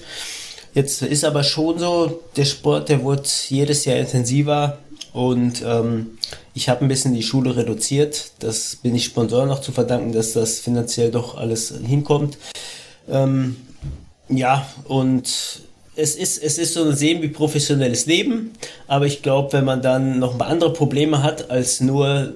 Jetzt 0.72 1.02
ist 1.02 1.24
aber 1.24 1.42
schon 1.42 1.80
so, 1.80 2.22
der 2.36 2.44
Sport, 2.44 2.88
der 2.88 3.04
wird 3.04 3.26
jedes 3.48 3.84
Jahr 3.84 3.96
intensiver. 3.96 4.78
Und 5.12 5.62
ähm, 5.66 6.18
ich 6.54 6.68
habe 6.68 6.84
ein 6.84 6.88
bisschen 6.88 7.14
die 7.14 7.22
Schule 7.22 7.56
reduziert. 7.56 8.32
Das 8.38 8.76
bin 8.76 8.94
ich 8.94 9.04
Sponsor 9.04 9.46
noch 9.46 9.60
zu 9.60 9.72
verdanken, 9.72 10.12
dass 10.12 10.32
das 10.32 10.60
finanziell 10.60 11.10
doch 11.10 11.36
alles 11.36 11.74
hinkommt. 11.86 12.38
Ähm, 13.08 13.56
ja, 14.28 14.66
und 14.84 15.60
es 15.94 16.16
ist, 16.16 16.42
es 16.42 16.56
ist 16.56 16.74
so 16.74 16.84
ein 16.84 16.96
semi-professionelles 16.96 18.06
Leben, 18.06 18.52
aber 18.86 19.06
ich 19.06 19.20
glaube, 19.20 19.52
wenn 19.52 19.64
man 19.64 19.82
dann 19.82 20.18
noch 20.18 20.32
ein 20.32 20.38
paar 20.38 20.48
andere 20.48 20.72
Probleme 20.72 21.22
hat, 21.22 21.50
als 21.50 21.80
nur 21.80 22.32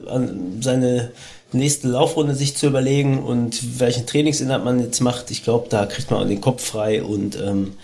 seine 0.61 1.13
nächste 1.53 1.89
Laufrunde 1.89 2.35
sich 2.35 2.57
zu 2.57 2.67
überlegen 2.67 3.23
und 3.23 3.81
welchen 3.81 4.07
Trainingsinhalt 4.07 4.65
man 4.65 4.81
jetzt 4.81 5.01
macht. 5.01 5.31
Ich 5.31 5.43
glaube, 5.43 5.69
da 5.71 5.87
kriegt 5.87 6.11
man 6.11 6.23
auch 6.23 6.29
den 6.29 6.41
Kopf 6.41 6.65
frei 6.65 7.03
und 7.03 7.37
ähm, 7.41 7.75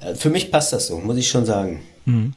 äh, 0.00 0.14
für 0.14 0.30
mich 0.30 0.50
passt 0.50 0.72
das 0.72 0.86
so, 0.86 0.98
muss 0.98 1.16
ich 1.16 1.28
schon 1.28 1.46
sagen. 1.46 1.82
Mhm. 2.04 2.34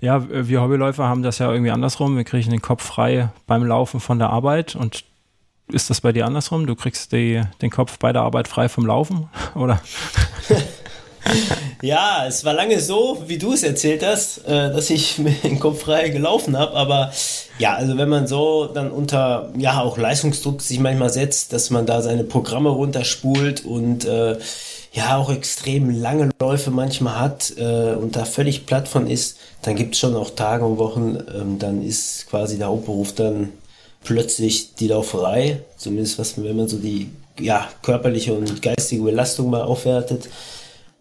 Ja, 0.00 0.24
wir 0.30 0.62
Hobbyläufer 0.62 1.06
haben 1.06 1.22
das 1.22 1.38
ja 1.38 1.50
irgendwie 1.50 1.70
andersrum. 1.70 2.16
Wir 2.16 2.24
kriegen 2.24 2.50
den 2.50 2.62
Kopf 2.62 2.82
frei 2.82 3.28
beim 3.46 3.64
Laufen 3.64 4.00
von 4.00 4.18
der 4.18 4.30
Arbeit 4.30 4.74
und 4.74 5.04
ist 5.68 5.90
das 5.90 6.00
bei 6.00 6.12
dir 6.12 6.26
andersrum? 6.26 6.66
Du 6.66 6.74
kriegst 6.74 7.12
die, 7.12 7.42
den 7.62 7.70
Kopf 7.70 7.98
bei 7.98 8.12
der 8.12 8.22
Arbeit 8.22 8.48
frei 8.48 8.68
vom 8.68 8.86
Laufen, 8.86 9.28
oder? 9.54 9.80
ja, 11.82 12.24
es 12.26 12.44
war 12.44 12.54
lange 12.54 12.80
so, 12.80 13.22
wie 13.26 13.38
du 13.38 13.52
es 13.52 13.62
erzählt 13.62 14.04
hast, 14.04 14.38
äh, 14.46 14.72
dass 14.72 14.88
ich 14.90 15.16
dem 15.44 15.60
Kopf 15.60 15.82
frei 15.82 16.08
gelaufen 16.08 16.56
habe. 16.56 16.74
Aber 16.74 17.12
ja, 17.58 17.74
also 17.74 17.98
wenn 17.98 18.08
man 18.08 18.26
so 18.26 18.66
dann 18.66 18.90
unter 18.90 19.52
ja 19.56 19.80
auch 19.80 19.98
Leistungsdruck 19.98 20.62
sich 20.62 20.80
manchmal 20.80 21.10
setzt, 21.10 21.52
dass 21.52 21.70
man 21.70 21.84
da 21.84 22.00
seine 22.00 22.24
Programme 22.24 22.70
runterspult 22.70 23.64
und 23.64 24.06
äh, 24.06 24.38
ja 24.92 25.16
auch 25.16 25.30
extrem 25.30 25.90
lange 25.90 26.30
Läufe 26.40 26.70
manchmal 26.70 27.20
hat 27.20 27.52
äh, 27.56 27.94
und 27.94 28.16
da 28.16 28.24
völlig 28.24 28.66
platt 28.66 28.88
von 28.88 29.06
ist, 29.06 29.38
dann 29.62 29.76
gibt 29.76 29.94
es 29.94 30.00
schon 30.00 30.16
auch 30.16 30.30
Tage 30.30 30.64
und 30.64 30.78
Wochen, 30.78 31.18
ähm, 31.34 31.58
dann 31.58 31.82
ist 31.82 32.26
quasi 32.28 32.58
der 32.58 32.68
Hauptberuf 32.68 33.14
dann 33.14 33.52
plötzlich 34.02 34.74
die 34.74 34.88
Lauferei, 34.88 35.62
zumindest 35.76 36.18
was, 36.18 36.42
wenn 36.42 36.56
man 36.56 36.68
so 36.68 36.78
die 36.78 37.10
ja, 37.38 37.68
körperliche 37.82 38.34
und 38.34 38.62
geistige 38.62 39.02
Belastung 39.02 39.50
mal 39.50 39.62
aufwertet. 39.62 40.28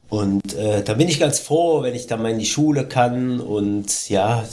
Und 0.09 0.53
äh, 0.55 0.83
da 0.83 0.93
bin 0.95 1.07
ich 1.07 1.19
ganz 1.19 1.39
froh, 1.39 1.83
wenn 1.83 1.95
ich 1.95 2.07
dann 2.07 2.21
mal 2.21 2.31
in 2.31 2.39
die 2.39 2.45
Schule 2.45 2.87
kann 2.87 3.39
und 3.39 4.09
ja, 4.09 4.43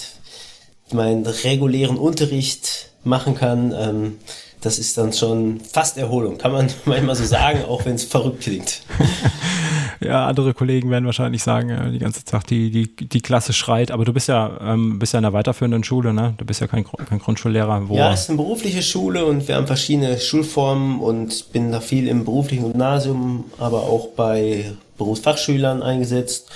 meinen 0.92 1.26
regulären 1.26 1.96
Unterricht 1.96 2.90
machen 3.04 3.34
kann. 3.34 3.74
Ähm, 3.76 4.18
das 4.66 4.80
ist 4.80 4.98
dann 4.98 5.12
schon 5.12 5.60
fast 5.60 5.96
Erholung, 5.96 6.38
kann 6.38 6.50
man 6.50 6.66
manchmal 6.84 7.14
so 7.14 7.24
sagen, 7.24 7.64
auch 7.64 7.84
wenn 7.84 7.94
es 7.94 8.04
verrückt 8.04 8.40
klingt. 8.42 8.82
ja, 10.00 10.26
andere 10.26 10.54
Kollegen 10.54 10.90
werden 10.90 11.06
wahrscheinlich 11.06 11.42
sagen, 11.42 11.70
äh, 11.70 11.92
die 11.92 12.00
ganze 12.00 12.24
Zeit, 12.24 12.50
die, 12.50 12.70
die, 12.70 13.08
die 13.08 13.20
Klasse 13.20 13.52
schreit, 13.52 13.92
aber 13.92 14.04
du 14.04 14.12
bist 14.12 14.26
ja, 14.28 14.58
ähm, 14.60 14.98
bist 14.98 15.12
ja 15.12 15.20
in 15.20 15.24
einer 15.24 15.32
weiterführenden 15.32 15.84
Schule, 15.84 16.12
ne? 16.12 16.34
Du 16.36 16.44
bist 16.44 16.60
ja 16.60 16.66
kein, 16.66 16.84
kein 16.84 17.20
Grundschullehrer. 17.20 17.88
Wo 17.88 17.96
ja, 17.96 18.12
es 18.12 18.22
ist 18.22 18.30
eine 18.30 18.38
berufliche 18.38 18.82
Schule 18.82 19.24
und 19.24 19.46
wir 19.46 19.54
haben 19.54 19.68
verschiedene 19.68 20.18
Schulformen 20.18 20.98
und 20.98 21.52
bin 21.52 21.70
da 21.70 21.80
viel 21.80 22.08
im 22.08 22.24
beruflichen 22.24 22.72
Gymnasium, 22.72 23.44
aber 23.58 23.84
auch 23.84 24.08
bei 24.16 24.72
Berufsfachschülern 24.98 25.82
eingesetzt. 25.82 26.50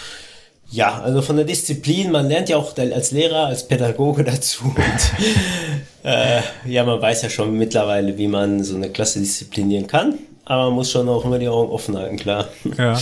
Ja, 0.73 1.00
also 1.00 1.23
von 1.23 1.37
der 1.37 1.45
Disziplin, 1.45 2.11
man 2.11 2.26
lernt 2.26 2.49
ja 2.49 2.57
auch 2.57 2.76
als 2.76 3.12
Lehrer, 3.12 3.47
als 3.47 3.69
Pädagoge 3.69 4.25
dazu. 4.25 4.64
Und, 4.64 4.75
äh, 6.02 6.40
ja, 6.66 6.85
man 6.85 7.00
weiß 7.00 7.23
ja 7.23 7.30
schon 7.30 7.57
mittlerweile, 7.57 8.16
wie 8.19 8.28
man 8.28 8.64
so 8.64 8.76
eine 8.76 8.90
Klasse 8.90 9.21
disziplinieren 9.21 9.87
kann. 9.87 10.19
Aber 10.45 10.64
man 10.64 10.75
muss 10.75 10.90
schon 10.90 11.09
auch 11.09 11.25
immer 11.25 11.38
die 11.38 11.49
Augen 11.49 11.71
offen 11.71 11.97
halten, 11.97 12.16
klar. 12.16 12.49
Ja. 12.76 12.99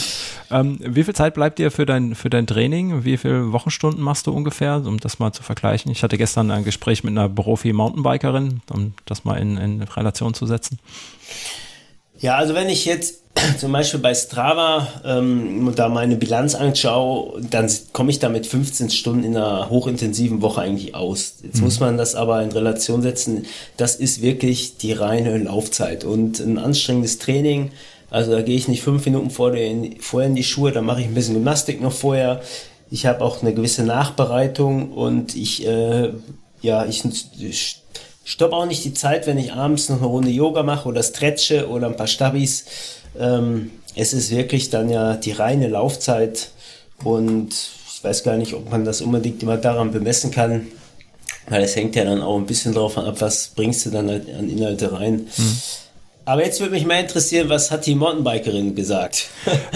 Ähm, 0.50 0.78
wie 0.80 1.04
viel 1.04 1.14
Zeit 1.14 1.34
bleibt 1.34 1.58
dir 1.58 1.70
für 1.70 1.86
dein, 1.86 2.14
für 2.14 2.28
dein 2.28 2.46
Training? 2.46 3.04
Wie 3.04 3.16
viele 3.16 3.52
Wochenstunden 3.52 4.02
machst 4.02 4.26
du 4.26 4.32
ungefähr, 4.32 4.82
um 4.84 4.98
das 4.98 5.18
mal 5.18 5.32
zu 5.32 5.42
vergleichen? 5.42 5.90
Ich 5.90 6.02
hatte 6.02 6.18
gestern 6.18 6.50
ein 6.50 6.64
Gespräch 6.64 7.04
mit 7.04 7.12
einer 7.12 7.28
Profi-Mountainbikerin, 7.28 8.60
um 8.70 8.92
das 9.06 9.24
mal 9.24 9.36
in, 9.36 9.56
in 9.56 9.82
Relation 9.82 10.34
zu 10.34 10.44
setzen. 10.44 10.78
Ja, 12.20 12.36
also 12.36 12.54
wenn 12.54 12.68
ich 12.68 12.84
jetzt 12.84 13.22
zum 13.58 13.72
Beispiel 13.72 14.00
bei 14.00 14.14
Strava 14.14 14.88
ähm, 15.04 15.72
da 15.74 15.88
meine 15.88 16.16
Bilanz 16.16 16.54
anschaue, 16.54 17.40
dann 17.48 17.70
komme 17.92 18.10
ich 18.10 18.18
da 18.18 18.28
mit 18.28 18.46
15 18.46 18.90
Stunden 18.90 19.24
in 19.24 19.36
einer 19.36 19.70
hochintensiven 19.70 20.42
Woche 20.42 20.62
eigentlich 20.62 20.94
aus. 20.94 21.34
Jetzt 21.42 21.58
mhm. 21.58 21.64
muss 21.64 21.80
man 21.80 21.96
das 21.96 22.14
aber 22.14 22.42
in 22.42 22.50
Relation 22.50 23.02
setzen. 23.02 23.46
Das 23.76 23.94
ist 23.94 24.22
wirklich 24.22 24.78
die 24.78 24.92
reine 24.92 25.38
Laufzeit 25.38 26.04
und 26.04 26.40
ein 26.40 26.58
anstrengendes 26.58 27.18
Training. 27.18 27.70
Also 28.10 28.32
da 28.32 28.42
gehe 28.42 28.56
ich 28.56 28.68
nicht 28.68 28.82
fünf 28.82 29.04
Minuten 29.04 29.30
vor 29.30 29.52
den, 29.52 30.00
vorher 30.00 30.28
in 30.28 30.34
die 30.34 30.44
Schuhe, 30.44 30.72
da 30.72 30.80
mache 30.80 31.00
ich 31.00 31.06
ein 31.06 31.14
bisschen 31.14 31.34
Gymnastik 31.34 31.80
noch 31.80 31.92
vorher. 31.92 32.40
Ich 32.90 33.04
habe 33.04 33.22
auch 33.22 33.42
eine 33.42 33.52
gewisse 33.52 33.82
Nachbereitung 33.82 34.92
und 34.92 35.36
ich, 35.36 35.66
äh, 35.66 36.10
ja, 36.62 36.86
ich, 36.86 37.02
ich 38.28 38.34
stoppe 38.34 38.54
auch 38.54 38.66
nicht 38.66 38.84
die 38.84 38.92
Zeit, 38.92 39.26
wenn 39.26 39.38
ich 39.38 39.54
abends 39.54 39.88
noch 39.88 39.96
eine 39.96 40.06
Runde 40.06 40.28
Yoga 40.28 40.62
mache 40.62 40.86
oder 40.86 41.02
stretche 41.02 41.66
oder 41.70 41.86
ein 41.86 41.96
paar 41.96 42.06
Stabis 42.06 42.66
ähm, 43.18 43.70
es 43.96 44.12
ist 44.12 44.30
wirklich 44.30 44.68
dann 44.68 44.90
ja 44.90 45.14
die 45.14 45.32
reine 45.32 45.66
Laufzeit 45.66 46.50
und 47.04 47.48
ich 47.50 48.04
weiß 48.04 48.24
gar 48.24 48.36
nicht, 48.36 48.52
ob 48.52 48.70
man 48.70 48.84
das 48.84 49.00
unbedingt 49.00 49.42
immer 49.42 49.56
daran 49.56 49.92
bemessen 49.92 50.30
kann, 50.30 50.66
weil 51.48 51.62
es 51.62 51.74
hängt 51.74 51.96
ja 51.96 52.04
dann 52.04 52.20
auch 52.20 52.36
ein 52.36 52.44
bisschen 52.44 52.74
drauf 52.74 52.98
ab, 52.98 53.16
was 53.20 53.48
bringst 53.56 53.86
du 53.86 53.90
dann 53.90 54.10
halt 54.10 54.28
an 54.28 54.50
Inhalte 54.50 54.92
rein. 54.92 55.26
Mhm. 55.34 55.60
Aber 56.28 56.44
jetzt 56.44 56.60
würde 56.60 56.74
mich 56.74 56.84
mal 56.84 57.00
interessieren, 57.00 57.48
was 57.48 57.70
hat 57.70 57.86
die 57.86 57.94
Mountainbikerin 57.94 58.74
gesagt? 58.74 59.30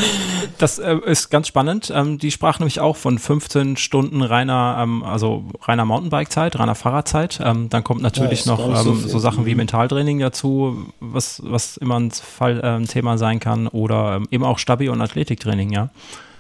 das 0.58 0.78
äh, 0.78 0.98
ist 1.06 1.30
ganz 1.30 1.48
spannend. 1.48 1.90
Ähm, 1.94 2.18
die 2.18 2.30
sprach 2.30 2.58
nämlich 2.58 2.78
auch 2.78 2.96
von 2.96 3.18
15 3.18 3.78
Stunden 3.78 4.20
reiner, 4.20 4.76
ähm, 4.78 5.02
also 5.02 5.44
reiner 5.62 5.86
Mountainbike-Zeit, 5.86 6.58
reiner 6.58 6.74
Fahrradzeit. 6.74 7.40
Ähm, 7.42 7.70
dann 7.70 7.84
kommt 7.84 8.02
natürlich 8.02 8.44
ja, 8.44 8.52
noch 8.52 8.76
so, 8.76 8.90
ähm, 8.90 9.08
so, 9.08 9.18
Sachen 9.18 9.46
wie 9.46 9.54
Mentaltraining 9.54 10.18
dazu, 10.18 10.92
was, 11.00 11.40
was 11.42 11.78
immer 11.78 11.98
ein, 11.98 12.10
Fall, 12.10 12.60
äh, 12.60 12.76
ein 12.76 12.86
Thema 12.86 13.16
sein 13.16 13.40
kann. 13.40 13.66
Oder 13.66 14.16
ähm, 14.16 14.28
eben 14.30 14.44
auch 14.44 14.58
Stabi- 14.58 14.90
und 14.90 15.00
Athletiktraining, 15.00 15.72
ja. 15.72 15.88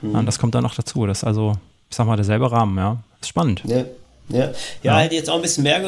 Mhm. 0.02 0.26
das 0.26 0.38
kommt 0.38 0.54
dann 0.54 0.62
noch 0.62 0.74
dazu. 0.74 1.06
Das 1.06 1.20
ist 1.20 1.24
also, 1.24 1.54
ich 1.88 1.96
sag 1.96 2.06
mal, 2.06 2.16
derselbe 2.16 2.52
Rahmen, 2.52 2.76
ja. 2.76 2.98
Ist 3.22 3.28
spannend. 3.28 3.62
Ja, 3.64 3.78
ja. 3.78 3.84
ja, 4.28 4.50
ja. 4.82 4.98
hätte 4.98 5.14
jetzt 5.14 5.30
auch 5.30 5.36
ein 5.36 5.42
bisschen 5.42 5.64
mehr 5.64 5.80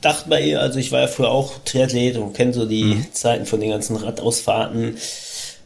dachte 0.00 0.28
bei 0.28 0.42
ihr, 0.42 0.60
also 0.60 0.78
ich 0.78 0.92
war 0.92 1.00
ja 1.00 1.06
früher 1.06 1.30
auch 1.30 1.58
Triathlet 1.64 2.16
und 2.16 2.34
kenne 2.34 2.52
so 2.52 2.66
die 2.66 2.84
mhm. 2.84 3.06
Zeiten 3.12 3.46
von 3.46 3.60
den 3.60 3.70
ganzen 3.70 3.96
Radausfahrten. 3.96 4.96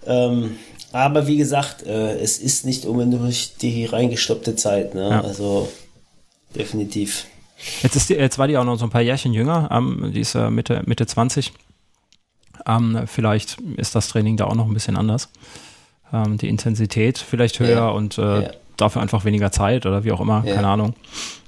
Ähm, 0.07 0.57
aber 0.93 1.27
wie 1.27 1.37
gesagt, 1.37 1.87
äh, 1.87 2.19
es 2.19 2.39
ist 2.39 2.67
nicht 2.67 2.85
unbedingt 2.85 3.63
die 3.63 3.85
reingestoppte 3.87 4.57
Zeit. 4.57 4.95
Ne? 4.95 5.09
Ja. 5.09 5.21
Also 5.23 5.69
definitiv. 6.55 7.27
Jetzt, 7.83 7.97
ist 7.97 8.09
die, 8.11 8.15
jetzt 8.15 8.39
war 8.39 8.49
die 8.49 8.57
auch 8.57 8.65
noch 8.65 8.77
so 8.77 8.85
ein 8.85 8.91
paar 8.91 9.03
Jährchen 9.03 9.33
jünger, 9.33 9.69
ähm, 9.71 10.11
die 10.13 10.21
ist 10.21 10.35
äh, 10.35 10.51
Mitte, 10.51 10.83
Mitte 10.85 11.07
20. 11.07 11.53
Ähm, 12.67 13.05
vielleicht 13.07 13.59
ist 13.77 13.95
das 13.95 14.09
Training 14.09 14.37
da 14.37 14.47
auch 14.47 14.55
noch 14.55 14.67
ein 14.67 14.75
bisschen 14.75 14.97
anders. 14.97 15.29
Ähm, 16.13 16.39
die 16.39 16.49
Intensität 16.49 17.19
vielleicht 17.19 17.61
höher 17.61 17.71
ja. 17.71 17.89
und 17.89 18.19
äh, 18.19 18.43
ja. 18.43 18.51
Dafür 18.83 19.03
einfach 19.03 19.25
weniger 19.25 19.51
Zeit 19.51 19.87
oder 19.87 20.05
wie 20.05 20.13
auch 20.13 20.21
immer, 20.21 20.43
keine 20.43 20.69
Ahnung. 20.69 20.95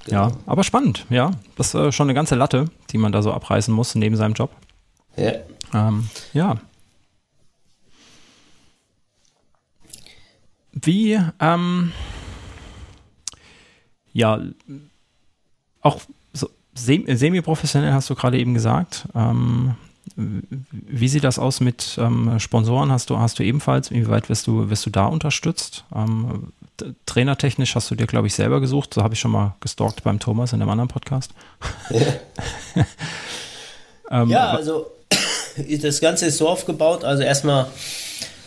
Ja, 0.07 0.31
aber 0.45 0.63
spannend, 0.63 1.05
ja. 1.09 1.31
Das 1.55 1.67
ist 1.67 1.75
äh, 1.75 1.91
schon 1.91 2.07
eine 2.07 2.13
ganze 2.13 2.35
Latte, 2.35 2.65
die 2.91 2.97
man 2.97 3.11
da 3.11 3.21
so 3.21 3.33
abreißen 3.33 3.73
muss 3.73 3.95
neben 3.95 4.15
seinem 4.15 4.33
Job. 4.33 4.51
Ja. 5.17 5.33
Ähm, 5.73 6.09
ja. 6.33 6.57
Wie, 10.71 11.19
ähm, 11.39 11.91
ja, 14.13 14.41
auch 15.81 16.01
so 16.33 16.49
semi-professionell 16.73 17.93
hast 17.93 18.09
du 18.09 18.15
gerade 18.15 18.37
eben 18.37 18.53
gesagt. 18.53 19.07
Ähm, 19.15 19.75
wie 20.15 21.07
sieht 21.07 21.23
das 21.23 21.39
aus 21.39 21.61
mit 21.61 21.97
ähm, 21.99 22.39
Sponsoren? 22.39 22.91
Hast 22.91 23.09
du, 23.09 23.17
hast 23.17 23.39
du 23.39 23.43
ebenfalls, 23.43 23.89
inwieweit 23.89 24.29
wirst 24.29 24.47
du, 24.47 24.69
wirst 24.69 24.85
du 24.85 24.89
da 24.89 25.05
unterstützt? 25.05 25.85
Ähm, 25.93 26.51
trainertechnisch 27.05 27.75
hast 27.75 27.89
du 27.91 27.95
dir, 27.95 28.07
glaube 28.07 28.27
ich, 28.27 28.35
selber 28.35 28.61
gesucht. 28.61 28.93
So 28.93 29.03
habe 29.03 29.13
ich 29.13 29.19
schon 29.19 29.31
mal 29.31 29.55
gestalkt 29.59 30.03
beim 30.03 30.19
Thomas 30.19 30.53
in 30.53 30.61
einem 30.61 30.69
anderen 30.69 30.89
Podcast. 30.89 31.31
Ja, 31.89 32.85
ähm, 34.21 34.29
ja 34.29 34.51
also 34.51 34.91
das 35.81 36.01
Ganze 36.01 36.27
ist 36.27 36.37
so 36.37 36.47
aufgebaut. 36.47 37.03
Also 37.03 37.23
erstmal 37.23 37.67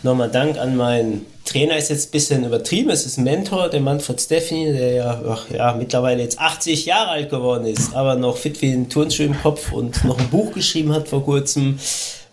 nochmal 0.03 0.29
Dank 0.29 0.57
an 0.57 0.75
meinen 0.75 1.25
Trainer, 1.45 1.77
ist 1.77 1.89
jetzt 1.89 2.09
ein 2.09 2.11
bisschen 2.11 2.45
übertrieben. 2.45 2.89
Es 2.91 3.05
ist 3.05 3.17
ein 3.17 3.23
Mentor, 3.23 3.69
der 3.69 3.81
Manfred 3.81 4.21
Steffni, 4.21 4.71
der 4.71 4.91
ja, 4.91 5.21
ach, 5.27 5.49
ja 5.49 5.73
mittlerweile 5.73 6.21
jetzt 6.21 6.39
80 6.39 6.85
Jahre 6.85 7.09
alt 7.09 7.29
geworden 7.29 7.65
ist, 7.65 7.95
aber 7.95 8.15
noch 8.15 8.37
fit 8.37 8.61
wie 8.61 8.71
ein 8.71 8.89
Turnschuh 8.89 9.23
im 9.23 9.41
Kopf 9.41 9.71
und 9.71 10.03
noch 10.05 10.19
ein 10.19 10.29
Buch 10.29 10.53
geschrieben 10.53 10.93
hat 10.93 11.07
vor 11.07 11.23
kurzem 11.23 11.79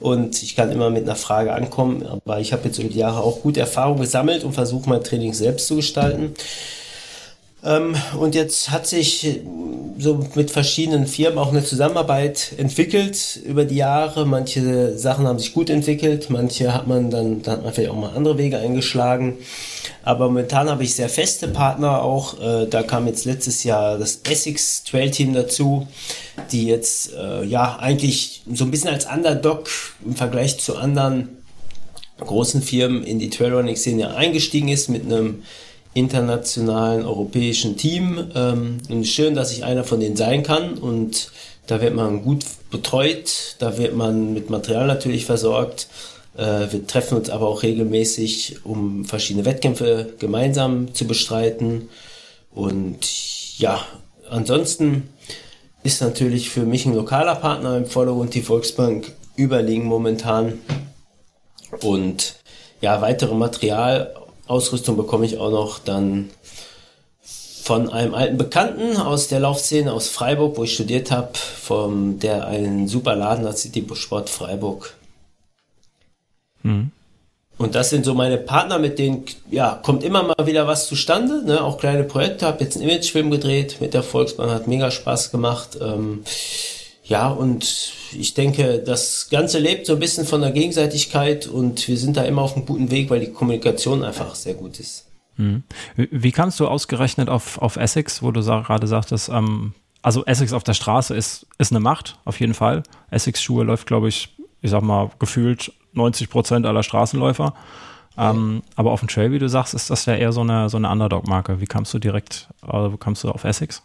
und 0.00 0.42
ich 0.42 0.56
kann 0.56 0.70
immer 0.70 0.90
mit 0.90 1.04
einer 1.04 1.16
Frage 1.16 1.52
ankommen, 1.52 2.06
aber 2.06 2.40
ich 2.40 2.52
habe 2.52 2.64
jetzt 2.64 2.78
über 2.78 2.88
die 2.88 2.98
Jahre 2.98 3.20
auch 3.20 3.40
gute 3.42 3.60
Erfahrungen 3.60 4.00
gesammelt 4.00 4.44
und 4.44 4.52
versuche 4.52 4.88
mein 4.88 5.02
Training 5.02 5.32
selbst 5.32 5.66
zu 5.66 5.76
gestalten. 5.76 6.22
Ähm, 6.22 6.34
und 7.62 8.34
jetzt 8.34 8.70
hat 8.70 8.86
sich 8.86 9.40
so 9.98 10.26
mit 10.34 10.50
verschiedenen 10.50 11.06
Firmen 11.06 11.38
auch 11.38 11.50
eine 11.50 11.64
Zusammenarbeit 11.64 12.52
entwickelt 12.58 13.40
über 13.44 13.64
die 13.64 13.76
Jahre. 13.76 14.26
Manche 14.26 14.96
Sachen 14.96 15.26
haben 15.26 15.38
sich 15.38 15.52
gut 15.52 15.70
entwickelt, 15.70 16.28
manche 16.30 16.72
hat 16.74 16.86
man 16.86 17.10
dann, 17.10 17.42
dann 17.42 17.54
hat 17.54 17.64
man 17.64 17.72
vielleicht 17.72 17.90
auch 17.90 17.96
mal 17.96 18.12
andere 18.14 18.38
Wege 18.38 18.58
eingeschlagen. 18.58 19.38
Aber 20.02 20.26
momentan 20.26 20.70
habe 20.70 20.84
ich 20.84 20.94
sehr 20.94 21.08
feste 21.08 21.48
Partner 21.48 22.02
auch. 22.02 22.40
Äh, 22.40 22.66
da 22.66 22.82
kam 22.82 23.06
jetzt 23.06 23.24
letztes 23.24 23.64
Jahr 23.64 23.98
das 23.98 24.20
Essex 24.28 24.84
Trail 24.84 25.10
Team 25.10 25.32
dazu, 25.32 25.88
die 26.52 26.66
jetzt 26.66 27.12
äh, 27.14 27.44
ja 27.44 27.76
eigentlich 27.80 28.42
so 28.52 28.64
ein 28.64 28.70
bisschen 28.70 28.90
als 28.90 29.06
Underdog 29.06 29.68
im 30.04 30.14
Vergleich 30.14 30.58
zu 30.60 30.76
anderen 30.76 31.28
großen 32.20 32.62
Firmen 32.62 33.02
in 33.02 33.18
die 33.18 33.30
Trailrunning-Szene 33.30 34.14
eingestiegen 34.14 34.68
ist 34.68 34.88
mit 34.88 35.04
einem 35.04 35.42
internationalen 35.96 37.06
europäischen 37.06 37.76
Team. 37.76 38.30
Ähm, 38.34 38.78
und 38.88 39.06
schön, 39.06 39.34
dass 39.34 39.50
ich 39.50 39.64
einer 39.64 39.82
von 39.82 39.98
denen 39.98 40.16
sein 40.16 40.42
kann. 40.42 40.74
Und 40.74 41.30
da 41.66 41.80
wird 41.80 41.94
man 41.94 42.22
gut 42.22 42.44
betreut, 42.70 43.56
da 43.58 43.78
wird 43.78 43.96
man 43.96 44.34
mit 44.34 44.50
Material 44.50 44.86
natürlich 44.86 45.24
versorgt. 45.24 45.88
Äh, 46.36 46.66
wir 46.70 46.86
treffen 46.86 47.16
uns 47.16 47.30
aber 47.30 47.48
auch 47.48 47.62
regelmäßig, 47.62 48.58
um 48.64 49.06
verschiedene 49.06 49.46
Wettkämpfe 49.46 50.12
gemeinsam 50.18 50.94
zu 50.94 51.06
bestreiten. 51.06 51.88
Und 52.54 53.58
ja, 53.58 53.80
ansonsten 54.28 55.08
ist 55.82 56.02
natürlich 56.02 56.50
für 56.50 56.64
mich 56.64 56.84
ein 56.84 56.94
lokaler 56.94 57.36
Partner 57.36 57.76
im 57.76 57.86
Vordergrund 57.86 58.34
die 58.34 58.42
Volksbank 58.42 59.12
überlegen 59.36 59.84
momentan. 59.84 60.58
Und 61.80 62.34
ja, 62.82 63.00
weitere 63.00 63.34
Materialausrüstung 64.46 64.96
bekomme 64.96 65.26
ich 65.26 65.38
auch 65.38 65.50
noch 65.50 65.78
dann 65.78 66.30
von 67.62 67.90
einem 67.90 68.14
alten 68.14 68.36
Bekannten 68.36 68.96
aus 68.96 69.26
der 69.26 69.40
Laufszene 69.40 69.92
aus 69.92 70.08
Freiburg, 70.08 70.56
wo 70.56 70.62
ich 70.62 70.74
studiert 70.74 71.10
habe, 71.10 71.30
vom 71.34 72.20
der 72.20 72.46
einen 72.46 72.86
super 72.86 73.16
Laden 73.16 73.44
hat, 73.44 73.58
City 73.58 73.84
Sport 73.94 74.30
Freiburg. 74.30 74.94
Mhm. 76.62 76.92
Und 77.58 77.74
das 77.74 77.90
sind 77.90 78.04
so 78.04 78.14
meine 78.14 78.36
Partner, 78.36 78.78
mit 78.78 78.98
denen 78.98 79.24
ja 79.50 79.80
kommt 79.82 80.04
immer 80.04 80.22
mal 80.22 80.46
wieder 80.46 80.66
was 80.66 80.86
zustande, 80.86 81.42
ne? 81.44 81.64
auch 81.64 81.78
kleine 81.78 82.04
Projekte. 82.04 82.46
Habe 82.46 82.62
jetzt 82.62 82.76
einen 82.76 82.88
Imagefilm 82.88 83.30
gedreht 83.30 83.78
mit 83.80 83.94
der 83.94 84.02
Volksbahn, 84.02 84.50
hat 84.50 84.68
mega 84.68 84.90
Spaß 84.90 85.32
gemacht. 85.32 85.78
Ähm, 85.80 86.22
ja, 87.06 87.28
und 87.28 87.92
ich 88.18 88.34
denke, 88.34 88.82
das 88.84 89.28
Ganze 89.30 89.60
lebt 89.60 89.86
so 89.86 89.92
ein 89.92 90.00
bisschen 90.00 90.26
von 90.26 90.40
der 90.40 90.50
Gegenseitigkeit 90.50 91.46
und 91.46 91.86
wir 91.86 91.96
sind 91.96 92.16
da 92.16 92.24
immer 92.24 92.42
auf 92.42 92.56
einem 92.56 92.66
guten 92.66 92.90
Weg, 92.90 93.10
weil 93.10 93.20
die 93.20 93.32
Kommunikation 93.32 94.02
einfach 94.02 94.34
sehr 94.34 94.54
gut 94.54 94.80
ist. 94.80 95.06
Mhm. 95.36 95.62
Wie 95.94 96.32
kamst 96.32 96.58
du 96.58 96.66
ausgerechnet 96.66 97.28
auf, 97.28 97.58
auf 97.58 97.76
Essex, 97.76 98.22
wo 98.22 98.32
du 98.32 98.42
gerade 98.42 98.88
sagtest, 98.88 99.28
ähm, 99.28 99.74
also 100.02 100.24
Essex 100.24 100.52
auf 100.52 100.64
der 100.64 100.74
Straße 100.74 101.14
ist, 101.14 101.46
ist 101.58 101.70
eine 101.70 101.80
Macht, 101.80 102.18
auf 102.24 102.40
jeden 102.40 102.54
Fall. 102.54 102.82
Essex-Schuhe 103.10 103.62
läuft, 103.62 103.86
glaube 103.86 104.08
ich, 104.08 104.34
ich 104.60 104.70
sag 104.70 104.82
mal, 104.82 105.10
gefühlt 105.20 105.72
90 105.92 106.28
Prozent 106.28 106.66
aller 106.66 106.82
Straßenläufer. 106.82 107.54
Ähm, 108.18 108.62
aber 108.74 108.90
auf 108.90 109.00
dem 109.00 109.08
Trail, 109.08 109.30
wie 109.30 109.38
du 109.38 109.48
sagst, 109.48 109.74
ist 109.74 109.90
das 109.90 110.06
ja 110.06 110.14
eher 110.14 110.32
so 110.32 110.40
eine, 110.40 110.68
so 110.70 110.76
eine 110.76 110.90
Underdog-Marke. 110.90 111.60
Wie 111.60 111.66
kamst 111.66 111.94
du 111.94 111.98
direkt, 111.98 112.48
also 112.62 112.96
kamst 112.96 113.22
du 113.22 113.30
auf 113.30 113.44
Essex? 113.44 113.82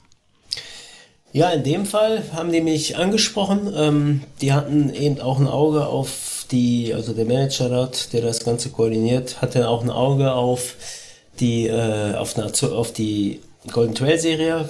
Ja, 1.33 1.49
in 1.51 1.63
dem 1.63 1.85
Fall 1.85 2.23
haben 2.33 2.51
die 2.51 2.61
mich 2.61 2.97
angesprochen. 2.97 3.73
Ähm, 3.75 4.23
die 4.41 4.51
hatten 4.51 4.93
eben 4.93 5.21
auch 5.21 5.39
ein 5.39 5.47
Auge 5.47 5.87
auf 5.87 6.45
die, 6.51 6.93
also 6.93 7.13
der 7.13 7.25
Manager 7.25 7.69
dort, 7.69 8.11
der 8.11 8.21
das 8.21 8.43
Ganze 8.43 8.69
koordiniert, 8.69 9.41
hatte 9.41 9.69
auch 9.69 9.81
ein 9.81 9.89
Auge 9.89 10.33
auf 10.33 10.75
die, 11.39 11.67
äh, 11.67 12.15
auf, 12.15 12.37
eine, 12.37 12.51
auf 12.75 12.91
die 12.91 13.39
Golden 13.71 13.95
Trail 13.95 14.19
Serie, 14.19 14.69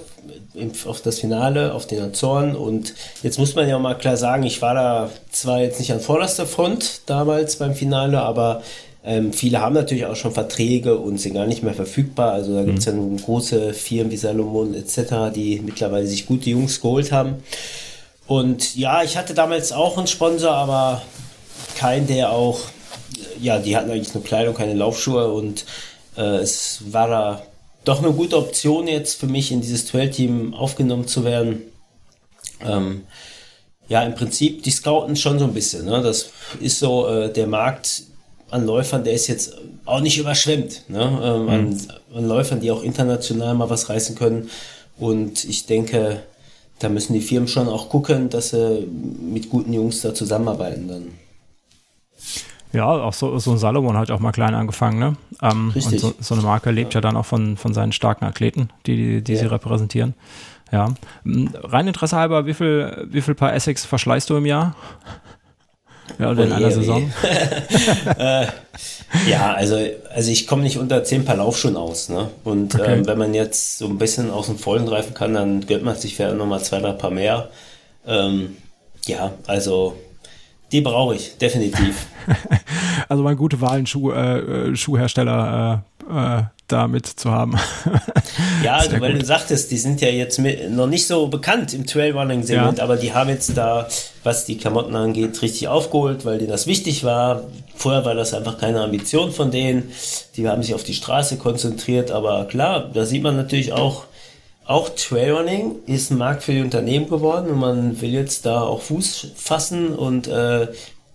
auf 0.85 1.01
das 1.01 1.19
Finale, 1.19 1.73
auf 1.73 1.87
den 1.87 2.01
Azoren. 2.01 2.55
Und 2.55 2.93
jetzt 3.23 3.39
muss 3.39 3.55
man 3.55 3.67
ja 3.67 3.79
mal 3.79 3.97
klar 3.97 4.17
sagen, 4.17 4.43
ich 4.43 4.61
war 4.61 4.75
da 4.75 5.09
zwar 5.31 5.61
jetzt 5.61 5.79
nicht 5.79 5.91
an 5.91 5.99
vorderster 5.99 6.45
Front 6.45 7.01
damals 7.07 7.55
beim 7.55 7.73
Finale, 7.73 8.21
aber 8.21 8.61
ähm, 9.03 9.33
viele 9.33 9.61
haben 9.61 9.73
natürlich 9.73 10.05
auch 10.05 10.15
schon 10.15 10.31
Verträge 10.31 10.97
und 10.97 11.19
sind 11.19 11.33
gar 11.33 11.47
nicht 11.47 11.63
mehr 11.63 11.73
verfügbar. 11.73 12.33
Also 12.33 12.53
da 12.53 12.63
gibt 12.63 12.79
es 12.79 12.85
mhm. 12.85 12.91
ja 12.91 12.97
nun 12.97 13.17
große 13.17 13.73
Firmen 13.73 14.11
wie 14.11 14.17
Salomon 14.17 14.75
etc., 14.75 15.33
die 15.33 15.59
mittlerweile 15.59 16.05
sich 16.05 16.27
gute 16.27 16.51
Jungs 16.51 16.81
geholt 16.81 17.11
haben. 17.11 17.43
Und 18.27 18.75
ja, 18.75 19.03
ich 19.03 19.17
hatte 19.17 19.33
damals 19.33 19.71
auch 19.71 19.97
einen 19.97 20.07
Sponsor, 20.07 20.51
aber 20.51 21.01
kein, 21.75 22.05
der 22.05 22.31
auch, 22.31 22.59
ja, 23.41 23.57
die 23.57 23.75
hatten 23.75 23.89
eigentlich 23.89 24.13
nur 24.13 24.23
Kleidung, 24.23 24.53
keine 24.53 24.75
Laufschuhe 24.75 25.33
und 25.33 25.65
äh, 26.15 26.37
es 26.37 26.81
war 26.91 27.07
da 27.07 27.41
doch 27.83 28.03
eine 28.03 28.13
gute 28.13 28.37
Option 28.37 28.87
jetzt 28.87 29.19
für 29.19 29.25
mich 29.25 29.51
in 29.51 29.61
dieses 29.61 29.91
12-Team 29.91 30.53
aufgenommen 30.53 31.07
zu 31.07 31.23
werden. 31.23 31.63
Ähm, 32.63 33.05
ja, 33.87 34.03
im 34.03 34.13
Prinzip, 34.13 34.61
die 34.63 34.71
scouten 34.71 35.15
schon 35.15 35.39
so 35.39 35.45
ein 35.45 35.53
bisschen. 35.53 35.85
Ne? 35.85 36.01
Das 36.03 36.29
ist 36.59 36.79
so, 36.79 37.07
äh, 37.07 37.33
der 37.33 37.47
Markt 37.47 38.03
an 38.51 38.65
Läufern, 38.65 39.03
der 39.03 39.13
ist 39.13 39.27
jetzt 39.27 39.57
auch 39.85 40.01
nicht 40.01 40.17
überschwemmt. 40.19 40.89
Ne? 40.89 41.21
Ähm, 41.23 41.43
mhm. 41.43 41.49
an, 41.49 41.81
an, 42.15 42.27
Läufern, 42.27 42.59
die 42.59 42.71
auch 42.71 42.83
international 42.83 43.55
mal 43.55 43.69
was 43.69 43.89
reißen 43.89 44.15
können. 44.15 44.49
Und 44.97 45.43
ich 45.45 45.65
denke, 45.65 46.21
da 46.79 46.89
müssen 46.89 47.13
die 47.13 47.21
Firmen 47.21 47.47
schon 47.47 47.67
auch 47.67 47.89
gucken, 47.89 48.29
dass 48.29 48.49
sie 48.49 48.87
mit 48.87 49.49
guten 49.49 49.73
Jungs 49.73 50.01
da 50.01 50.13
zusammenarbeiten 50.13 50.87
dann. 50.87 51.07
Ja, 52.73 52.85
auch 52.87 53.13
so, 53.13 53.37
so 53.37 53.51
ein 53.51 53.57
Salomon 53.57 53.97
hat 53.97 54.11
auch 54.11 54.19
mal 54.19 54.31
klein 54.31 54.55
angefangen, 54.55 54.97
ne? 54.97 55.15
Ähm, 55.41 55.71
Richtig. 55.75 55.93
Und 55.93 55.99
so, 55.99 56.13
so, 56.21 56.35
eine 56.35 56.43
Marke 56.43 56.71
lebt 56.71 56.93
ja. 56.93 56.99
ja 56.99 57.01
dann 57.01 57.17
auch 57.17 57.25
von, 57.25 57.57
von 57.57 57.73
seinen 57.73 57.91
starken 57.91 58.23
Athleten, 58.23 58.69
die, 58.85 58.95
die, 58.95 59.21
die 59.21 59.33
ja. 59.33 59.39
sie 59.39 59.45
repräsentieren. 59.47 60.13
Ja. 60.71 60.93
Rein 61.25 61.87
Interesse 61.87 62.15
halber, 62.15 62.45
wie 62.45 62.53
viel, 62.53 63.07
wie 63.09 63.21
viel 63.21 63.35
Paar 63.35 63.53
Essex 63.53 63.85
verschleißt 63.85 64.29
du 64.29 64.37
im 64.37 64.45
Jahr? 64.45 64.75
Ja, 66.19 66.31
oder 66.31 66.45
in 66.45 66.51
einer 66.51 66.71
Saison? 66.71 67.11
äh, 68.17 68.47
ja, 69.29 69.53
also, 69.53 69.77
also 70.13 70.31
ich 70.31 70.47
komme 70.47 70.63
nicht 70.63 70.77
unter 70.77 71.03
10 71.03 71.25
Paar 71.25 71.37
Laufschuhen 71.37 71.77
aus. 71.77 72.09
Ne? 72.09 72.29
Und 72.43 72.75
okay. 72.75 72.93
ähm, 72.93 73.07
wenn 73.07 73.17
man 73.17 73.33
jetzt 73.33 73.77
so 73.77 73.87
ein 73.87 73.97
bisschen 73.97 74.31
aus 74.31 74.47
dem 74.47 74.57
Vollen 74.57 74.85
greifen 74.85 75.13
kann, 75.13 75.33
dann 75.33 75.65
gönnt 75.65 75.83
man 75.83 75.95
sich 75.95 76.15
vielleicht 76.15 76.37
nochmal 76.37 76.61
zwei, 76.61 76.79
drei 76.79 76.93
Paar 76.93 77.11
mehr. 77.11 77.49
Ähm, 78.05 78.57
ja, 79.05 79.33
also 79.47 79.97
die 80.71 80.81
brauche 80.81 81.15
ich, 81.15 81.37
definitiv. 81.37 82.07
also 83.09 83.23
meine 83.23 83.35
gute 83.35 83.59
Wahl, 83.59 83.77
einen 83.77 83.87
Schuh, 83.87 84.11
äh, 84.11 84.69
äh 84.69 84.75
Schuhhersteller 84.75 85.83
äh, 86.09 86.43
äh, 86.71 86.75
da 86.75 86.87
mit 86.87 87.05
zu 87.05 87.31
haben. 87.31 87.57
ja, 88.63 88.77
also 88.77 88.99
weil 88.99 89.13
gut. 89.13 89.21
du 89.21 89.25
sagtest, 89.25 89.71
die 89.71 89.77
sind 89.77 90.01
ja 90.01 90.09
jetzt 90.09 90.39
mit, 90.39 90.71
noch 90.71 90.87
nicht 90.87 91.07
so 91.07 91.27
bekannt 91.27 91.73
im 91.73 91.85
Trailrunning-Segment, 91.85 92.77
ja. 92.77 92.83
aber 92.83 92.97
die 92.97 93.13
haben 93.13 93.29
jetzt 93.29 93.57
da, 93.57 93.87
was 94.23 94.45
die 94.45 94.57
Klamotten 94.57 94.95
angeht, 94.95 95.41
richtig 95.41 95.67
aufgeholt, 95.67 96.25
weil 96.25 96.37
denen 96.37 96.49
das 96.49 96.67
wichtig 96.67 97.03
war. 97.03 97.43
Vorher 97.75 98.05
war 98.05 98.15
das 98.15 98.33
einfach 98.33 98.57
keine 98.57 98.81
Ambition 98.81 99.31
von 99.31 99.51
denen. 99.51 99.91
Die 100.35 100.47
haben 100.47 100.63
sich 100.63 100.73
auf 100.73 100.83
die 100.83 100.93
Straße 100.93 101.37
konzentriert, 101.37 102.11
aber 102.11 102.45
klar, 102.45 102.89
da 102.93 103.05
sieht 103.05 103.23
man 103.23 103.35
natürlich 103.35 103.73
auch, 103.73 104.05
auch 104.65 104.89
Trailrunning 104.89 105.75
ist 105.87 106.11
ein 106.11 106.17
Markt 106.17 106.43
für 106.43 106.53
die 106.53 106.61
Unternehmen 106.61 107.09
geworden 107.09 107.49
und 107.49 107.59
man 107.59 108.01
will 108.01 108.11
jetzt 108.11 108.45
da 108.45 108.61
auch 108.61 108.81
Fuß 108.81 109.31
fassen 109.35 109.93
und 109.95 110.27
äh, 110.27 110.67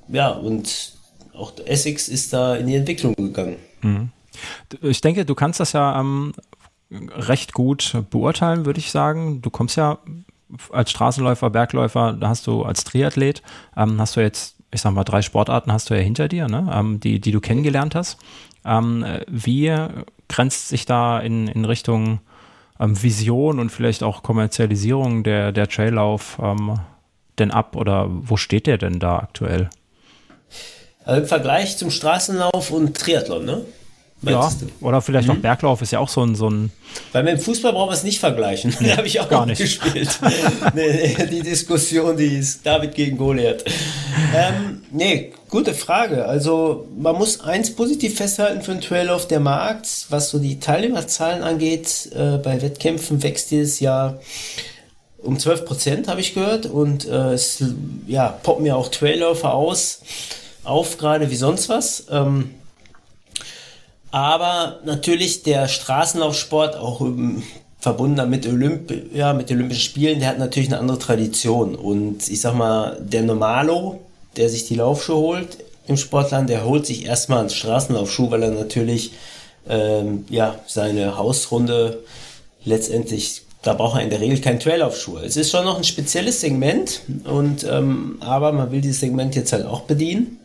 ja, 0.09 0.31
und 0.31 0.93
auch 1.35 1.53
Essex 1.65 2.09
ist 2.09 2.33
da 2.33 2.57
in 2.57 2.67
die 2.67 2.75
Entwicklung 2.75 3.15
gegangen. 3.15 3.57
Mhm. 3.83 4.11
Ich 4.83 5.01
denke, 5.01 5.25
du 5.25 5.35
kannst 5.35 5.61
das 5.61 5.73
ja 5.73 5.99
ähm, 5.99 6.33
recht 6.91 7.53
gut 7.53 7.97
beurteilen, 8.11 8.67
würde 8.67 8.79
ich 8.79 8.91
sagen. 8.91 9.43
Du 9.43 9.51
kommst 9.51 9.77
ja 9.77 9.99
als 10.71 10.91
Straßenläufer, 10.91 11.51
Bergläufer, 11.51 12.13
da 12.13 12.29
hast 12.29 12.47
du 12.47 12.63
als 12.63 12.85
Triathlet, 12.85 13.43
ähm, 13.77 14.01
hast 14.01 14.17
du 14.17 14.21
jetzt, 14.21 14.57
ich 14.71 14.81
sag 14.81 14.93
mal, 14.93 15.05
drei 15.05 15.23
Sportarten 15.23 15.73
hast 15.73 15.91
du 15.91 15.95
ja 15.95 16.01
hinter 16.01 16.29
dir, 16.29 16.47
ne? 16.49 16.71
ähm, 16.73 17.01
die, 17.01 17.21
die 17.21 17.33
du 17.33 17.41
kennengelernt 17.41 17.95
hast. 17.95 18.19
Ähm, 18.65 19.05
wie 19.29 19.75
grenzt 20.29 20.69
sich 20.69 20.87
da 20.87 21.21
in, 21.21 21.49
in 21.49 21.65
Richtung 21.65 22.21
ähm, 22.81 23.01
Vision 23.01 23.59
und 23.59 23.71
vielleicht 23.71 24.03
auch 24.03 24.23
Kommerzialisierung 24.23 25.23
der, 25.23 25.53
der 25.53 25.69
Traillauf 25.69 26.39
ähm, 26.43 26.79
denn 27.39 27.51
ab 27.51 27.77
oder 27.77 28.07
wo 28.09 28.37
steht 28.37 28.67
der 28.67 28.79
denn 28.79 28.99
da 28.99 29.19
aktuell? 29.19 29.71
Also 31.05 31.23
Im 31.23 31.29
Vergleich 31.29 31.77
zum 31.77 31.91
Straßenlauf 31.91 32.71
und 32.71 32.97
Triathlon, 32.97 33.45
ne? 33.45 33.65
Ja, 34.23 34.51
oder 34.81 35.03
vielleicht 35.03 35.29
mhm. 35.29 35.35
auch 35.35 35.39
Berglauf 35.39 35.83
ist 35.83 35.93
ja 35.93 35.99
auch 35.99 36.09
so 36.09 36.25
ein, 36.25 36.35
so 36.35 36.49
ein. 36.49 36.73
Weil 37.13 37.23
mit 37.23 37.35
dem 37.35 37.41
Fußball 37.41 37.73
brauchen 37.73 37.91
wir 37.91 37.95
es 37.95 38.03
nicht 38.03 38.19
vergleichen. 38.19 38.75
Nee, 38.81 38.89
da 38.91 38.97
habe 38.97 39.07
ich 39.07 39.21
auch 39.21 39.29
gar 39.29 39.45
nicht 39.45 39.59
gespielt. 39.61 40.19
nee, 40.75 41.17
die 41.31 41.43
Diskussion, 41.43 42.17
die 42.17 42.39
ist 42.39 42.65
David 42.65 42.95
gegen 42.95 43.19
Goliath. 43.19 43.65
Ähm, 44.35 44.83
nee, 44.91 45.33
gute 45.51 45.75
Frage. 45.75 46.25
Also 46.25 46.89
man 46.99 47.17
muss 47.17 47.41
eins 47.41 47.75
positiv 47.77 48.17
festhalten 48.17 48.63
für 48.63 48.73
den 48.73 48.81
Traillauf. 48.81 49.29
Der 49.29 49.41
Markt, 49.41 50.07
was 50.09 50.31
so 50.31 50.39
die 50.39 50.61
Teilnehmerzahlen 50.61 51.43
angeht, 51.43 52.11
äh, 52.15 52.39
bei 52.39 52.63
Wettkämpfen 52.63 53.23
wächst 53.23 53.51
dieses 53.51 53.81
Jahr 53.81 54.19
um 55.19 55.39
12 55.39 55.67
Prozent, 55.67 56.09
habe 56.09 56.23
ich 56.23 56.33
gehört. 56.33 56.65
Und 56.65 57.07
äh, 57.07 57.35
es 57.35 57.63
ja, 58.07 58.29
poppen 58.29 58.65
ja 58.65 58.77
auch 58.77 58.89
Trailläufer 58.89 59.53
aus, 59.53 60.01
auf 60.65 60.97
gerade 60.97 61.31
wie 61.31 61.37
sonst 61.37 61.69
was. 61.69 62.07
Ähm, 62.11 62.55
aber 64.17 64.79
natürlich 64.87 65.43
der 65.43 65.69
Straßenlaufsport, 65.69 66.75
auch 66.75 67.03
ähm, 67.03 67.43
verbunden 67.79 68.31
mit, 68.31 68.47
Olymp 68.47 68.91
ja, 69.13 69.35
mit 69.35 69.51
Olympischen 69.51 69.83
Spielen, 69.83 70.21
der 70.21 70.31
hat 70.31 70.39
natürlich 70.39 70.71
eine 70.71 70.79
andere 70.79 70.99
Tradition. 70.99 71.75
Und 71.75 72.27
ich 72.27 72.41
sag 72.41 72.55
mal, 72.55 72.97
der 72.99 73.25
Normalo, 73.25 74.01
der 74.39 74.49
sich 74.49 74.67
die 74.67 74.77
Laufschuhe 74.77 75.17
holt 75.17 75.59
im 75.87 75.99
Sportland, 75.99 76.49
der 76.49 76.65
holt 76.65 76.87
sich 76.87 77.05
erstmal 77.05 77.41
einen 77.41 77.51
Straßenlaufschuh, 77.51 78.31
weil 78.31 78.45
er 78.45 78.53
natürlich 78.53 79.13
ähm, 79.69 80.25
ja, 80.31 80.61
seine 80.67 81.19
Hausrunde 81.19 82.03
letztendlich, 82.65 83.43
da 83.61 83.75
braucht 83.75 83.99
er 83.99 84.03
in 84.03 84.09
der 84.09 84.23
Regel 84.23 84.41
keinen 84.41 84.61
Traillaufschuh. 84.61 85.19
Es 85.19 85.37
ist 85.37 85.51
schon 85.51 85.67
noch 85.67 85.77
ein 85.77 85.85
spezielles 85.85 86.41
Segment, 86.41 87.03
und, 87.25 87.65
ähm, 87.65 88.17
aber 88.21 88.53
man 88.53 88.73
will 88.73 88.81
dieses 88.81 89.01
Segment 89.01 89.37
jetzt 89.37 89.53
halt 89.53 89.67
auch 89.67 89.83
bedienen. 89.83 90.39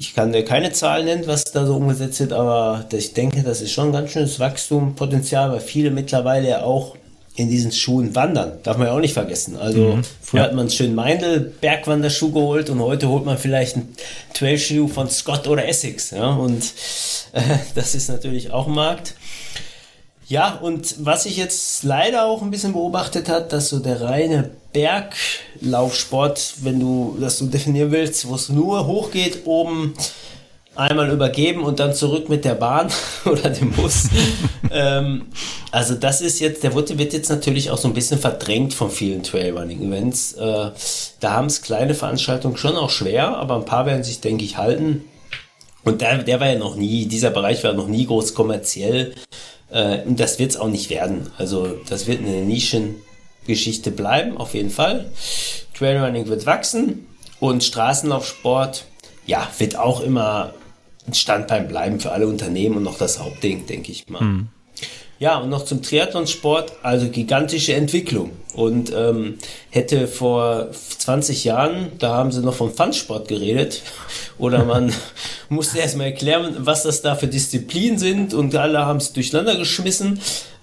Ich 0.00 0.14
kann 0.14 0.32
dir 0.32 0.46
keine 0.46 0.72
Zahlen 0.72 1.04
nennen, 1.04 1.26
was 1.26 1.44
da 1.44 1.66
so 1.66 1.76
umgesetzt 1.76 2.20
wird, 2.20 2.32
aber 2.32 2.86
ich 2.90 3.12
denke, 3.12 3.42
das 3.42 3.60
ist 3.60 3.72
schon 3.72 3.88
ein 3.88 3.92
ganz 3.92 4.12
schönes 4.12 4.40
Wachstumspotenzial, 4.40 5.52
weil 5.52 5.60
viele 5.60 5.90
mittlerweile 5.90 6.48
ja 6.48 6.62
auch 6.62 6.96
in 7.36 7.50
diesen 7.50 7.70
Schuhen 7.70 8.14
wandern. 8.14 8.52
Darf 8.62 8.78
man 8.78 8.86
ja 8.86 8.94
auch 8.94 9.00
nicht 9.00 9.12
vergessen. 9.12 9.58
Also 9.58 9.96
mhm. 9.96 10.02
früher 10.22 10.40
ja. 10.40 10.46
hat 10.46 10.54
man 10.54 10.60
einen 10.60 10.70
schönen 10.70 10.94
Meindl 10.94 11.52
Bergwanderschuh 11.60 12.32
geholt 12.32 12.70
und 12.70 12.80
heute 12.80 13.10
holt 13.10 13.26
man 13.26 13.36
vielleicht 13.36 13.76
einen 13.76 13.94
Trailschuh 14.32 14.88
von 14.88 15.10
Scott 15.10 15.46
oder 15.46 15.68
Essex. 15.68 16.12
Ja? 16.12 16.30
Und 16.30 16.64
äh, 17.32 17.42
das 17.74 17.94
ist 17.94 18.08
natürlich 18.08 18.52
auch 18.52 18.68
ein 18.68 18.74
Markt. 18.74 19.14
Ja, 20.28 20.54
und 20.54 21.04
was 21.04 21.26
ich 21.26 21.36
jetzt 21.36 21.84
leider 21.84 22.24
auch 22.24 22.40
ein 22.40 22.50
bisschen 22.50 22.72
beobachtet 22.72 23.28
hat, 23.28 23.52
dass 23.52 23.68
so 23.68 23.80
der 23.80 24.00
reine 24.00 24.50
Berglaufsport, 24.72 26.54
wenn 26.62 26.80
du 26.80 27.16
das 27.20 27.38
so 27.38 27.46
definieren 27.46 27.90
willst, 27.90 28.28
wo 28.28 28.34
es 28.34 28.48
nur 28.48 28.86
hochgeht, 28.86 29.40
oben 29.44 29.94
einmal 30.76 31.10
übergeben 31.10 31.62
und 31.62 31.80
dann 31.80 31.94
zurück 31.94 32.28
mit 32.28 32.44
der 32.44 32.54
Bahn 32.54 32.88
oder 33.24 33.50
dem 33.50 33.72
Bus. 33.72 34.08
ähm, 34.70 35.26
also 35.70 35.94
das 35.94 36.20
ist 36.20 36.40
jetzt, 36.40 36.62
der 36.62 36.74
wird, 36.74 36.96
wird, 36.96 37.12
jetzt 37.12 37.28
natürlich 37.28 37.70
auch 37.70 37.78
so 37.78 37.88
ein 37.88 37.94
bisschen 37.94 38.18
verdrängt 38.18 38.74
von 38.74 38.90
vielen 38.90 39.22
Trailrunning-Events. 39.22 40.34
Äh, 40.34 40.70
da 41.20 41.30
haben 41.32 41.46
es 41.46 41.62
kleine 41.62 41.94
Veranstaltungen 41.94 42.56
schon 42.56 42.76
auch 42.76 42.90
schwer, 42.90 43.36
aber 43.36 43.56
ein 43.56 43.64
paar 43.64 43.86
werden 43.86 44.04
sich, 44.04 44.20
denke 44.20 44.44
ich, 44.44 44.56
halten. 44.56 45.04
Und 45.82 46.00
der, 46.00 46.18
der 46.18 46.40
war 46.40 46.48
ja 46.48 46.58
noch 46.58 46.76
nie, 46.76 47.06
dieser 47.06 47.30
Bereich 47.30 47.64
war 47.64 47.72
noch 47.72 47.88
nie 47.88 48.06
groß 48.06 48.34
kommerziell. 48.34 49.14
Äh, 49.70 50.02
und 50.02 50.20
das 50.20 50.38
wird 50.38 50.52
es 50.52 50.56
auch 50.56 50.68
nicht 50.68 50.90
werden. 50.90 51.30
Also 51.36 51.78
das 51.88 52.06
wird 52.06 52.20
eine 52.20 52.42
Nischengeschichte 53.46 53.90
bleiben, 53.90 54.36
auf 54.36 54.54
jeden 54.54 54.70
Fall. 54.70 55.10
Trailrunning 55.74 56.28
wird 56.28 56.46
wachsen 56.46 57.06
und 57.40 57.64
Straßenlaufsport, 57.64 58.84
ja, 59.26 59.48
wird 59.58 59.76
auch 59.76 60.00
immer 60.00 60.54
ein 61.06 61.14
Standbein 61.14 61.68
bleiben 61.68 62.00
für 62.00 62.12
alle 62.12 62.26
Unternehmen 62.26 62.76
und 62.76 62.82
noch 62.82 62.98
das 62.98 63.18
Hauptding, 63.18 63.66
denke 63.66 63.90
ich 63.90 64.08
mal. 64.08 64.22
Mhm. 64.22 64.48
Ja, 65.18 65.36
und 65.36 65.50
noch 65.50 65.66
zum 65.66 65.82
Triathlonsport, 65.82 66.72
also 66.82 67.08
gigantische 67.10 67.74
Entwicklung. 67.74 68.30
Und 68.54 68.90
ähm, 68.96 69.36
hätte 69.68 70.08
vor 70.08 70.68
20 70.72 71.44
Jahren, 71.44 71.92
da 71.98 72.14
haben 72.14 72.32
sie 72.32 72.40
noch 72.40 72.54
vom 72.54 72.72
Funsport 72.72 73.28
geredet, 73.28 73.82
oder 74.38 74.64
man 74.64 74.94
musste 75.50 75.78
erstmal 75.78 76.06
erklären, 76.06 76.56
was 76.60 76.84
das 76.84 77.02
da 77.02 77.16
für 77.16 77.26
Disziplinen 77.26 77.98
sind 77.98 78.32
und 78.32 78.54
alle 78.56 78.86
haben 78.86 78.96
es 78.96 79.12
durcheinander 79.12 79.56
geschmissen. 79.56 80.20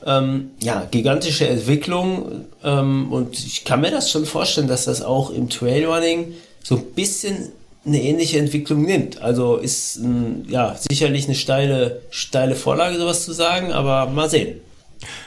Ähm, 0.08 0.52
ja, 0.62 0.88
gigantische 0.89 1.48
Entwicklung 1.50 2.46
ähm, 2.63 3.12
und 3.12 3.38
ich 3.38 3.65
kann 3.65 3.82
mir 3.82 3.91
das 3.91 4.10
schon 4.10 4.26
vorstellen, 4.26 4.70
dass 4.70 4.86
das 4.86 5.02
auch 5.02 5.32
im 5.32 5.50
Trailrunning 5.50 6.34
so 6.63 6.78
ein 6.78 6.86
bisschen 6.96 7.52
eine 7.86 8.02
ähnliche 8.02 8.39
Entwicklung 8.39 8.84
nimmt. 8.84 9.22
Also 9.22 9.58
ist 9.58 9.98
ein, 9.98 10.46
ja 10.50 10.76
sicherlich 10.78 11.26
eine 11.26 11.36
steile, 11.36 12.02
steile 12.10 12.56
Vorlage, 12.56 12.98
sowas 12.98 13.26
zu 13.26 13.34
sagen, 13.34 13.74
aber 13.74 14.06
mal 14.08 14.30
sehen. 14.30 14.62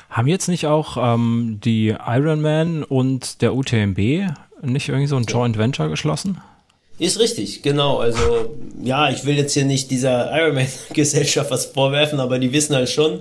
Haben 0.08 0.28
jetzt 0.28 0.48
nicht 0.48 0.66
auch 0.66 0.96
ähm, 0.98 1.60
die 1.62 1.94
Ironman 2.06 2.82
und 2.82 3.42
der 3.42 3.54
UTMB 3.54 4.32
nicht 4.62 4.88
irgendwie 4.88 5.06
so 5.06 5.16
ein 5.16 5.24
Joint 5.24 5.58
Venture 5.58 5.88
geschlossen? 5.88 6.40
Ist 6.98 7.18
richtig, 7.18 7.62
genau. 7.62 7.98
Also 7.98 8.54
ja, 8.82 9.08
ich 9.10 9.24
will 9.24 9.36
jetzt 9.36 9.54
hier 9.54 9.64
nicht 9.64 9.90
dieser 9.90 10.30
Ironman-Gesellschaft 10.36 11.50
was 11.50 11.66
vorwerfen, 11.66 12.20
aber 12.20 12.38
die 12.38 12.52
wissen 12.52 12.74
halt 12.74 12.90
schon, 12.90 13.20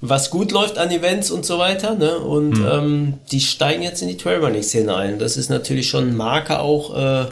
was 0.00 0.30
gut 0.30 0.52
läuft 0.52 0.78
an 0.78 0.90
Events 0.90 1.30
und 1.30 1.44
so 1.44 1.58
weiter. 1.58 1.94
Ne? 1.94 2.18
Und 2.18 2.58
mhm. 2.58 2.68
ähm, 2.70 3.14
die 3.30 3.40
steigen 3.40 3.82
jetzt 3.82 4.02
in 4.02 4.08
die 4.08 4.16
Trailrunning-Szene 4.16 4.94
ein. 4.94 5.18
Das 5.18 5.36
ist 5.36 5.48
natürlich 5.48 5.88
schon 5.88 6.08
ein 6.08 6.16
Marker 6.16 6.60
auch. 6.60 6.96
Äh, 6.96 7.26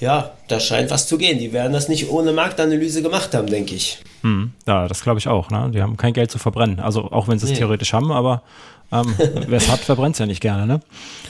ja, 0.00 0.32
da 0.48 0.58
scheint 0.58 0.90
was 0.90 1.06
zu 1.06 1.16
gehen. 1.16 1.38
Die 1.38 1.52
werden 1.52 1.72
das 1.72 1.88
nicht 1.88 2.10
ohne 2.10 2.32
Marktanalyse 2.32 3.02
gemacht 3.02 3.34
haben, 3.34 3.46
denke 3.46 3.74
ich. 3.74 3.98
Hm, 4.22 4.52
ja, 4.66 4.88
das 4.88 5.02
glaube 5.02 5.20
ich 5.20 5.28
auch. 5.28 5.50
Ne? 5.50 5.70
Die 5.72 5.80
haben 5.80 5.96
kein 5.96 6.12
Geld 6.12 6.30
zu 6.30 6.38
verbrennen. 6.38 6.80
Also 6.80 7.10
auch 7.12 7.28
wenn 7.28 7.38
sie 7.38 7.46
es 7.46 7.52
nee. 7.52 7.58
theoretisch 7.58 7.92
haben, 7.92 8.10
aber 8.10 8.42
ähm, 8.90 9.14
wer 9.46 9.58
es 9.58 9.70
hat, 9.70 9.80
verbrennt 9.80 10.16
es 10.16 10.18
ja 10.18 10.26
nicht 10.26 10.40
gerne. 10.40 10.66
Ne? 10.66 10.80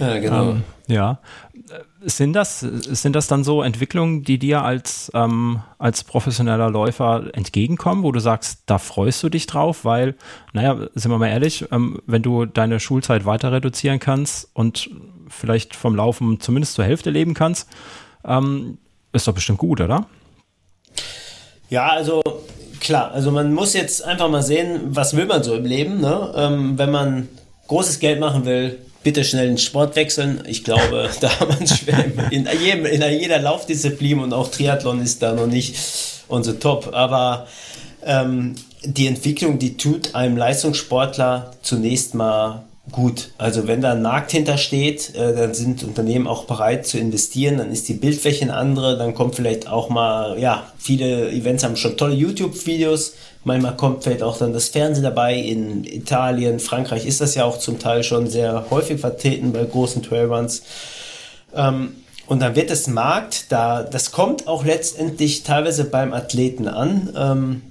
Ja, 0.01 0.19
genau. 0.19 0.51
Ähm, 0.51 0.63
ja. 0.87 1.19
Sind 2.05 2.33
das, 2.33 2.61
sind 2.61 3.15
das 3.15 3.29
dann 3.29 3.45
so 3.45 3.63
Entwicklungen, 3.63 4.25
die 4.25 4.39
dir 4.39 4.63
als, 4.63 5.11
ähm, 5.15 5.61
als 5.79 6.03
professioneller 6.05 6.69
Läufer 6.69 7.31
entgegenkommen, 7.33 8.03
wo 8.03 8.11
du 8.11 8.21
sagst, 8.21 8.63
da 8.67 8.79
freust 8.79 9.23
du 9.23 9.29
dich 9.29 9.47
drauf? 9.47 9.85
Weil, 9.85 10.17
naja, 10.53 10.89
sind 10.95 11.11
wir 11.11 11.19
mal 11.19 11.29
ehrlich, 11.29 11.65
ähm, 11.71 12.01
wenn 12.07 12.23
du 12.23 12.47
deine 12.47 12.81
Schulzeit 12.81 13.25
weiter 13.25 13.53
reduzieren 13.53 14.01
kannst 14.01 14.49
und 14.55 14.91
vielleicht 15.29 15.77
vom 15.77 15.95
Laufen 15.95 16.41
zumindest 16.41 16.75
zur 16.75 16.85
Hälfte 16.85 17.11
leben 17.11 17.35
kannst, 17.35 17.69
ähm, 18.25 18.79
ist 19.13 19.29
doch 19.29 19.35
bestimmt 19.35 19.59
gut, 19.59 19.81
oder? 19.81 20.07
Ja, 21.69 21.89
also 21.89 22.23
klar, 22.81 23.13
also 23.13 23.31
man 23.31 23.53
muss 23.55 23.75
jetzt 23.75 24.05
einfach 24.05 24.29
mal 24.29 24.43
sehen, 24.43 24.81
was 24.91 25.17
will 25.17 25.27
man 25.27 25.43
so 25.43 25.55
im 25.55 25.65
Leben. 25.65 26.01
Ne? 26.01 26.33
Ähm, 26.37 26.79
wenn 26.79 26.91
man 26.91 27.29
großes 27.69 28.01
Geld 28.01 28.21
machen 28.21 28.45
will, 28.45 28.79
bitte 29.03 29.25
schnell 29.25 29.49
den 29.49 29.59
Sport 29.59 29.97
wechseln. 29.97 30.43
Ich 30.47 30.65
glaube, 30.65 31.11
da 31.21 31.41
hat 31.41 31.49
man 31.49 31.67
schwer 31.67 32.05
in, 32.31 32.49
jedem, 32.63 32.87
in 32.87 33.03
jeder 33.19 33.41
Laufdisziplin 33.41 34.21
und 34.21 34.33
auch 34.33 34.51
Triathlon 34.51 35.01
ist 35.01 35.23
da 35.23 35.33
noch 35.35 35.47
nicht 35.47 35.77
unser 36.29 36.59
Top. 36.59 36.91
Aber 36.93 37.47
ähm, 38.05 38.55
die 38.85 39.07
Entwicklung, 39.07 39.59
die 39.59 39.77
tut 39.77 40.15
einem 40.15 40.37
Leistungssportler 40.37 41.53
zunächst 41.63 42.15
mal 42.15 42.65
gut. 42.91 43.31
Also 43.39 43.69
wenn 43.69 43.81
da 43.81 43.93
ein 43.93 44.03
Markt 44.03 44.33
hintersteht, 44.33 45.15
äh, 45.15 45.35
dann 45.35 45.55
sind 45.55 45.85
Unternehmen 45.85 46.27
auch 46.27 46.45
bereit 46.45 46.87
zu 46.87 46.99
investieren, 46.99 47.59
dann 47.59 47.71
ist 47.71 47.89
die 47.89 47.95
Bildfläche 47.95 48.43
eine 48.43 48.55
andere, 48.55 48.99
dann 48.99 49.15
kommt 49.15 49.37
vielleicht 49.37 49.69
auch 49.69 49.89
mal, 49.89 50.39
ja, 50.39 50.67
viele 50.79 51.31
Events 51.31 51.63
haben 51.63 51.77
schon 51.77 51.97
tolle 51.97 52.15
YouTube-Videos, 52.15 53.15
manchmal 53.45 53.77
kommt 53.77 54.03
vielleicht 54.03 54.23
auch 54.23 54.37
dann 54.37 54.53
das 54.53 54.69
Fernsehen 54.69 55.05
dabei, 55.05 55.37
in 55.37 55.85
Italien, 55.85 56.59
Frankreich 56.59 57.07
ist 57.07 57.21
das 57.21 57.37
ja 57.37 57.45
auch 57.45 57.59
zum 57.59 57.79
Teil 57.79 58.03
schon 58.03 58.29
sehr 58.29 58.67
häufig 58.71 59.01
vertreten 59.01 59.53
bei 59.53 59.65
großen 59.65 60.03
Trailruns. 60.03 60.63
Ähm, 61.55 61.97
und 62.27 62.41
dann 62.41 62.57
wird 62.57 62.71
das 62.71 62.89
Markt, 62.89 63.53
da, 63.53 63.83
das 63.83 64.11
kommt 64.11 64.49
auch 64.49 64.65
letztendlich 64.65 65.43
teilweise 65.45 65.85
beim 65.85 66.13
Athleten 66.13 66.67
an. 66.67 67.13
Ähm, 67.17 67.63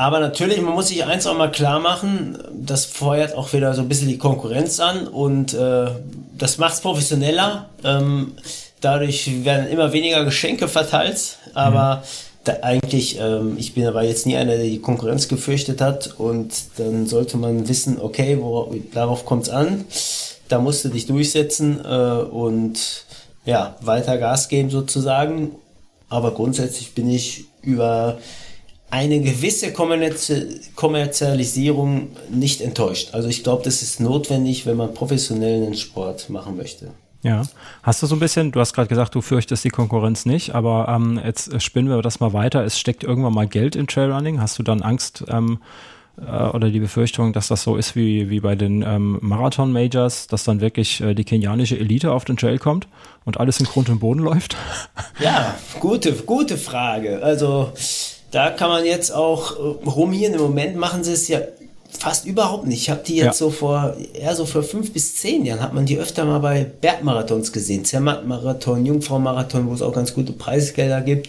aber 0.00 0.18
natürlich, 0.18 0.62
man 0.62 0.72
muss 0.72 0.88
sich 0.88 1.04
eins 1.04 1.26
auch 1.26 1.36
mal 1.36 1.52
klar 1.52 1.78
machen, 1.78 2.38
das 2.54 2.86
feuert 2.86 3.36
auch 3.36 3.52
wieder 3.52 3.74
so 3.74 3.82
ein 3.82 3.88
bisschen 3.88 4.08
die 4.08 4.16
Konkurrenz 4.16 4.80
an 4.80 5.06
und 5.06 5.52
äh, 5.52 5.90
das 6.38 6.56
macht 6.56 6.72
es 6.72 6.80
professioneller. 6.80 7.68
Ähm, 7.84 8.32
dadurch 8.80 9.44
werden 9.44 9.68
immer 9.68 9.92
weniger 9.92 10.24
Geschenke 10.24 10.68
verteilt, 10.68 11.36
aber 11.52 11.96
mhm. 11.96 12.00
da 12.44 12.56
eigentlich, 12.62 13.18
ähm, 13.20 13.56
ich 13.58 13.74
bin 13.74 13.86
aber 13.86 14.02
jetzt 14.02 14.24
nie 14.24 14.38
einer, 14.38 14.56
der 14.56 14.64
die 14.64 14.80
Konkurrenz 14.80 15.28
gefürchtet 15.28 15.82
hat 15.82 16.14
und 16.16 16.50
dann 16.78 17.06
sollte 17.06 17.36
man 17.36 17.68
wissen, 17.68 18.00
okay, 18.00 18.38
wo, 18.40 18.74
darauf 18.94 19.26
kommt 19.26 19.42
es 19.42 19.50
an, 19.50 19.84
da 20.48 20.60
musst 20.60 20.82
du 20.82 20.88
dich 20.88 21.08
durchsetzen 21.08 21.78
äh, 21.84 22.22
und 22.22 23.04
ja, 23.44 23.76
weiter 23.82 24.16
Gas 24.16 24.48
geben 24.48 24.70
sozusagen. 24.70 25.56
Aber 26.08 26.30
grundsätzlich 26.30 26.94
bin 26.94 27.10
ich 27.10 27.44
über 27.60 28.16
eine 28.90 29.20
gewisse 29.20 29.72
Kommerzialisierung 29.72 32.08
nicht 32.28 32.60
enttäuscht. 32.60 33.10
Also 33.12 33.28
ich 33.28 33.44
glaube, 33.44 33.62
das 33.64 33.82
ist 33.82 34.00
notwendig, 34.00 34.66
wenn 34.66 34.76
man 34.76 34.94
professionellen 34.94 35.74
Sport 35.74 36.28
machen 36.28 36.56
möchte. 36.56 36.90
Ja, 37.22 37.42
hast 37.82 38.02
du 38.02 38.06
so 38.06 38.16
ein 38.16 38.18
bisschen, 38.18 38.50
du 38.50 38.60
hast 38.60 38.72
gerade 38.72 38.88
gesagt, 38.88 39.14
du 39.14 39.20
fürchtest 39.20 39.62
die 39.64 39.68
Konkurrenz 39.68 40.24
nicht, 40.24 40.54
aber 40.54 40.88
ähm, 40.88 41.20
jetzt 41.22 41.62
spinnen 41.62 41.90
wir 41.90 42.00
das 42.00 42.18
mal 42.18 42.32
weiter. 42.32 42.64
Es 42.64 42.78
steckt 42.78 43.04
irgendwann 43.04 43.34
mal 43.34 43.46
Geld 43.46 43.76
in 43.76 43.86
Trailrunning. 43.86 44.40
Hast 44.40 44.58
du 44.58 44.62
dann 44.62 44.80
Angst 44.80 45.24
ähm, 45.28 45.58
äh, 46.16 46.48
oder 46.48 46.70
die 46.70 46.80
Befürchtung, 46.80 47.34
dass 47.34 47.48
das 47.48 47.62
so 47.62 47.76
ist 47.76 47.94
wie, 47.94 48.30
wie 48.30 48.40
bei 48.40 48.54
den 48.54 48.80
ähm, 48.82 49.18
Marathon-Majors, 49.20 50.28
dass 50.28 50.44
dann 50.44 50.62
wirklich 50.62 51.02
äh, 51.02 51.12
die 51.14 51.24
kenianische 51.24 51.78
Elite 51.78 52.10
auf 52.10 52.24
den 52.24 52.38
Trail 52.38 52.58
kommt 52.58 52.88
und 53.26 53.38
alles 53.38 53.60
in 53.60 53.66
Grund 53.66 53.90
und 53.90 54.00
Boden 54.00 54.20
läuft? 54.20 54.56
Ja, 55.22 55.56
gute, 55.78 56.12
gute 56.12 56.56
Frage. 56.56 57.22
Also 57.22 57.70
da 58.30 58.50
kann 58.50 58.68
man 58.68 58.84
jetzt 58.84 59.12
auch 59.12 59.56
äh, 59.56 59.88
rumhieren. 59.88 60.34
Im 60.34 60.40
Moment 60.40 60.76
machen 60.76 61.04
sie 61.04 61.12
es 61.12 61.28
ja 61.28 61.40
fast 61.98 62.24
überhaupt 62.24 62.66
nicht. 62.66 62.82
Ich 62.82 62.90
habe 62.90 63.02
die 63.04 63.16
jetzt 63.16 63.24
ja. 63.24 63.32
so 63.32 63.50
vor, 63.50 63.96
eher 64.14 64.34
so 64.34 64.46
vor 64.46 64.62
fünf 64.62 64.92
bis 64.92 65.16
zehn 65.16 65.44
Jahren, 65.44 65.60
hat 65.60 65.74
man 65.74 65.86
die 65.86 65.98
öfter 65.98 66.24
mal 66.24 66.38
bei 66.38 66.64
Bergmarathons 66.64 67.52
gesehen. 67.52 67.84
Zermatt-Marathon, 67.84 68.86
Jungfrau-Marathon, 68.86 69.68
wo 69.68 69.74
es 69.74 69.82
auch 69.82 69.92
ganz 69.92 70.14
gute 70.14 70.32
Preisgelder 70.32 71.00
gibt. 71.00 71.28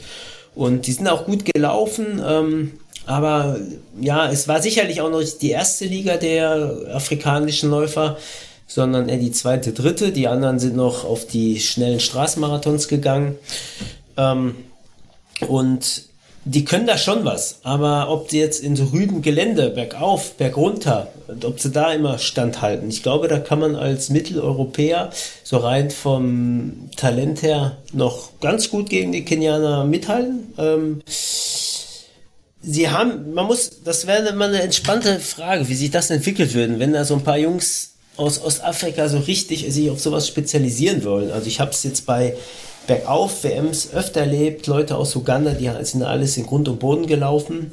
Und 0.54 0.88
die 0.88 0.92
sind 0.92 1.08
auch 1.08 1.26
gut 1.26 1.46
gelaufen. 1.46 2.22
Ähm, 2.26 2.74
aber 3.06 3.58
ja, 4.00 4.30
es 4.30 4.48
war 4.48 4.62
sicherlich 4.62 5.02
auch 5.02 5.10
noch 5.10 5.20
nicht 5.20 5.42
die 5.42 5.50
erste 5.50 5.86
Liga 5.86 6.18
der 6.18 6.76
afrikanischen 6.94 7.72
Läufer, 7.72 8.18
sondern 8.68 9.10
eher 9.10 9.18
die 9.18 9.32
zweite, 9.32 9.74
dritte. 9.74 10.12
Die 10.12 10.28
anderen 10.28 10.60
sind 10.60 10.76
noch 10.76 11.04
auf 11.04 11.26
die 11.26 11.60
schnellen 11.60 12.00
Straßenmarathons 12.00 12.88
gegangen. 12.88 13.38
Ähm, 14.18 14.56
und 15.48 16.11
die 16.44 16.66
können 16.66 16.88
da 16.88 16.98
schon 16.98 17.24
was, 17.24 17.60
aber 17.62 18.10
ob 18.10 18.30
die 18.30 18.40
jetzt 18.40 18.64
in 18.64 18.76
so 18.76 18.86
rüden 18.86 19.22
Gelände, 19.22 19.70
bergauf, 19.70 20.34
bergunter, 20.34 21.12
ob 21.44 21.60
sie 21.60 21.70
da 21.70 21.94
immer 21.94 22.18
standhalten, 22.18 22.90
ich 22.90 23.04
glaube, 23.04 23.28
da 23.28 23.38
kann 23.40 23.60
man 23.60 23.76
als 23.76 24.10
Mitteleuropäer 24.10 25.12
so 25.44 25.58
rein 25.58 25.92
vom 25.92 26.90
Talent 26.96 27.44
her 27.44 27.78
noch 27.94 28.40
ganz 28.40 28.72
gut 28.72 28.90
gegen 28.90 29.12
die 29.12 29.24
Kenianer 29.24 29.86
mithalten. 29.86 30.54
Ähm, 30.58 31.02
sie 32.62 32.90
haben, 32.90 33.34
man 33.34 33.46
muss, 33.46 33.84
das 33.84 34.08
wäre 34.08 34.34
mal 34.34 34.50
eine 34.50 34.64
entspannte 34.64 35.20
Frage, 35.20 35.70
wie 35.70 35.76
sich 35.76 35.92
das 35.92 36.10
entwickelt 36.10 36.56
würden, 36.56 36.80
wenn 36.80 36.94
da 36.94 37.06
so 37.06 37.14
ein 37.14 37.24
paar 37.24 37.38
Jungs 37.38 37.94
aus 38.18 38.44
Ostafrika 38.44 39.10
so 39.10 39.20
richtig 39.20 39.72
sich 39.72 39.90
auf 39.90 40.00
sowas 40.00 40.28
spezialisieren 40.28 41.04
wollen. 41.04 41.32
Also 41.32 41.48
ich 41.48 41.60
habe 41.60 41.72
es 41.72 41.84
jetzt 41.84 42.06
bei 42.06 42.36
bergauf 42.92 43.46
WMs 43.46 43.94
öfter 43.94 44.22
erlebt. 44.22 44.68
Leute 44.68 44.98
aus 44.98 45.16
Uganda, 45.16 45.52
die 45.52 45.72
sind 45.84 46.04
alles 46.04 46.36
in 46.36 46.46
Grund 46.46 46.68
und 46.68 46.80
Boden 46.80 47.08
gelaufen. 47.08 47.72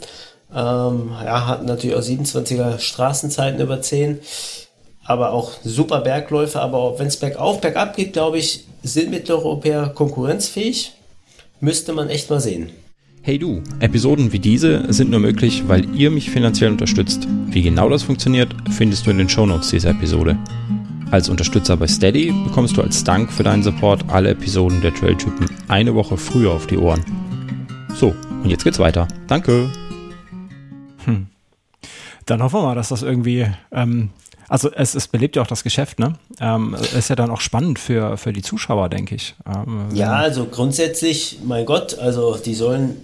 Ähm, 0.55 1.11
ja, 1.25 1.47
hatten 1.47 1.67
natürlich 1.67 1.97
auch 1.97 2.03
27er 2.03 2.79
Straßenzeiten 2.79 3.61
über 3.61 3.83
10. 3.83 4.21
Aber 5.05 5.33
auch 5.33 5.53
super 5.65 6.03
Bergläufe. 6.03 6.61
Aber 6.61 7.01
wenn 7.01 7.09
es 7.09 7.17
bergauf, 7.17 7.61
bergab 7.61 7.97
geht, 7.97 8.13
glaube 8.13 8.39
ich, 8.39 8.65
sind 8.85 9.11
Mitteleuropäer 9.11 9.89
konkurrenzfähig. 9.89 10.93
Müsste 11.59 11.93
man 11.93 12.09
echt 12.09 12.31
mal 12.31 12.41
sehen. 12.41 12.71
Hey 13.23 13.39
du, 13.39 13.63
Episoden 13.81 14.33
wie 14.33 14.39
diese 14.39 14.91
sind 14.93 15.11
nur 15.11 15.21
möglich, 15.21 15.65
weil 15.67 15.93
ihr 15.97 16.13
mich 16.13 16.31
finanziell 16.31 16.71
unterstützt. 16.71 17.27
Wie 17.49 17.63
genau 17.63 17.89
das 17.89 18.05
funktioniert, 18.05 18.55
findest 18.71 19.05
du 19.05 19.11
in 19.11 19.19
den 19.19 19.29
Shownotes 19.29 19.71
dieser 19.71 19.91
Episode. 19.91 20.39
Als 21.11 21.31
Unterstützer 21.31 21.75
bei 21.79 21.87
Steady 21.87 22.33
bekommst 22.45 22.77
du 22.77 22.83
als 22.83 23.03
Dank 23.03 23.33
für 23.33 23.43
deinen 23.43 23.63
Support 23.63 24.05
alle 24.09 24.29
Episoden 24.29 24.83
der 24.83 24.95
Trailtypen 24.95 25.49
eine 25.67 25.95
Woche 25.95 26.19
früher 26.19 26.53
auf 26.53 26.67
die 26.67 26.77
Ohren. 26.77 27.03
So, 27.95 28.15
und 28.43 28.51
jetzt 28.51 28.63
geht's 28.63 28.79
weiter. 28.79 29.09
Danke. 29.27 29.71
Hm. 31.07 31.29
Dann 32.27 32.43
hoffen 32.43 32.61
wir 32.61 32.63
mal, 32.63 32.75
dass 32.75 32.91
das 32.91 33.03
irgendwie, 33.03 33.47
ähm, 33.73 34.11
also 34.49 34.71
es, 34.71 34.95
es 34.95 35.09
belebt 35.09 35.37
ja 35.37 35.43
auch 35.43 35.47
das 35.47 35.65
Geschäft, 35.65 35.99
ne? 35.99 36.13
Ähm, 36.41 36.77
ist 36.95 37.09
ja 37.09 37.17
dann 37.17 37.31
auch 37.31 37.41
spannend 37.41 37.79
für, 37.79 38.19
für 38.19 38.35
die 38.35 38.43
Zuschauer, 38.43 38.91
denke 38.91 39.15
ich. 39.15 39.35
Ähm, 39.47 39.87
ja, 39.95 40.13
also 40.13 40.45
grundsätzlich, 40.45 41.39
mein 41.43 41.65
Gott, 41.65 41.99
also 41.99 42.37
die 42.37 42.55
sollen, 42.55 42.97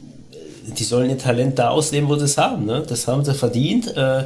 die 0.67 0.85
sollen 0.85 1.09
ihr 1.09 1.19
Talent 1.19 1.59
da 1.59 1.71
ausleben, 1.71 2.11
wo 2.11 2.17
sie 2.17 2.27
es 2.27 2.37
haben, 2.37 2.67
ne? 2.67 2.85
Das 2.87 3.09
haben 3.09 3.25
sie 3.25 3.33
verdient. 3.33 3.97
Äh, 3.97 4.25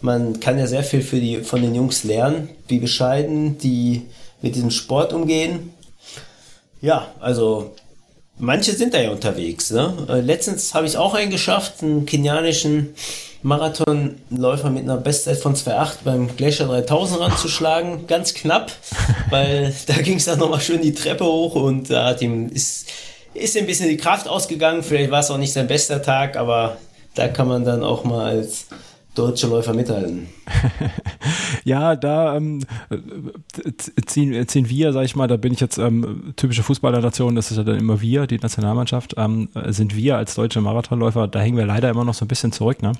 man 0.00 0.40
kann 0.40 0.58
ja 0.58 0.66
sehr 0.66 0.82
viel 0.82 1.02
für 1.02 1.20
die, 1.20 1.38
von 1.38 1.62
den 1.62 1.74
Jungs 1.74 2.04
lernen, 2.04 2.50
wie 2.68 2.78
bescheiden 2.78 3.58
die 3.58 4.02
mit 4.42 4.54
diesem 4.54 4.70
Sport 4.70 5.12
umgehen. 5.12 5.72
Ja, 6.80 7.08
also 7.20 7.74
manche 8.38 8.72
sind 8.72 8.94
da 8.94 9.00
ja 9.00 9.10
unterwegs. 9.10 9.70
Ne? 9.70 9.94
Äh, 10.08 10.20
letztens 10.20 10.74
habe 10.74 10.86
ich 10.86 10.96
auch 10.96 11.14
einen 11.14 11.30
geschafft, 11.30 11.82
einen 11.82 12.06
kenianischen 12.06 12.94
Marathonläufer 13.42 14.70
mit 14.70 14.84
einer 14.84 14.96
Bestzeit 14.96 15.38
von 15.38 15.54
2,8 15.54 15.92
beim 16.04 16.36
Glacier 16.36 16.66
3000 16.66 17.20
ranzuschlagen. 17.20 18.06
Ganz 18.06 18.34
knapp, 18.34 18.72
weil 19.30 19.74
da 19.86 19.94
ging 19.94 20.16
es 20.16 20.26
dann 20.26 20.38
nochmal 20.38 20.60
schön 20.60 20.82
die 20.82 20.94
Treppe 20.94 21.24
hoch 21.24 21.54
und 21.54 21.90
da 21.90 22.06
hat 22.06 22.22
ihm 22.22 22.48
ist, 22.48 22.88
ist 23.34 23.56
ein 23.56 23.66
bisschen 23.66 23.88
die 23.88 23.96
Kraft 23.96 24.28
ausgegangen. 24.28 24.82
Vielleicht 24.82 25.10
war 25.10 25.20
es 25.20 25.30
auch 25.30 25.38
nicht 25.38 25.52
sein 25.52 25.66
bester 25.66 26.02
Tag, 26.02 26.36
aber 26.36 26.76
da 27.14 27.28
kann 27.28 27.48
man 27.48 27.64
dann 27.64 27.82
auch 27.82 28.04
mal 28.04 28.26
als 28.26 28.66
deutsche 29.16 29.46
Läufer 29.48 29.74
mithalten. 29.74 30.28
ja, 31.64 31.96
da 31.96 32.36
ähm, 32.36 32.64
ziehen, 34.06 34.46
ziehen 34.46 34.68
wir, 34.68 34.92
sag 34.92 35.04
ich 35.04 35.16
mal, 35.16 35.26
da 35.26 35.36
bin 35.36 35.52
ich 35.52 35.60
jetzt 35.60 35.78
ähm, 35.78 36.34
typische 36.36 36.62
Fußballnation, 36.62 37.34
das 37.34 37.50
ist 37.50 37.56
ja 37.56 37.64
dann 37.64 37.78
immer 37.78 38.00
wir, 38.00 38.26
die 38.26 38.38
Nationalmannschaft, 38.38 39.14
ähm, 39.16 39.48
sind 39.66 39.96
wir 39.96 40.16
als 40.16 40.34
deutsche 40.34 40.60
Marathonläufer, 40.60 41.28
da 41.28 41.40
hängen 41.40 41.56
wir 41.56 41.66
leider 41.66 41.90
immer 41.90 42.04
noch 42.04 42.14
so 42.14 42.24
ein 42.24 42.28
bisschen 42.28 42.52
zurück, 42.52 42.82
ne? 42.82 42.92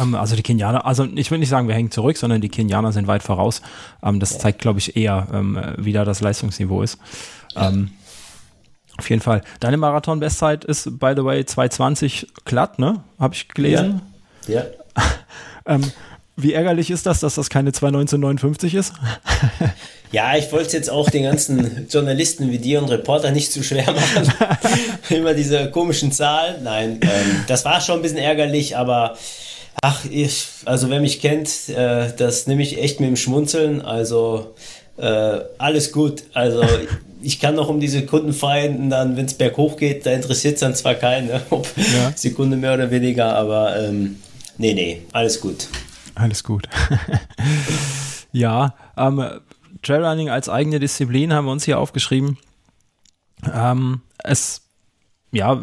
Ähm, 0.00 0.14
also 0.14 0.34
die 0.34 0.42
Kenianer, 0.42 0.86
also 0.86 1.06
ich 1.14 1.30
will 1.30 1.38
nicht 1.38 1.50
sagen, 1.50 1.68
wir 1.68 1.74
hängen 1.74 1.90
zurück, 1.90 2.16
sondern 2.16 2.40
die 2.40 2.48
Kenianer 2.48 2.92
sind 2.92 3.06
weit 3.06 3.22
voraus. 3.22 3.62
Ähm, 4.02 4.18
das 4.18 4.38
zeigt, 4.38 4.60
glaube 4.60 4.78
ich, 4.78 4.96
eher, 4.96 5.28
ähm, 5.32 5.60
wie 5.76 5.92
da 5.92 6.04
das 6.04 6.20
Leistungsniveau 6.20 6.82
ist. 6.82 6.98
Ja. 7.54 7.72
Auf 8.98 9.08
jeden 9.08 9.22
Fall. 9.22 9.42
Deine 9.58 9.78
Marathon-Bestzeit 9.78 10.64
ist, 10.64 10.98
by 10.98 11.14
the 11.16 11.24
way, 11.24 11.44
220 11.44 12.28
glatt, 12.44 12.78
ne? 12.78 13.02
Habe 13.18 13.34
ich 13.34 13.48
gelesen. 13.48 14.02
Ja. 14.46 14.60
ja. 14.60 14.64
ähm, 15.66 15.82
wie 16.36 16.54
ärgerlich 16.54 16.90
ist 16.90 17.06
das, 17.06 17.20
dass 17.20 17.34
das 17.34 17.50
keine 17.50 17.72
21959 17.72 18.74
ist? 18.74 18.94
ja, 20.12 20.36
ich 20.36 20.50
wollte 20.50 20.68
es 20.68 20.72
jetzt 20.72 20.90
auch 20.90 21.10
den 21.10 21.24
ganzen 21.24 21.86
Journalisten 21.90 22.50
wie 22.50 22.58
dir 22.58 22.80
und 22.80 22.88
Reporter 22.88 23.30
nicht 23.30 23.52
zu 23.52 23.62
schwer 23.62 23.92
machen. 23.92 24.32
Immer 25.10 25.34
diese 25.34 25.70
komischen 25.70 26.10
Zahlen. 26.10 26.62
Nein, 26.62 27.00
ähm, 27.02 27.44
das 27.48 27.64
war 27.64 27.80
schon 27.80 27.96
ein 27.96 28.02
bisschen 28.02 28.18
ärgerlich, 28.18 28.76
aber 28.76 29.16
ach, 29.82 30.04
ich, 30.10 30.46
also 30.64 30.88
wer 30.88 31.00
mich 31.00 31.20
kennt, 31.20 31.68
äh, 31.68 32.08
das 32.16 32.46
nehme 32.46 32.62
ich 32.62 32.78
echt 32.78 33.00
mit 33.00 33.08
dem 33.08 33.16
Schmunzeln. 33.16 33.82
Also 33.82 34.54
äh, 34.96 35.40
alles 35.58 35.92
gut. 35.92 36.24
Also 36.32 36.62
ich 37.22 37.40
kann 37.40 37.54
noch 37.54 37.68
um 37.68 37.78
die 37.78 37.88
Sekunden 37.88 38.32
feiern, 38.32 38.90
dann, 38.90 39.16
wenn 39.16 39.26
es 39.26 39.34
berghoch 39.34 39.76
geht, 39.76 40.06
da 40.06 40.12
interessiert 40.12 40.54
es 40.54 40.60
dann 40.60 40.74
zwar 40.74 40.94
keinen, 40.94 41.28
ne, 41.28 41.40
ob 41.50 41.68
ja. 41.76 42.12
Sekunde 42.16 42.56
mehr 42.56 42.74
oder 42.74 42.90
weniger, 42.90 43.34
aber 43.34 43.76
ähm, 43.78 44.16
Nee, 44.58 44.74
nee, 44.74 45.02
alles 45.12 45.40
gut. 45.40 45.68
Alles 46.14 46.44
gut. 46.44 46.68
ja, 48.32 48.74
ähm, 48.96 49.24
Trailrunning 49.82 50.30
als 50.30 50.48
eigene 50.48 50.78
Disziplin 50.78 51.32
haben 51.32 51.46
wir 51.46 51.52
uns 51.52 51.64
hier 51.64 51.78
aufgeschrieben. 51.78 52.38
Ähm, 53.52 54.02
es, 54.22 54.62
ja, 55.32 55.60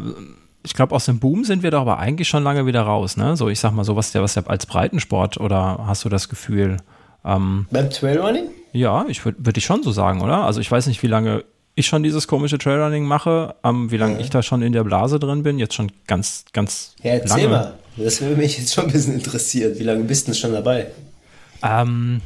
ich 0.64 0.74
glaube, 0.74 0.94
aus 0.94 1.06
dem 1.06 1.20
Boom 1.20 1.44
sind 1.44 1.62
wir 1.62 1.70
doch 1.70 1.80
aber 1.80 1.98
eigentlich 1.98 2.28
schon 2.28 2.42
lange 2.42 2.66
wieder 2.66 2.82
raus, 2.82 3.16
ne? 3.16 3.36
So, 3.36 3.48
ich 3.48 3.60
sag 3.60 3.72
mal, 3.72 3.84
sowas 3.84 4.12
der 4.12 4.22
was 4.22 4.34
der 4.34 4.48
als 4.48 4.66
Breitensport 4.66 5.38
oder 5.38 5.84
hast 5.86 6.04
du 6.04 6.08
das 6.08 6.28
Gefühl? 6.28 6.76
Ähm, 7.24 7.66
Beim 7.70 7.90
Trailrunning? 7.90 8.48
Ja, 8.72 9.04
ich 9.08 9.24
würde 9.24 9.44
würd 9.44 9.56
ich 9.56 9.64
schon 9.64 9.82
so 9.82 9.90
sagen, 9.90 10.20
oder? 10.20 10.44
Also 10.44 10.60
ich 10.60 10.70
weiß 10.70 10.86
nicht, 10.86 11.02
wie 11.02 11.08
lange 11.08 11.44
ich 11.74 11.86
schon 11.86 12.02
dieses 12.02 12.28
komische 12.28 12.58
Trailrunning 12.58 13.04
mache, 13.04 13.54
ähm, 13.64 13.90
wie 13.90 13.96
lange 13.96 14.14
ja. 14.14 14.20
ich 14.20 14.30
da 14.30 14.42
schon 14.42 14.62
in 14.62 14.72
der 14.72 14.84
Blase 14.84 15.18
drin 15.18 15.42
bin, 15.42 15.58
jetzt 15.58 15.74
schon 15.74 15.90
ganz, 16.06 16.44
ganz 16.52 16.94
ja, 17.02 17.12
erzähl 17.12 17.44
lange. 17.44 17.48
mal. 17.48 17.74
Das 18.02 18.20
würde 18.20 18.36
mich 18.36 18.58
jetzt 18.58 18.74
schon 18.74 18.86
ein 18.86 18.92
bisschen 18.92 19.14
interessieren. 19.14 19.78
Wie 19.78 19.84
lange 19.84 20.04
bist 20.04 20.28
du 20.28 20.34
schon 20.34 20.52
dabei? 20.52 20.88
Ähm, 21.62 22.20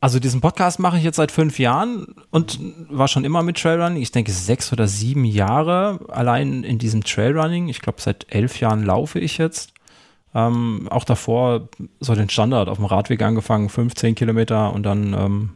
also 0.00 0.18
diesen 0.18 0.40
Podcast 0.40 0.78
mache 0.80 0.98
ich 0.98 1.04
jetzt 1.04 1.16
seit 1.16 1.32
fünf 1.32 1.58
Jahren 1.58 2.06
und 2.30 2.58
war 2.90 3.08
schon 3.08 3.24
immer 3.24 3.42
mit 3.42 3.56
Trailrunning. 3.56 4.02
Ich 4.02 4.12
denke 4.12 4.32
sechs 4.32 4.72
oder 4.72 4.86
sieben 4.86 5.24
Jahre 5.24 6.00
allein 6.08 6.62
in 6.62 6.78
diesem 6.78 7.04
Trailrunning. 7.04 7.68
Ich 7.68 7.80
glaube 7.80 8.02
seit 8.02 8.26
elf 8.28 8.60
Jahren 8.60 8.84
laufe 8.84 9.18
ich 9.18 9.38
jetzt. 9.38 9.72
Ähm, 10.34 10.88
auch 10.90 11.04
davor 11.04 11.68
so 12.00 12.14
den 12.14 12.28
Standard 12.28 12.68
auf 12.68 12.78
dem 12.78 12.86
Radweg 12.86 13.22
angefangen, 13.22 13.68
15 13.68 14.14
Kilometer 14.14 14.72
und 14.72 14.82
dann 14.82 15.14
ähm, 15.14 15.50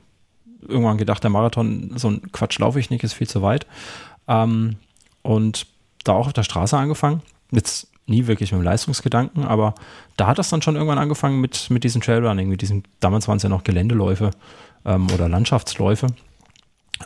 irgendwann 0.66 0.98
gedacht, 0.98 1.22
der 1.22 1.30
Marathon, 1.30 1.92
so 1.96 2.08
ein 2.08 2.32
Quatsch 2.32 2.58
laufe 2.58 2.78
ich 2.78 2.88
nicht, 2.88 3.02
ist 3.04 3.14
viel 3.14 3.28
zu 3.28 3.42
weit. 3.42 3.66
Ähm, 4.28 4.76
und 5.22 5.66
da 6.04 6.12
auch 6.12 6.28
auf 6.28 6.32
der 6.32 6.44
Straße 6.44 6.76
angefangen. 6.76 7.22
Jetzt 7.50 7.87
nie 8.08 8.26
wirklich 8.26 8.52
mit 8.52 8.60
dem 8.60 8.64
Leistungsgedanken, 8.64 9.44
aber 9.44 9.74
da 10.16 10.26
hat 10.26 10.38
das 10.38 10.48
dann 10.48 10.62
schon 10.62 10.76
irgendwann 10.76 10.98
angefangen 10.98 11.40
mit, 11.40 11.70
mit 11.70 11.84
diesem 11.84 12.00
Trailrunning, 12.00 12.48
mit 12.48 12.62
diesem, 12.62 12.82
damals 13.00 13.28
waren 13.28 13.36
es 13.36 13.42
ja 13.42 13.48
noch 13.48 13.64
Geländeläufe 13.64 14.30
ähm, 14.84 15.08
oder 15.12 15.28
Landschaftsläufe. 15.28 16.08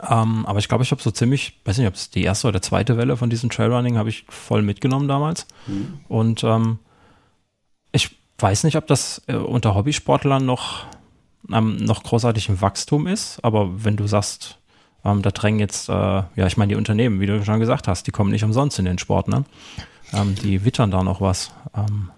Ähm, 0.09 0.47
aber 0.47 0.59
ich 0.59 0.69
glaube, 0.69 0.85
ich 0.85 0.91
habe 0.91 1.03
so 1.03 1.11
ziemlich, 1.11 1.61
weiß 1.65 1.79
nicht, 1.79 1.87
ob 1.87 1.95
es 1.95 2.11
die 2.11 2.23
erste 2.23 2.49
oder 2.49 2.63
zweite 2.63 2.97
Welle 2.97 3.17
von 3.17 3.31
diesem 3.31 3.51
Trailrunning 3.51 3.99
habe 3.99 4.09
ich 4.09 4.25
voll 4.29 4.63
mitgenommen 4.63 5.09
damals. 5.09 5.47
Mhm. 5.67 6.01
Und 6.09 6.45
ähm, 6.45 6.79
ich 7.93 8.17
weiß 8.39 8.65
nicht, 8.65 8.77
ob 8.77 8.87
das 8.87 9.23
äh, 9.27 9.35
unter 9.35 9.75
Hobbysportlern 9.75 10.45
noch, 10.45 10.87
ähm, 11.53 11.77
noch 11.77 12.03
großartig 12.03 12.49
im 12.49 12.61
Wachstum 12.61 13.07
ist, 13.07 13.45
aber 13.45 13.85
wenn 13.85 13.97
du 13.97 14.07
sagst, 14.07 14.59
ähm, 15.05 15.21
da 15.23 15.31
drängen 15.31 15.61
jetzt, 15.61 15.89
äh, 15.89 15.93
ja, 15.93 16.47
ich 16.47 16.57
meine, 16.57 16.71
die 16.71 16.77
Unternehmen, 16.77 17.21
wie 17.21 17.27
du 17.27 17.45
schon 17.45 17.61
gesagt 17.61 17.89
hast, 17.89 18.07
die 18.07 18.13
kommen 18.13 18.31
nicht 18.31 18.45
umsonst 18.45 18.79
in 18.79 18.85
den 18.85 18.99
Sport, 18.99 19.29
ne? 19.29 19.45
Ähm, 20.13 20.35
die 20.35 20.65
wittern 20.65 20.91
da 20.91 21.03
noch 21.03 21.21
was. 21.21 21.51
Ähm, 21.77 22.11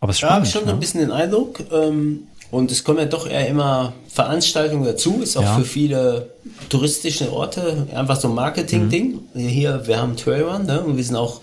aber 0.00 0.10
es 0.10 0.16
ist 0.16 0.20
spannend. 0.20 0.46
Ja, 0.46 0.52
schon 0.52 0.66
ne? 0.66 0.72
ein 0.72 0.80
bisschen 0.80 1.00
den 1.00 1.10
Eindruck. 1.10 1.60
Ähm, 1.72 2.24
und 2.50 2.70
es 2.70 2.82
kommen 2.82 2.98
ja 2.98 3.04
doch 3.04 3.28
eher 3.28 3.46
immer 3.46 3.92
Veranstaltungen 4.08 4.84
dazu. 4.84 5.20
Ist 5.22 5.36
auch 5.36 5.42
ja. 5.42 5.56
für 5.56 5.64
viele 5.64 6.30
touristische 6.70 7.32
Orte 7.32 7.86
einfach 7.94 8.18
so 8.18 8.28
ein 8.28 8.34
Marketing-Ding. 8.34 9.20
Mhm. 9.34 9.40
Hier, 9.40 9.86
wir 9.86 10.00
haben 10.00 10.16
Trailrun, 10.16 10.64
ne? 10.64 10.80
Und 10.80 10.96
wir 10.96 11.04
sind 11.04 11.16
auch, 11.16 11.40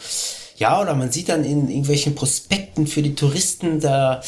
ja, 0.57 0.81
oder 0.81 0.95
man 0.95 1.11
sieht 1.11 1.29
dann 1.29 1.43
in 1.43 1.69
irgendwelchen 1.69 2.15
Prospekten 2.15 2.87
für 2.87 3.03
die 3.03 3.13
Touristen 3.13 3.79
da 3.79 4.21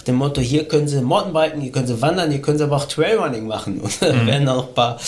nach 0.00 0.04
dem 0.04 0.16
Motto, 0.16 0.40
hier 0.40 0.66
können 0.66 0.88
sie 0.88 1.02
Mountainbiken, 1.02 1.60
hier 1.60 1.72
können 1.72 1.86
sie 1.86 2.00
wandern, 2.00 2.30
hier 2.30 2.40
können 2.40 2.56
sie 2.56 2.64
aber 2.64 2.76
auch 2.76 2.86
Trailrunning 2.86 3.46
machen. 3.46 3.80
Und 3.82 4.00
da 4.00 4.12
mhm. 4.12 4.26
werden 4.26 4.46
dann 4.46 4.56
noch 4.56 4.68
ein 4.68 4.74
paar 4.74 4.98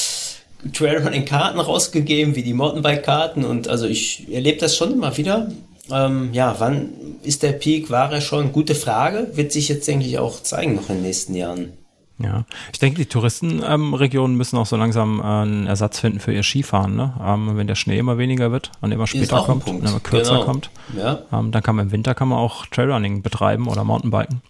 Trailrunning-Karten 0.71 1.59
rausgegeben, 1.59 2.35
wie 2.35 2.43
die 2.43 2.53
Mountainbike-Karten. 2.53 3.45
Und 3.45 3.69
also 3.69 3.87
ich 3.87 4.27
erlebe 4.31 4.59
das 4.59 4.77
schon 4.77 4.93
immer 4.93 5.17
wieder. 5.17 5.51
Ähm, 5.93 6.31
ja, 6.33 6.57
wann 6.59 6.89
ist 7.23 7.43
der 7.43 7.53
Peak? 7.53 7.91
War 7.91 8.11
er 8.13 8.21
schon? 8.21 8.53
Gute 8.53 8.75
Frage. 8.75 9.29
Wird 9.35 9.53
sich 9.53 9.69
jetzt, 9.69 9.87
denke 9.87 10.07
ich, 10.07 10.19
auch 10.19 10.43
zeigen 10.43 10.75
noch 10.75 10.89
in 10.89 10.97
den 10.97 11.03
nächsten 11.03 11.35
Jahren. 11.35 11.73
Ja, 12.19 12.45
ich 12.73 12.79
denke, 12.79 12.99
die 12.99 13.07
Touristenregionen 13.07 14.33
ähm, 14.33 14.39
müssen 14.39 14.57
auch 14.57 14.67
so 14.67 14.77
langsam 14.77 15.21
äh, 15.21 15.25
einen 15.25 15.67
Ersatz 15.67 15.99
finden 15.99 16.21
für 16.21 16.33
ihr 16.33 16.43
Skifahren. 16.43 16.95
Ne? 16.95 17.13
Ähm, 17.25 17.57
wenn 17.57 17.67
der 17.67 17.75
Schnee 17.75 17.99
immer 17.99 18.19
weniger 18.19 18.53
wird 18.53 18.71
und 18.81 18.93
immer 18.93 19.07
später 19.07 19.43
kommt 19.43 19.67
und 19.69 19.81
immer 19.81 20.01
kürzer 20.01 20.35
genau. 20.35 20.45
kommt, 20.45 20.71
ja. 20.97 21.19
ähm, 21.33 21.51
dann 21.51 21.63
kann 21.63 21.77
man 21.77 21.87
im 21.87 21.93
Winter 21.93 22.15
kann 22.15 22.29
man 22.29 22.39
auch 22.39 22.67
Trailrunning 22.67 23.23
betreiben 23.23 23.67
oder 23.67 23.83
Mountainbiken. 23.85 24.41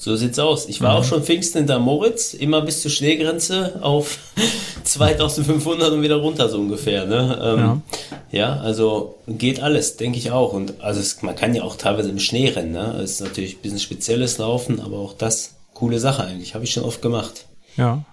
So 0.00 0.14
sieht's 0.14 0.38
aus. 0.38 0.68
Ich 0.68 0.80
war 0.80 0.92
mhm. 0.92 0.98
auch 1.00 1.04
schon 1.04 1.24
Pfingsten 1.24 1.58
in 1.58 1.66
der 1.66 1.80
Moritz, 1.80 2.32
immer 2.32 2.62
bis 2.62 2.82
zur 2.82 2.90
Schneegrenze 2.92 3.80
auf 3.82 4.18
2500 4.84 5.90
und 5.90 6.02
wieder 6.02 6.16
runter 6.16 6.48
so 6.48 6.60
ungefähr. 6.60 7.04
Ne? 7.04 7.38
Ähm, 7.42 7.82
ja. 8.30 8.38
ja. 8.38 8.56
also 8.60 9.16
geht 9.26 9.60
alles, 9.60 9.96
denke 9.96 10.18
ich 10.18 10.30
auch. 10.30 10.52
Und 10.52 10.80
also 10.80 11.00
es, 11.00 11.20
man 11.22 11.34
kann 11.34 11.52
ja 11.52 11.64
auch 11.64 11.74
teilweise 11.74 12.10
im 12.10 12.20
Schnee 12.20 12.48
rennen. 12.48 12.70
Ne? 12.70 12.94
Das 12.96 13.10
ist 13.10 13.20
natürlich 13.22 13.56
ein 13.56 13.62
bisschen 13.62 13.80
spezielles 13.80 14.38
Laufen, 14.38 14.80
aber 14.80 14.98
auch 14.98 15.14
das 15.14 15.56
coole 15.74 15.98
Sache 15.98 16.22
eigentlich. 16.22 16.54
Habe 16.54 16.62
ich 16.62 16.72
schon 16.72 16.84
oft 16.84 17.02
gemacht. 17.02 17.46
Ja. 17.76 18.04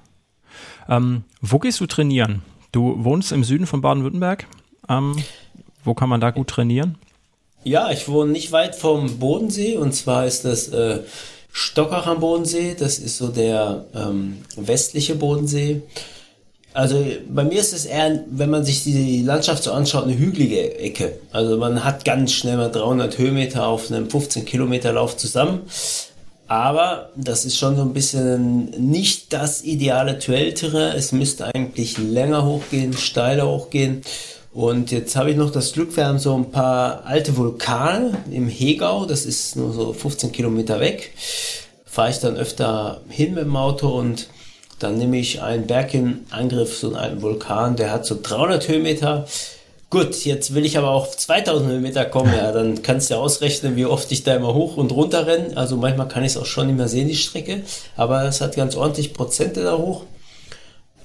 Ähm, 0.90 1.24
wo 1.40 1.60
gehst 1.60 1.80
du 1.82 1.86
trainieren? 1.86 2.42
Du 2.72 3.04
wohnst 3.04 3.32
im 3.32 3.44
Süden 3.44 3.68
von 3.68 3.82
Baden-Württemberg. 3.82 4.48
Ähm, 4.90 5.18
wo 5.84 5.94
kann 5.94 6.10
man 6.10 6.20
da 6.20 6.32
gut 6.32 6.48
trainieren? 6.48 6.98
Ja, 7.64 7.92
ich 7.92 8.08
wohne 8.08 8.32
nicht 8.32 8.52
weit 8.52 8.76
vom 8.76 9.20
Bodensee 9.20 9.78
und 9.78 9.94
zwar 9.94 10.26
ist 10.26 10.46
das 10.46 10.68
äh, 10.68 11.02
Stockach 11.58 12.06
am 12.06 12.20
Bodensee. 12.20 12.76
Das 12.78 13.00
ist 13.00 13.18
so 13.18 13.30
der 13.30 13.86
ähm, 13.96 14.40
westliche 14.58 15.16
Bodensee. 15.16 15.84
Also 16.74 17.02
bei 17.30 17.46
mir 17.46 17.62
ist 17.62 17.72
es 17.72 17.86
eher, 17.86 18.26
wenn 18.30 18.50
man 18.50 18.66
sich 18.66 18.84
die 18.84 19.22
Landschaft 19.22 19.64
so 19.64 19.72
anschaut, 19.72 20.04
eine 20.04 20.18
hügelige 20.18 20.78
Ecke. 20.78 21.18
Also 21.32 21.56
man 21.56 21.86
hat 21.86 22.04
ganz 22.04 22.34
schnell 22.34 22.58
mal 22.58 22.70
300 22.70 23.18
Höhenmeter 23.18 23.68
auf 23.68 23.90
einem 23.90 24.10
15 24.10 24.44
Kilometer 24.44 24.92
Lauf 24.92 25.16
zusammen. 25.16 25.62
Aber 26.50 27.12
das 27.16 27.46
ist 27.46 27.58
schon 27.58 27.78
so 27.78 27.84
ein 27.84 27.94
bisschen 27.94 28.72
nicht 28.72 29.32
das 29.32 29.64
ideale 29.64 30.20
Trail-Terrain. 30.20 30.98
Es 30.98 31.14
müsste 31.14 31.46
eigentlich 31.56 31.98
länger 31.98 32.46
hochgehen, 32.46 32.92
steiler 32.92 33.48
hochgehen. 33.48 34.02
Und 34.56 34.90
jetzt 34.92 35.18
habe 35.18 35.32
ich 35.32 35.36
noch 35.36 35.52
das 35.52 35.74
Glück, 35.74 35.98
wir 35.98 36.08
haben 36.08 36.18
so 36.18 36.34
ein 36.34 36.50
paar 36.50 37.06
alte 37.06 37.36
Vulkane 37.36 38.18
im 38.32 38.48
Hegau. 38.48 39.06
Das 39.06 39.26
ist 39.26 39.58
nur 39.58 39.74
so 39.74 39.92
15 39.92 40.32
Kilometer 40.32 40.80
weg. 40.80 41.12
Fahre 41.84 42.10
ich 42.10 42.20
dann 42.20 42.38
öfter 42.38 43.02
hin 43.10 43.34
mit 43.34 43.44
dem 43.44 43.58
Auto 43.58 43.90
und 43.90 44.30
dann 44.80 44.98
nehme 44.98 45.18
ich 45.18 45.42
einen 45.42 45.68
Berg 45.68 45.94
in 45.94 46.26
Angriff, 46.30 46.78
so 46.78 46.96
einen 46.96 47.22
Vulkan. 47.22 47.76
Der 47.76 47.92
hat 47.92 48.06
so 48.06 48.18
300 48.22 48.66
Höhenmeter 48.70 49.28
Gut, 49.92 50.26
jetzt 50.26 50.56
will 50.56 50.66
ich 50.66 50.78
aber 50.78 50.90
auf 50.90 51.16
2000 51.16 51.70
Höhenmeter 51.70 52.06
kommen, 52.06 52.34
ja, 52.36 52.52
dann 52.52 52.82
kannst 52.82 53.10
du 53.10 53.14
ja 53.14 53.20
ausrechnen, 53.20 53.76
wie 53.76 53.86
oft 53.86 54.12
ich 54.12 54.24
da 54.24 54.36
immer 54.36 54.54
hoch 54.54 54.78
und 54.78 54.92
runter 54.92 55.28
renne. 55.28 55.56
Also 55.56 55.78
manchmal 55.78 56.08
kann 56.08 56.24
ich 56.24 56.32
es 56.32 56.38
auch 56.38 56.46
schon 56.46 56.68
nicht 56.68 56.78
mehr 56.78 56.88
sehen, 56.88 57.08
die 57.08 57.16
Strecke, 57.16 57.62
aber 57.96 58.24
es 58.24 58.42
hat 58.42 58.56
ganz 58.56 58.76
ordentlich 58.76 59.14
Prozente 59.14 59.64
da 59.64 59.78
hoch. 59.78 60.04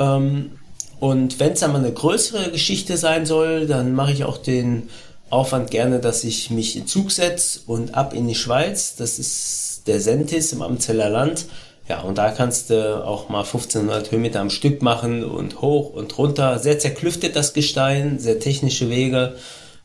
Ähm, 0.01 0.53
und 1.01 1.41
wenn 1.41 1.53
es 1.53 1.63
einmal 1.63 1.83
eine 1.83 1.93
größere 1.93 2.51
Geschichte 2.51 2.97
sein 2.97 3.25
soll, 3.25 3.67
dann 3.67 3.95
mache 3.95 4.13
ich 4.13 4.25
auch 4.25 4.37
den 4.37 4.91
Aufwand 5.31 5.71
gerne, 5.71 5.99
dass 5.99 6.25
ich 6.25 6.51
mich 6.51 6.77
in 6.77 6.87
Zug 6.87 7.11
setze 7.11 7.61
und 7.67 7.95
ab 7.95 8.13
in 8.13 8.29
die 8.29 8.35
Schweiz. 8.35 8.97
Das 8.97 9.19
ist 9.19 9.83
der 9.87 10.01
Sentis 10.01 10.53
im 10.53 10.61
Amzeller 10.61 11.09
Land. 11.09 11.47
Ja, 11.89 12.03
und 12.03 12.19
da 12.19 12.31
kannst 12.31 12.71
du 12.71 13.05
auch 13.05 13.29
mal 13.31 13.45
1500 13.45 14.11
Höhenmeter 14.13 14.41
am 14.41 14.51
Stück 14.51 14.83
machen 14.83 15.25
und 15.25 15.61
hoch 15.63 15.95
und 15.95 16.17
runter. 16.19 16.59
Sehr 16.59 16.79
zerklüftet 16.79 17.35
das 17.35 17.55
Gestein, 17.55 18.19
sehr 18.19 18.39
technische 18.39 18.91
Wege. 18.91 19.37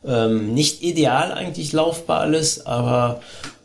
Ähm, 0.06 0.54
nicht 0.54 0.84
ideal 0.84 1.32
eigentlich 1.32 1.72
laufbar 1.74 2.20
alles, 2.20 2.66
aber 2.66 3.22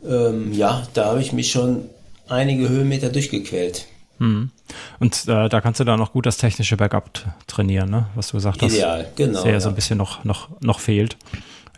ähm, 0.07 0.53
ja, 0.53 0.87
da 0.93 1.05
habe 1.07 1.21
ich 1.21 1.33
mich 1.33 1.51
schon 1.51 1.89
einige 2.27 2.69
Höhenmeter 2.69 3.09
durchgequält. 3.09 3.85
Hm. 4.21 4.51
Und 4.99 5.27
äh, 5.27 5.49
da 5.49 5.61
kannst 5.61 5.79
du 5.79 5.83
dann 5.83 5.97
noch 5.97 6.13
gut 6.13 6.27
das 6.27 6.37
technische 6.37 6.77
Backup 6.77 7.09
trainieren, 7.47 7.89
ne? 7.89 8.05
was 8.13 8.27
du 8.27 8.37
gesagt 8.37 8.61
hast. 8.61 8.71
Ideal, 8.71 9.11
genau. 9.15 9.41
Sehr 9.41 9.53
ja. 9.53 9.59
so 9.59 9.69
ein 9.69 9.73
bisschen 9.73 9.97
noch, 9.97 10.23
noch, 10.23 10.49
noch 10.61 10.79
fehlt. 10.79 11.17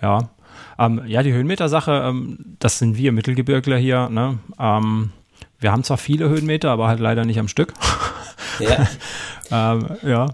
Ja. 0.02 0.30
Ähm, 0.78 1.04
ja, 1.08 1.24
die 1.24 1.32
Höhenmeter-Sache, 1.32 2.04
ähm, 2.06 2.58
das 2.60 2.80
sind 2.80 2.98
wir 2.98 3.14
Mittelgebirgler 3.14 3.78
hier. 3.78 4.10
Ne? 4.10 4.40
Ähm, 4.60 5.12
wir 5.60 5.72
haben 5.72 5.86
zwar 5.86 5.98
viele 5.98 6.28
Höhenmeter, 6.28 6.70
aber 6.70 6.90
halt 6.90 7.00
leider 7.00 7.24
nicht 7.24 7.40
am 7.40 7.48
Stück. 7.48 7.74
Ja. 8.60 8.88
ähm, 9.52 9.88
ja. 10.04 10.28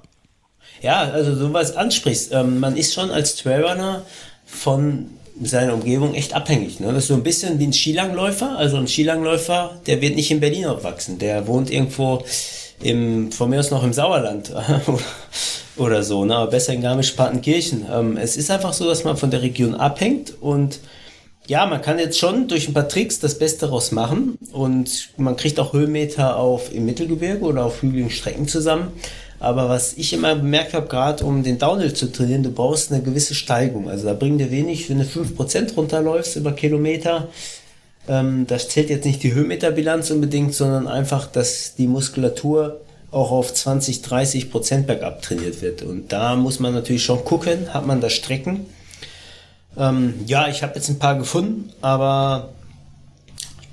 Ja, 0.82 1.02
also 1.02 1.36
du 1.36 1.54
was 1.54 1.76
ansprichst. 1.76 2.34
Ähm, 2.34 2.60
man 2.60 2.76
ist 2.76 2.94
schon 2.94 3.12
als 3.12 3.36
Trailrunner 3.36 4.02
von 4.46 5.12
seiner 5.44 5.74
Umgebung 5.74 6.16
echt 6.16 6.34
abhängig. 6.34 6.80
Ne? 6.80 6.88
Das 6.88 7.04
ist 7.04 7.08
so 7.08 7.14
ein 7.14 7.24
bisschen 7.24 7.60
wie 7.60 7.68
ein 7.68 7.74
Skilangläufer. 7.74 8.58
Also 8.58 8.78
ein 8.78 8.88
Skilangläufer, 8.88 9.80
der 9.86 10.02
wird 10.02 10.16
nicht 10.16 10.32
in 10.32 10.40
Berlin 10.40 10.66
aufwachsen. 10.66 11.18
Der 11.20 11.48
wohnt 11.48 11.72
irgendwo 11.72 12.24
im, 12.82 13.32
von 13.32 13.50
mir 13.50 13.60
aus 13.60 13.72
noch 13.72 13.84
im 13.84 13.94
Sauerland 13.94 14.52
oder 15.78 16.04
so, 16.04 16.26
ne? 16.26 16.36
aber 16.36 16.52
besser 16.52 16.74
in 16.74 16.82
Garmisch-Partenkirchen. 16.82 17.86
Ähm, 17.92 18.18
es 18.18 18.38
ist 18.38 18.52
einfach 18.52 18.74
so, 18.74 18.86
dass 18.86 19.04
man 19.04 19.18
von 19.18 19.32
der 19.32 19.42
Region 19.42 19.76
abhängt 19.76 20.34
und 20.40 20.80
ja, 21.48 21.66
man 21.66 21.82
kann 21.82 21.98
jetzt 21.98 22.20
schon 22.20 22.48
durch 22.48 22.68
ein 22.68 22.76
paar 22.76 22.88
Tricks 22.88 23.20
das 23.20 23.40
Beste 23.40 23.66
daraus 23.66 23.92
machen 23.92 24.38
und 24.52 25.10
man 25.18 25.36
kriegt 25.36 25.60
auch 25.60 25.74
Höhenmeter 25.74 26.38
auf 26.38 26.72
im 26.74 26.86
Mittelgebirge 26.86 27.44
oder 27.44 27.66
auf 27.66 27.82
hügeligen 27.82 28.12
Strecken 28.12 28.48
zusammen. 28.48 28.90
Aber 29.40 29.70
was 29.70 29.94
ich 29.94 30.14
immer 30.14 30.36
bemerkt 30.36 30.74
habe, 30.74 30.88
gerade 30.88 31.24
um 31.24 31.44
den 31.44 31.58
Downhill 31.58 31.94
zu 31.94 32.12
trainieren, 32.12 32.44
du 32.44 32.52
brauchst 32.52 32.92
eine 32.92 33.02
gewisse 33.02 33.36
Steigung. 33.36 33.90
Also 33.90 34.06
da 34.06 34.14
bringt 34.14 34.42
dir 34.42 34.52
wenig, 34.52 34.90
wenn 34.90 35.00
du 35.00 35.06
5% 35.06 35.76
runterläufst 35.76 36.36
über 36.36 36.52
Kilometer. 36.52 37.30
Ähm, 38.08 38.46
das 38.48 38.70
zählt 38.70 38.90
jetzt 38.90 39.06
nicht 39.06 39.24
die 39.24 39.34
Höhenmeterbilanz 39.34 40.12
unbedingt, 40.12 40.54
sondern 40.54 40.88
einfach, 40.88 41.28
dass 41.28 41.76
die 41.76 41.88
Muskulatur 41.88 42.82
auch 43.12 43.32
auf 43.32 43.54
20, 43.54 44.02
30 44.02 44.52
Prozent 44.52 44.88
bergab 44.88 45.22
trainiert 45.22 45.62
wird. 45.62 45.84
Und 45.84 46.12
da 46.12 46.36
muss 46.36 46.60
man 46.60 46.74
natürlich 46.74 47.04
schon 47.04 47.24
gucken, 47.24 47.74
hat 47.74 47.88
man 47.88 48.02
da 48.02 48.10
Strecken, 48.10 48.66
ähm, 49.78 50.16
ja, 50.26 50.48
ich 50.48 50.64
habe 50.64 50.76
jetzt 50.76 50.90
ein 50.90 51.00
paar 51.00 51.18
gefunden, 51.18 51.72
aber 51.82 52.50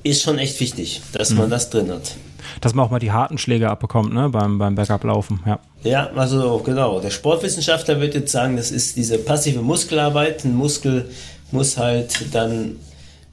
ist 0.02 0.22
schon 0.22 0.38
echt 0.38 0.60
wichtig, 0.60 1.02
dass 1.12 1.30
mhm. 1.30 1.38
man 1.38 1.50
das 1.50 1.70
drin 1.70 1.90
hat. 1.90 2.14
Dass 2.60 2.74
man 2.74 2.86
auch 2.86 2.90
mal 2.90 2.98
die 2.98 3.12
harten 3.12 3.38
Schläge 3.38 3.70
abbekommt, 3.70 4.14
ne, 4.14 4.28
beim, 4.28 4.58
beim 4.58 4.74
Backup-Laufen, 4.74 5.40
ja. 5.46 5.58
Ja, 5.82 6.10
also 6.16 6.58
genau. 6.64 7.00
Der 7.00 7.10
Sportwissenschaftler 7.10 8.00
wird 8.00 8.14
jetzt 8.14 8.32
sagen, 8.32 8.56
das 8.56 8.70
ist 8.70 8.96
diese 8.96 9.18
passive 9.18 9.60
Muskelarbeit. 9.62 10.44
Ein 10.44 10.56
Muskel 10.56 11.10
muss 11.52 11.76
halt 11.76 12.34
dann 12.34 12.76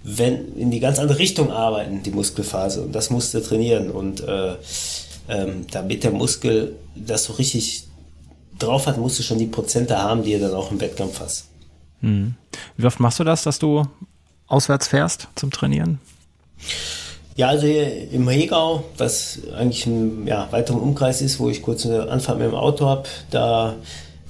wenn, 0.04 0.56
in 0.58 0.70
die 0.70 0.80
ganz 0.80 1.00
andere 1.00 1.18
Richtung 1.18 1.52
arbeiten, 1.52 2.04
die 2.04 2.12
Muskelphase. 2.12 2.82
Und 2.84 2.94
das 2.94 3.10
musst 3.10 3.34
du 3.34 3.42
trainieren. 3.42 3.90
Und 3.90 4.22
äh, 4.22 4.56
ähm, 5.30 5.66
damit 5.72 6.04
der 6.04 6.12
Muskel 6.12 6.76
das 6.96 7.26
so 7.26 7.34
richtig 7.34 7.88
drauf 8.60 8.86
hat, 8.86 8.98
musst 8.98 9.18
du 9.20 9.24
schon 9.24 9.40
die 9.40 9.48
Prozente 9.48 9.98
haben, 9.98 10.24
die 10.24 10.34
er 10.34 10.40
dann 10.40 10.54
auch 10.54 10.72
im 10.72 10.80
Wettkampf 10.82 11.22
hast. 11.22 11.48
Hm. 12.02 12.36
Wie 12.76 12.86
oft 12.86 13.00
machst 13.00 13.20
du 13.20 13.24
das, 13.24 13.44
dass 13.44 13.60
du 13.60 13.88
auswärts 14.48 14.88
fährst 14.88 15.30
zum 15.36 15.52
Trainieren? 15.52 16.00
Ja, 17.36 17.48
also 17.48 17.66
hier 17.66 18.12
im 18.12 18.30
Hegau, 18.30 18.84
was 18.98 19.40
eigentlich 19.58 19.86
ein 19.88 20.28
ja, 20.28 20.48
weiteren 20.52 20.80
Umkreis 20.80 21.22
ist, 21.22 21.40
wo 21.40 21.50
ich 21.50 21.64
kurz 21.64 21.86
eine 21.86 22.10
Anfahrt 22.10 22.38
mit 22.38 22.48
dem 22.48 22.56
Auto 22.56 22.86
habe, 22.86 23.04
da 23.32 23.76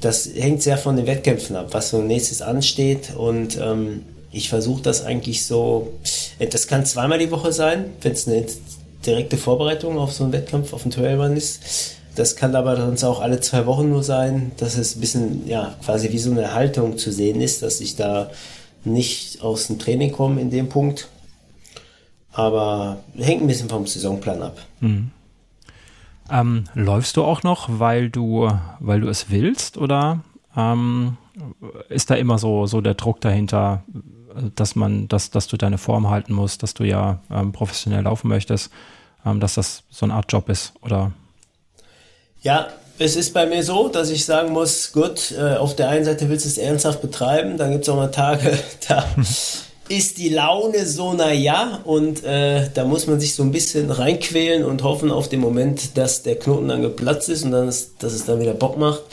das 0.04 0.30
hängt 0.36 0.62
sehr 0.62 0.78
von 0.78 0.98
den 0.98 1.08
Wettkämpfen 1.08 1.56
ab, 1.56 1.68
was 1.72 1.90
so 1.90 2.02
nächstes 2.02 2.42
ansteht. 2.42 3.14
Und 3.16 3.58
ähm, 3.58 4.04
ich 4.32 4.50
versuche 4.50 4.82
das 4.82 5.06
eigentlich 5.06 5.46
so, 5.46 5.94
das 6.40 6.68
kann 6.68 6.86
zweimal 6.86 7.20
die 7.20 7.32
Woche 7.32 7.54
sein, 7.54 7.86
wenn 8.02 8.12
es 8.12 8.28
eine 8.28 8.46
direkte 9.06 9.38
Vorbereitung 9.38 9.98
auf 9.98 10.12
so 10.12 10.24
einen 10.24 10.34
Wettkampf, 10.34 10.74
auf 10.74 10.84
einen 10.84 10.92
Trailrun 10.92 11.38
ist. 11.38 11.96
Das 12.16 12.36
kann 12.36 12.56
aber 12.56 12.76
sonst 12.78 13.04
auch 13.04 13.22
alle 13.22 13.40
zwei 13.40 13.66
Wochen 13.66 13.90
nur 13.90 14.04
sein, 14.04 14.52
dass 14.58 14.78
es 14.78 14.96
ein 14.96 15.00
bisschen, 15.00 15.48
ja, 15.48 15.76
quasi 15.84 16.12
wie 16.12 16.20
so 16.20 16.32
eine 16.32 16.54
Haltung 16.54 16.98
zu 16.98 17.12
sehen 17.12 17.42
ist, 17.42 17.64
dass 17.64 17.80
ich 17.80 17.96
da 17.96 18.30
nicht 18.84 19.42
aus 19.42 19.68
dem 19.68 19.80
Training 19.80 20.12
komme 20.12 20.42
in 20.42 20.52
dem 20.52 20.70
Punkt. 20.70 21.08
Aber 22.34 22.98
hängt 23.16 23.42
ein 23.42 23.48
bisschen 23.48 23.70
vom 23.70 23.86
Saisonplan 23.86 24.42
ab. 24.42 24.58
Mhm. 24.80 25.12
Ähm, 26.32 26.64
läufst 26.74 27.18
du 27.18 27.24
auch 27.24 27.44
noch, 27.44 27.68
weil 27.80 28.10
du, 28.10 28.50
weil 28.80 29.02
du 29.02 29.08
es 29.10 29.30
willst 29.30 29.78
oder 29.78 30.22
ähm, 30.56 31.18
ist 31.90 32.10
da 32.10 32.16
immer 32.16 32.38
so, 32.38 32.66
so 32.66 32.82
der 32.82 32.96
Druck 32.96 33.22
dahinter, 33.22 33.84
dass 34.56 34.76
man, 34.76 35.08
dass, 35.08 35.30
dass 35.30 35.48
du 35.48 35.58
deine 35.58 35.78
Form 35.78 36.10
halten 36.10 36.34
musst, 36.34 36.64
dass 36.64 36.74
du 36.74 36.84
ja 36.84 37.20
ähm, 37.30 37.52
professionell 37.52 38.04
laufen 38.04 38.30
möchtest, 38.30 38.72
ähm, 39.26 39.40
dass 39.40 39.56
das 39.56 39.84
so 39.90 40.06
eine 40.06 40.14
Art 40.14 40.32
Job 40.32 40.50
ist 40.50 40.74
oder 40.82 41.12
ja, 42.42 42.68
es 43.00 43.16
ist 43.16 43.34
bei 43.34 43.46
mir 43.46 43.64
so, 43.64 43.88
dass 43.88 44.10
ich 44.10 44.26
sagen 44.26 44.52
muss, 44.52 44.92
gut, 44.92 45.32
äh, 45.32 45.56
auf 45.56 45.76
der 45.76 45.90
einen 45.90 46.04
Seite 46.04 46.30
willst 46.30 46.46
du 46.46 46.50
es 46.50 46.58
ernsthaft 46.58 47.02
betreiben, 47.02 47.58
dann 47.58 47.72
gibt 47.72 47.84
es 47.84 47.90
auch 47.90 47.96
mal 47.96 48.12
Tage, 48.12 48.60
da 48.88 49.06
ist 49.90 50.18
die 50.18 50.30
Laune 50.30 50.86
so, 50.86 51.14
naja, 51.14 51.82
und 51.84 52.24
äh, 52.24 52.70
da 52.74 52.86
muss 52.86 53.08
man 53.08 53.20
sich 53.20 53.36
so 53.36 53.44
ein 53.44 53.52
bisschen 53.52 53.92
reinquälen 53.92 54.64
und 54.64 54.84
hoffen 54.84 55.12
auf 55.12 55.28
den 55.28 55.40
Moment, 55.40 55.98
dass 55.98 56.24
der 56.24 56.38
Knoten 56.38 56.70
dann 56.70 56.82
geplatzt 56.82 57.30
ist 57.30 57.44
und 57.44 57.52
dann 57.52 57.68
ist, 57.68 58.02
dass 58.02 58.14
es 58.14 58.26
dann 58.26 58.40
wieder 58.40 58.54
Bock 58.54 58.78
macht. 58.78 59.04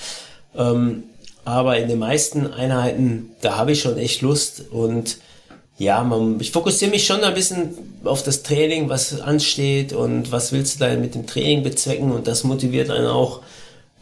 Ähm, 0.56 1.04
aber 1.44 1.78
in 1.78 1.88
den 1.88 1.98
meisten 1.98 2.52
Einheiten, 2.52 3.30
da 3.40 3.56
habe 3.56 3.72
ich 3.72 3.80
schon 3.80 3.98
echt 3.98 4.22
Lust 4.22 4.64
und 4.70 5.18
ja, 5.78 6.04
man, 6.04 6.38
ich 6.40 6.50
fokussiere 6.52 6.90
mich 6.90 7.06
schon 7.06 7.24
ein 7.24 7.34
bisschen 7.34 7.70
auf 8.04 8.22
das 8.22 8.42
Training, 8.42 8.90
was 8.90 9.18
ansteht 9.20 9.94
und 9.94 10.30
was 10.30 10.52
willst 10.52 10.76
du 10.76 10.84
da 10.84 10.94
mit 10.94 11.14
dem 11.14 11.26
Training 11.26 11.62
bezwecken 11.62 12.12
und 12.12 12.26
das 12.26 12.44
motiviert 12.44 12.90
einen 12.90 13.06
auch. 13.06 13.40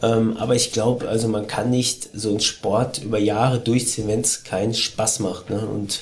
Ähm, 0.02 0.36
aber 0.36 0.54
ich 0.56 0.72
glaube, 0.72 1.08
also 1.08 1.28
man 1.28 1.46
kann 1.46 1.70
nicht 1.70 2.10
so 2.12 2.30
einen 2.30 2.40
Sport 2.40 2.98
über 2.98 3.18
Jahre 3.18 3.60
durchziehen, 3.60 4.08
wenn 4.08 4.20
es 4.20 4.44
keinen 4.44 4.74
Spaß 4.74 5.20
macht. 5.20 5.50
Ne? 5.50 5.60
Und 5.60 6.00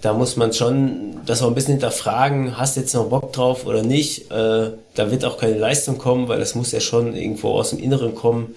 da 0.00 0.14
muss 0.14 0.36
man 0.36 0.52
schon 0.52 1.20
das 1.26 1.42
auch 1.42 1.48
ein 1.48 1.54
bisschen 1.54 1.74
hinterfragen, 1.74 2.58
hast 2.58 2.76
du 2.76 2.80
jetzt 2.80 2.94
noch 2.94 3.08
Bock 3.08 3.32
drauf 3.32 3.66
oder 3.66 3.82
nicht. 3.82 4.30
Äh, 4.30 4.70
da 4.94 5.10
wird 5.10 5.24
auch 5.24 5.36
keine 5.36 5.58
Leistung 5.58 5.98
kommen, 5.98 6.28
weil 6.28 6.40
das 6.40 6.54
muss 6.54 6.72
ja 6.72 6.80
schon 6.80 7.14
irgendwo 7.14 7.50
aus 7.50 7.70
dem 7.70 7.78
Inneren 7.78 8.14
kommen, 8.14 8.54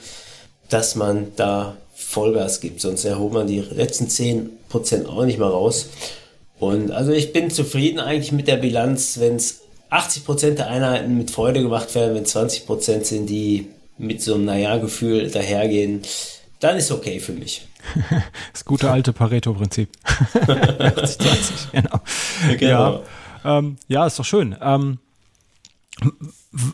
dass 0.70 0.96
man 0.96 1.34
da 1.36 1.76
Vollgas 1.96 2.62
gibt. 2.62 2.82
Sonst 2.82 3.04
erholt 3.06 3.34
man 3.34 3.48
die 3.48 3.60
letzten 3.60 4.08
10% 4.08 5.08
auch 5.08 5.26
nicht 5.26 5.40
mal 5.40 5.50
raus. 5.50 5.90
Und 6.60 6.92
also 6.92 7.12
ich 7.12 7.34
bin 7.34 7.50
zufrieden 7.50 8.00
eigentlich 8.00 8.32
mit 8.32 8.48
der 8.48 8.58
Bilanz, 8.58 9.20
wenn 9.20 9.36
es 9.36 9.62
80% 9.92 10.52
der 10.52 10.68
Einheiten 10.68 11.18
mit 11.18 11.30
Freude 11.30 11.62
gemacht 11.62 11.94
werden, 11.94 12.16
wenn 12.16 12.26
20% 12.26 13.04
sind, 13.04 13.30
die 13.30 13.68
mit 13.98 14.22
so 14.22 14.36
einem 14.36 14.46
Naja-Gefühl 14.46 15.30
dahergehen, 15.30 16.02
dann 16.60 16.78
ist 16.78 16.92
okay 16.92 17.20
für 17.20 17.34
mich. 17.34 17.68
Das 18.52 18.66
gute 18.66 18.92
alte 18.92 19.14
Pareto-Prinzip. 19.14 19.90
80, 20.80 21.70
genau. 21.72 22.00
genau. 22.58 23.04
Ja, 23.44 23.58
ähm, 23.58 23.78
ja, 23.88 24.06
ist 24.06 24.20
doch 24.20 24.26
schön. 24.26 24.56
Ähm, 24.62 25.00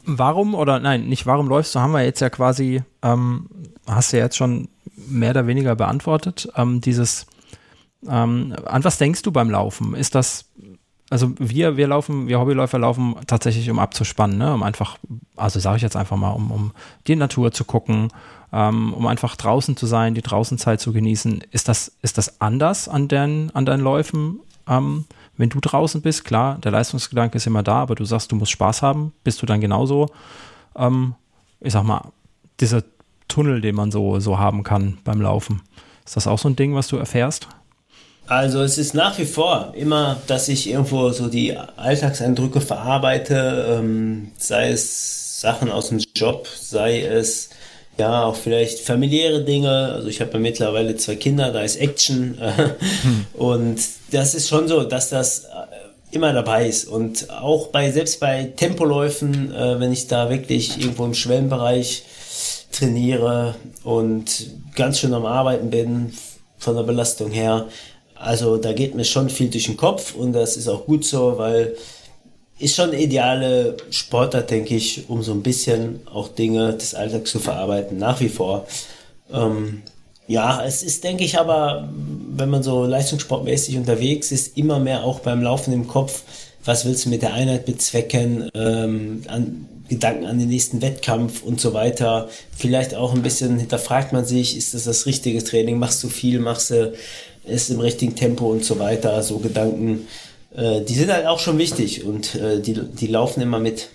warum 0.05 0.55
oder 0.55 0.79
nein, 0.79 1.07
nicht 1.07 1.25
warum 1.25 1.47
läufst 1.47 1.75
du, 1.75 1.79
haben 1.79 1.91
wir 1.91 2.03
jetzt 2.03 2.19
ja 2.21 2.29
quasi, 2.29 2.83
ähm, 3.01 3.49
hast 3.87 4.13
du 4.13 4.17
ja 4.17 4.23
jetzt 4.23 4.37
schon 4.37 4.69
mehr 4.95 5.31
oder 5.31 5.47
weniger 5.47 5.75
beantwortet. 5.75 6.49
Ähm, 6.55 6.81
dieses, 6.81 7.25
ähm, 8.07 8.55
an 8.65 8.83
was 8.83 8.97
denkst 8.97 9.21
du 9.23 9.31
beim 9.31 9.49
Laufen? 9.49 9.95
Ist 9.95 10.15
das 10.15 10.45
also 11.09 11.33
wir, 11.39 11.77
wir 11.77 11.87
laufen, 11.87 12.27
wir 12.27 12.39
Hobbyläufer 12.39 12.77
laufen 12.77 13.15
tatsächlich, 13.25 13.69
um 13.69 13.79
abzuspannen, 13.79 14.37
ne? 14.37 14.53
um 14.53 14.63
einfach, 14.63 14.97
also 15.35 15.59
sage 15.59 15.77
ich 15.77 15.81
jetzt 15.81 15.95
einfach 15.95 16.17
mal, 16.17 16.29
um, 16.29 16.51
um 16.51 16.71
die 17.07 17.15
Natur 17.15 17.51
zu 17.51 17.65
gucken, 17.65 18.09
ähm, 18.51 18.93
um 18.93 19.07
einfach 19.07 19.35
draußen 19.35 19.77
zu 19.77 19.85
sein, 19.85 20.15
die 20.15 20.21
Draußenzeit 20.21 20.79
zu 20.79 20.93
genießen. 20.93 21.43
Ist 21.51 21.67
das, 21.67 21.91
ist 22.01 22.17
das 22.17 22.41
anders 22.41 22.87
an, 22.87 23.07
den, 23.07 23.51
an 23.53 23.65
deinen 23.65 23.83
Läufen, 23.83 24.39
ähm, 24.67 25.05
wenn 25.37 25.49
du 25.49 25.59
draußen 25.59 26.01
bist? 26.01 26.25
Klar, 26.25 26.57
der 26.59 26.71
Leistungsgedanke 26.71 27.37
ist 27.37 27.47
immer 27.47 27.63
da, 27.63 27.75
aber 27.75 27.95
du 27.95 28.05
sagst, 28.05 28.31
du 28.31 28.35
musst 28.35 28.51
Spaß 28.51 28.81
haben. 28.81 29.13
Bist 29.23 29.41
du 29.41 29.45
dann 29.45 29.61
genauso, 29.61 30.07
ähm, 30.75 31.15
ich 31.61 31.73
sag 31.73 31.83
mal, 31.83 32.11
dieser 32.59 32.83
Tunnel, 33.27 33.61
den 33.61 33.75
man 33.75 33.91
so, 33.91 34.19
so 34.19 34.39
haben 34.39 34.63
kann 34.63 34.97
beim 35.03 35.21
Laufen? 35.21 35.61
Ist 36.05 36.15
das 36.15 36.27
auch 36.27 36.39
so 36.39 36.49
ein 36.49 36.55
Ding, 36.55 36.75
was 36.75 36.87
du 36.87 36.97
erfährst? 36.97 37.47
Also 38.29 38.61
es 38.61 38.77
ist 38.77 38.93
nach 38.93 39.17
wie 39.17 39.25
vor 39.25 39.73
immer, 39.75 40.17
dass 40.27 40.49
ich 40.49 40.69
irgendwo 40.69 41.09
so 41.09 41.29
die 41.29 41.57
Alltagseindrücke 41.57 42.61
verarbeite, 42.61 43.77
ähm, 43.79 44.31
sei 44.37 44.69
es 44.69 45.41
Sachen 45.41 45.71
aus 45.71 45.89
dem 45.89 45.99
Job, 46.15 46.47
sei 46.47 47.01
es 47.01 47.49
ja 47.99 48.23
auch 48.25 48.35
vielleicht 48.35 48.79
familiäre 48.79 49.43
Dinge. 49.43 49.91
Also 49.93 50.07
ich 50.07 50.21
habe 50.21 50.33
ja 50.33 50.39
mittlerweile 50.39 50.95
zwei 50.97 51.15
Kinder, 51.15 51.51
da 51.51 51.61
ist 51.61 51.77
Action 51.77 52.37
hm. 52.39 53.25
und 53.33 53.79
das 54.11 54.33
ist 54.35 54.49
schon 54.49 54.67
so, 54.67 54.83
dass 54.83 55.09
das 55.09 55.45
äh, 55.45 55.47
immer 56.11 56.33
dabei 56.33 56.67
ist 56.67 56.85
und 56.85 57.29
auch 57.29 57.67
bei 57.67 57.91
selbst 57.91 58.19
bei 58.19 58.51
Tempoläufen, 58.55 59.53
äh, 59.53 59.79
wenn 59.79 59.91
ich 59.91 60.07
da 60.07 60.29
wirklich 60.29 60.79
irgendwo 60.79 61.05
im 61.05 61.13
Schwellenbereich 61.13 62.03
trainiere 62.71 63.55
und 63.83 64.49
ganz 64.75 64.99
schön 64.99 65.13
am 65.13 65.25
Arbeiten 65.25 65.69
bin 65.69 66.13
von 66.57 66.75
der 66.75 66.83
Belastung 66.83 67.31
her, 67.31 67.67
also 68.15 68.57
da 68.57 68.73
geht 68.73 68.95
mir 68.95 69.05
schon 69.05 69.29
viel 69.29 69.49
durch 69.49 69.65
den 69.65 69.77
Kopf 69.77 70.13
und 70.15 70.33
das 70.33 70.57
ist 70.57 70.67
auch 70.67 70.85
gut 70.85 71.05
so, 71.05 71.37
weil 71.37 71.75
ist 72.59 72.75
schon 72.75 72.93
ideale 72.93 73.77
Sportart, 73.89 74.51
denke 74.51 74.75
ich, 74.75 75.09
um 75.09 75.23
so 75.23 75.31
ein 75.31 75.41
bisschen 75.41 76.01
auch 76.05 76.27
Dinge 76.27 76.73
des 76.73 76.93
Alltags 76.93 77.31
zu 77.31 77.39
verarbeiten, 77.39 77.97
nach 77.97 78.19
wie 78.19 78.29
vor. 78.29 78.67
Ähm, 79.33 79.81
ja, 80.27 80.63
es 80.63 80.83
ist, 80.83 81.03
denke 81.03 81.23
ich, 81.23 81.39
aber, 81.39 81.89
wenn 82.31 82.49
man 82.49 82.61
so 82.61 82.85
leistungssportmäßig 82.85 83.77
unterwegs 83.77 84.31
ist, 84.31 84.57
immer 84.57 84.79
mehr 84.79 85.03
auch 85.03 85.21
beim 85.21 85.41
Laufen 85.41 85.73
im 85.73 85.87
Kopf, 85.87 86.23
was 86.65 86.85
willst 86.85 87.05
du 87.05 87.09
mit 87.09 87.21
der 87.21 87.33
Einheit 87.33 87.65
bezwecken, 87.65 88.49
ähm, 88.53 89.23
an, 89.27 89.65
Gedanken 89.87 90.25
an 90.25 90.37
den 90.37 90.49
nächsten 90.49 90.83
Wettkampf 90.83 91.41
und 91.41 91.59
so 91.59 91.73
weiter. 91.73 92.29
Vielleicht 92.55 92.93
auch 92.93 93.15
ein 93.15 93.23
bisschen 93.23 93.57
hinterfragt 93.57 94.13
man 94.13 94.23
sich, 94.23 94.55
ist 94.55 94.75
das 94.75 94.83
das 94.83 95.07
richtige 95.07 95.43
Training, 95.43 95.79
machst 95.79 96.03
du 96.03 96.09
viel, 96.09 96.39
machst 96.39 96.69
du 96.69 96.93
ist 97.45 97.69
im 97.69 97.79
richtigen 97.79 98.15
Tempo 98.15 98.51
und 98.51 98.63
so 98.63 98.79
weiter, 98.79 99.23
so 99.23 99.39
Gedanken, 99.39 100.07
äh, 100.59 100.83
die 100.83 100.93
sind 100.93 101.11
halt 101.11 101.25
auch 101.25 101.39
schon 101.39 101.57
wichtig 101.57 102.03
und 102.05 102.35
äh, 102.35 102.59
die, 102.59 102.73
die 102.73 103.07
laufen 103.07 103.41
immer 103.41 103.59
mit. 103.59 103.89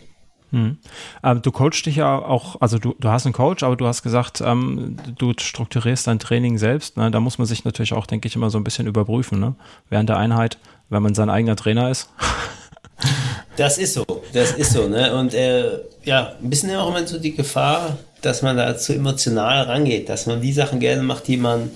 Hm. 0.51 0.79
Ähm, 1.23 1.43
du 1.43 1.51
coachst 1.51 1.85
dich 1.85 1.97
ja 1.97 2.17
auch, 2.17 2.61
also 2.61 2.79
du, 2.79 2.95
du 2.99 3.09
hast 3.09 3.27
einen 3.27 3.33
Coach, 3.33 3.63
aber 3.63 3.77
du 3.77 3.87
hast 3.87 4.03
gesagt, 4.03 4.41
ähm, 4.41 4.97
du 5.19 5.33
strukturierst 5.37 6.07
dein 6.07 6.19
Training 6.19 6.59
selbst. 6.59 6.97
Ne? 6.97 7.11
Da 7.11 7.21
muss 7.21 7.39
man 7.39 7.47
sich 7.47 7.65
natürlich 7.65 7.93
auch, 7.93 8.07
denke 8.07 8.29
ich, 8.29 8.37
immer 8.37 8.51
so 8.51 8.59
ein 8.59 8.65
bisschen 8.65 8.87
überprüfen, 8.87 9.41
ne? 9.41 9.57
während 9.91 10.09
der 10.09 10.17
Einheit, 10.17 10.59
wenn 10.91 11.03
man 11.03 11.15
sein 11.15 11.29
eigener 11.29 11.57
Trainer 11.57 11.91
ist. 11.91 12.09
Das 13.57 13.79
ist 13.79 13.95
so, 13.95 14.05
das 14.33 14.53
ist 14.53 14.73
so, 14.73 14.89
ne? 14.89 15.15
Und 15.15 15.35
äh, 15.35 15.79
ja, 16.05 16.35
ein 16.43 16.51
bisschen 16.51 16.75
auch 16.77 16.89
immer 16.89 17.07
so 17.07 17.19
die 17.19 17.35
Gefahr, 17.35 17.99
dass 18.21 18.43
man 18.43 18.57
da 18.57 18.77
zu 18.77 18.95
emotional 18.95 19.63
rangeht, 19.63 20.09
dass 20.09 20.27
man 20.27 20.41
die 20.41 20.53
Sachen 20.53 20.81
gerne 20.81 21.03
macht, 21.03 21.29
die 21.29 21.37
man 21.37 21.71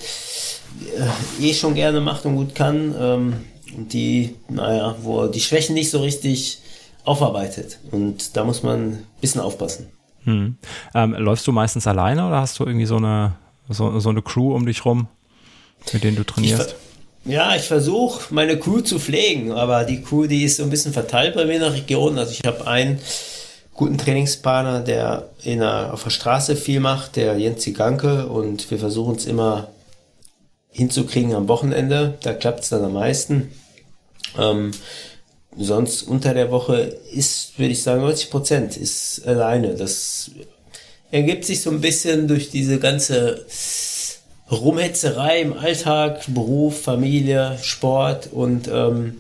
äh, 1.41 1.45
eh 1.45 1.55
schon 1.55 1.75
gerne 1.75 2.01
macht 2.01 2.25
und 2.25 2.37
gut 2.37 2.55
kann. 2.55 2.95
Ähm, 2.99 3.45
die, 3.87 4.35
naja, 4.49 4.97
wo 5.03 5.29
die 5.29 5.41
Schwächen 5.41 5.75
nicht 5.75 5.91
so 5.91 6.01
richtig 6.01 6.59
aufarbeitet. 7.05 7.79
Und 7.93 8.37
da 8.37 8.43
muss 8.45 8.65
man 8.65 8.81
ein 8.81 9.07
bisschen 9.21 9.41
aufpassen. 9.41 9.87
Hm. 10.25 10.57
Ähm, 10.95 11.13
läufst 11.15 11.47
du 11.47 11.53
meistens 11.53 11.87
alleine 11.87 12.27
oder 12.27 12.41
hast 12.41 12.59
du 12.59 12.65
irgendwie 12.65 12.87
so 12.87 12.97
eine, 12.97 13.37
so, 13.69 14.01
so 14.01 14.09
eine 14.09 14.23
Crew 14.23 14.55
um 14.55 14.67
dich 14.67 14.85
rum, 14.85 15.07
mit 15.93 16.03
denen 16.03 16.17
du 16.17 16.25
trainierst? 16.25 16.71
Ich 16.71 16.89
ja, 17.29 17.55
ich 17.55 17.63
versuche 17.63 18.33
meine 18.33 18.59
Crew 18.59 18.81
zu 18.81 18.99
pflegen, 18.99 19.53
aber 19.53 19.85
die 19.85 20.01
Crew, 20.03 20.27
die 20.27 20.45
ist 20.45 20.57
so 20.57 20.63
ein 20.63 20.71
bisschen 20.71 20.93
verteilt 20.95 21.35
bei 21.35 21.45
mir 21.45 21.55
in 21.55 21.61
der 21.61 21.75
Region. 21.75 22.19
Also 22.19 22.33
ich 22.33 22.43
habe 22.47 22.67
einen 22.67 22.99
guten 23.75 23.99
Trainingspartner, 23.99 24.81
der 24.81 25.29
in 25.43 25.61
der, 25.61 25.93
auf 25.93 26.05
der 26.05 26.11
Straße 26.11 26.57
viel 26.57 26.81
macht, 26.81 27.17
der 27.17 27.37
Jens 27.39 27.61
Ziganke, 27.61 28.27
und 28.27 28.71
wir 28.71 28.79
versuchen 28.79 29.17
es 29.17 29.27
immer 29.27 29.69
hinzukriegen 30.71 31.35
am 31.35 31.49
Wochenende. 31.49 32.17
Da 32.23 32.33
klappt 32.33 32.61
es 32.61 32.71
dann 32.71 32.85
am 32.85 32.95
meisten. 32.95 33.53
Ähm, 34.37 34.73
sonst 35.57 36.03
unter 36.03 36.35
der 36.35 36.51
Woche 36.51 36.99
ist, 37.13 37.59
würde 37.59 37.73
ich 37.73 37.83
sagen, 37.83 38.03
90 38.03 38.31
Prozent 38.31 38.77
ist 38.77 39.27
alleine. 39.27 39.75
Das 39.75 40.31
ergibt 41.11 41.45
sich 41.45 41.63
so 41.63 41.71
ein 41.71 41.81
bisschen 41.81 42.29
durch 42.29 42.51
diese 42.51 42.79
ganze 42.79 43.47
Rumhetzerei 44.51 45.41
im 45.41 45.53
Alltag, 45.53 46.23
Beruf, 46.29 46.83
Familie, 46.83 47.59
Sport 47.63 48.29
und 48.33 48.69
ähm, 48.69 49.19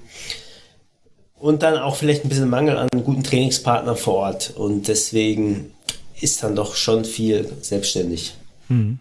und 1.41 1.63
dann 1.63 1.79
auch 1.79 1.95
vielleicht 1.95 2.25
ein 2.25 2.29
bisschen 2.29 2.51
Mangel 2.51 2.77
an 2.77 2.89
guten 3.05 3.23
Trainingspartnern 3.23 3.97
vor 3.97 4.15
Ort. 4.15 4.55
Und 4.57 4.89
deswegen 4.89 5.71
ist 6.21 6.43
dann 6.43 6.57
doch 6.57 6.75
schon 6.75 7.05
viel 7.05 7.53
selbstständig. 7.61 8.35
Mhm. 8.69 8.99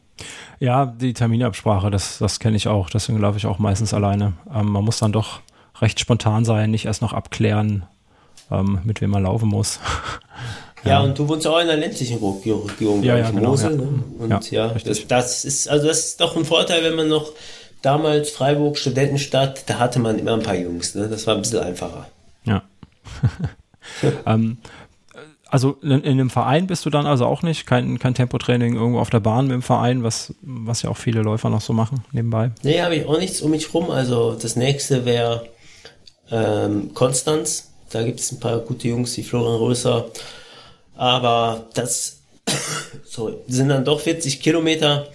Ja, 0.60 0.86
die 0.86 1.14
Terminabsprache, 1.14 1.92
das, 1.92 2.18
das 2.20 2.40
kenne 2.40 2.58
ich 2.58 2.68
auch. 2.68 2.90
Deswegen 2.90 3.20
laufe 3.20 3.38
ich 3.38 3.46
auch 3.46 3.60
meistens 3.60 3.94
alleine. 3.94 4.34
Ähm, 4.54 4.68
man 4.68 4.84
muss 4.84 5.00
dann 5.00 5.12
doch 5.12 5.42
recht 5.82 6.00
spontan 6.00 6.46
sein, 6.46 6.72
nicht 6.72 6.86
erst 6.86 7.02
noch 7.02 7.14
abklären, 7.14 7.86
ähm, 8.52 8.80
mit 8.84 9.02
wem 9.02 9.12
man 9.12 9.24
laufen 9.24 9.50
muss. 9.50 9.80
ja, 10.84 10.92
ja, 10.92 11.00
und 11.02 11.18
du 11.18 11.28
wohnst 11.28 11.46
auch 11.48 11.60
in 11.60 11.70
einer 11.70 11.78
ländlichen 11.78 12.18
Region, 12.18 13.04
ja, 13.04 13.18
ja, 13.18 13.30
genau, 13.30 13.50
Mosel. 13.50 13.72
Ja. 13.72 13.78
Ne? 13.78 14.04
Und 14.20 14.52
ja, 14.52 14.68
das, 14.70 15.08
das, 15.08 15.46
ist, 15.46 15.70
also 15.70 15.88
das 15.88 16.00
ist 16.00 16.22
doch 16.22 16.36
ein 16.36 16.46
Vorteil, 16.46 16.84
wenn 16.84 16.96
man 16.96 17.08
noch 17.08 17.32
damals 17.82 18.30
Freiburg, 18.32 18.78
Studentenstadt, 18.78 19.70
da 19.70 19.80
hatte 19.80 20.00
man 20.00 20.20
immer 20.20 20.34
ein 20.34 20.44
paar 20.44 20.56
Jungs. 20.56 20.96
Ne? 20.96 21.08
Das 21.08 21.28
war 21.28 21.36
ein 21.36 21.42
bisschen 21.42 21.60
einfacher. 21.60 22.08
Ja. 22.46 22.64
ähm, 24.26 24.58
also 25.50 25.78
in, 25.82 25.92
in 25.92 26.12
einem 26.12 26.30
Verein 26.30 26.68
bist 26.68 26.86
du 26.86 26.90
dann 26.90 27.06
also 27.06 27.26
auch 27.26 27.42
nicht, 27.42 27.66
kein, 27.66 28.00
kein 28.00 28.14
Tempotraining 28.14 28.76
irgendwo 28.76 29.00
auf 29.00 29.10
der 29.10 29.20
Bahn 29.20 29.48
mit 29.48 29.54
dem 29.54 29.62
Verein, 29.62 30.04
was, 30.04 30.34
was 30.42 30.82
ja 30.82 30.90
auch 30.90 30.98
viele 30.98 31.22
Läufer 31.22 31.50
noch 31.50 31.62
so 31.62 31.74
machen 31.74 32.04
nebenbei. 32.12 32.52
Nee, 32.64 32.82
habe 32.82 32.96
ich 32.96 33.06
auch 33.06 33.20
nichts 33.20 33.42
um 33.42 33.52
mich 33.52 33.74
rum. 33.74 33.90
Also 33.90 34.34
das 34.34 34.56
nächste 34.56 35.06
wäre 35.06 35.48
ähm, 36.32 36.94
Konstanz. 36.94 37.70
Da 37.90 38.04
gibt 38.04 38.20
es 38.20 38.32
ein 38.32 38.40
paar 38.40 38.60
gute 38.60 38.90
Jungs 38.90 39.16
wie 39.18 39.24
Florian 39.24 39.60
Röser. 39.60 40.06
Aber 40.96 41.66
das 41.74 42.20
sorry, 43.06 43.36
sind 43.48 43.70
dann 43.70 43.86
doch 43.86 44.00
40 44.00 44.42
Kilometer. 44.42 45.08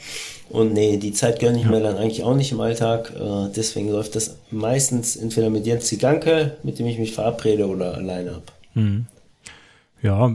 Und 0.48 0.74
nee, 0.74 0.98
die 0.98 1.12
Zeit 1.12 1.40
gönne 1.40 1.58
ich 1.58 1.64
ja. 1.64 1.70
mir 1.70 1.80
dann 1.80 1.96
eigentlich 1.96 2.24
auch 2.24 2.34
nicht 2.34 2.52
im 2.52 2.60
Alltag. 2.60 3.10
Äh, 3.16 3.48
deswegen 3.56 3.90
läuft 3.90 4.16
das 4.16 4.36
meistens 4.50 5.16
entweder 5.16 5.48
mit 5.48 5.66
Jens 5.66 5.86
Ziganke, 5.86 6.58
mit 6.62 6.78
dem 6.78 6.86
ich 6.86 6.98
mich 6.98 7.12
verabrede, 7.12 7.66
oder 7.66 7.94
alleine 7.94 8.32
ab. 8.32 8.52
Mhm. 8.74 9.06
Ja, 10.02 10.34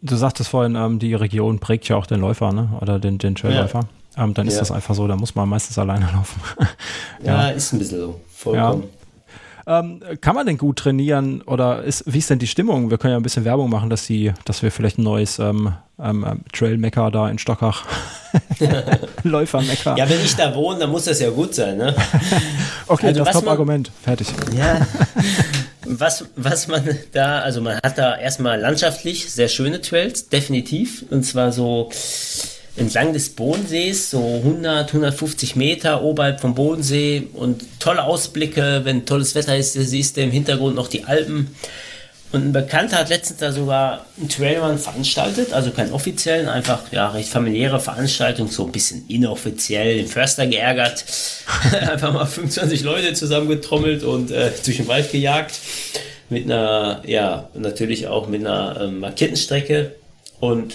du 0.00 0.16
sagtest 0.16 0.48
vorhin, 0.48 0.76
ähm, 0.76 0.98
die 0.98 1.14
Region 1.14 1.58
prägt 1.58 1.88
ja 1.88 1.96
auch 1.96 2.06
den 2.06 2.20
Läufer, 2.20 2.52
ne? 2.52 2.70
Oder 2.80 2.98
den, 2.98 3.18
den 3.18 3.34
Trailläufer. 3.34 3.80
Ja. 4.16 4.24
Ähm, 4.24 4.32
dann 4.32 4.46
ist 4.46 4.54
ja. 4.54 4.60
das 4.60 4.70
einfach 4.70 4.94
so, 4.94 5.08
da 5.08 5.16
muss 5.16 5.34
man 5.34 5.48
meistens 5.48 5.76
alleine 5.78 6.08
laufen. 6.12 6.40
ja. 7.24 7.48
ja. 7.48 7.48
ist 7.48 7.72
ein 7.72 7.80
bisschen 7.80 8.00
so. 8.00 8.20
Vollkommen. 8.32 8.84
Ähm, 9.66 10.00
kann 10.20 10.34
man 10.34 10.46
denn 10.46 10.58
gut 10.58 10.78
trainieren 10.78 11.42
oder 11.42 11.82
ist, 11.82 12.04
wie 12.06 12.18
ist 12.18 12.28
denn 12.30 12.38
die 12.38 12.46
Stimmung? 12.46 12.90
Wir 12.90 12.98
können 12.98 13.12
ja 13.12 13.16
ein 13.16 13.22
bisschen 13.22 13.44
Werbung 13.44 13.70
machen, 13.70 13.88
dass 13.88 14.06
die, 14.06 14.32
dass 14.44 14.62
wir 14.62 14.70
vielleicht 14.70 14.98
ein 14.98 15.04
neues 15.04 15.38
ähm, 15.38 15.72
ähm, 15.98 16.42
Trail-Mecker 16.52 17.10
da 17.10 17.28
in 17.28 17.38
Stockach 17.38 17.84
Läufer-Mecker. 19.22 19.96
Ja, 19.96 20.08
wenn 20.08 20.20
ich 20.22 20.34
da 20.36 20.54
wohne, 20.54 20.80
dann 20.80 20.90
muss 20.90 21.04
das 21.04 21.20
ja 21.20 21.30
gut 21.30 21.54
sein, 21.54 21.78
ne? 21.78 21.94
okay, 22.86 23.08
also, 23.08 23.24
das 23.24 23.32
Top-Argument. 23.32 23.90
Fertig. 24.02 24.28
Ja. 24.56 24.86
Was, 25.86 26.24
was 26.34 26.66
man 26.66 26.82
da, 27.12 27.40
also 27.40 27.60
man 27.60 27.76
hat 27.76 27.98
da 27.98 28.16
erstmal 28.16 28.58
landschaftlich 28.58 29.30
sehr 29.30 29.48
schöne 29.48 29.82
Trails, 29.82 30.30
definitiv. 30.30 31.04
Und 31.10 31.24
zwar 31.24 31.52
so 31.52 31.90
entlang 32.76 33.12
des 33.12 33.30
Bodensees, 33.30 34.10
so 34.10 34.18
100, 34.18 34.88
150 34.88 35.54
Meter 35.56 36.02
oberhalb 36.02 36.40
vom 36.40 36.54
Bodensee 36.54 37.28
und 37.32 37.62
tolle 37.78 38.02
Ausblicke, 38.04 38.80
wenn 38.84 39.06
tolles 39.06 39.34
Wetter 39.34 39.56
ist, 39.56 39.74
siehst 39.74 40.16
du 40.16 40.22
im 40.22 40.30
Hintergrund 40.30 40.74
noch 40.74 40.88
die 40.88 41.04
Alpen. 41.04 41.54
Und 42.32 42.46
ein 42.46 42.52
Bekannter 42.52 42.96
hat 42.96 43.10
letztens 43.10 43.38
da 43.38 43.52
sogar 43.52 44.06
einen 44.18 44.28
Trailrun 44.28 44.76
veranstaltet, 44.76 45.52
also 45.52 45.70
keinen 45.70 45.92
offiziellen, 45.92 46.48
einfach 46.48 46.90
ja 46.90 47.08
recht 47.10 47.28
familiäre 47.28 47.78
Veranstaltung, 47.78 48.48
so 48.48 48.64
ein 48.66 48.72
bisschen 48.72 49.04
inoffiziell, 49.06 49.98
den 49.98 50.08
Förster 50.08 50.48
geärgert, 50.48 51.04
einfach 51.80 52.12
mal 52.12 52.26
25 52.26 52.82
Leute 52.82 53.12
zusammengetrommelt 53.12 54.02
und 54.02 54.32
äh, 54.32 54.50
durch 54.64 54.78
den 54.78 54.88
Wald 54.88 55.12
gejagt. 55.12 55.60
Mit 56.28 56.46
einer, 56.46 57.02
ja, 57.06 57.50
natürlich 57.54 58.08
auch 58.08 58.26
mit 58.26 58.40
einer 58.40 58.80
ähm, 58.80 58.98
markierten 58.98 59.36
Strecke. 59.36 59.94
Und 60.40 60.74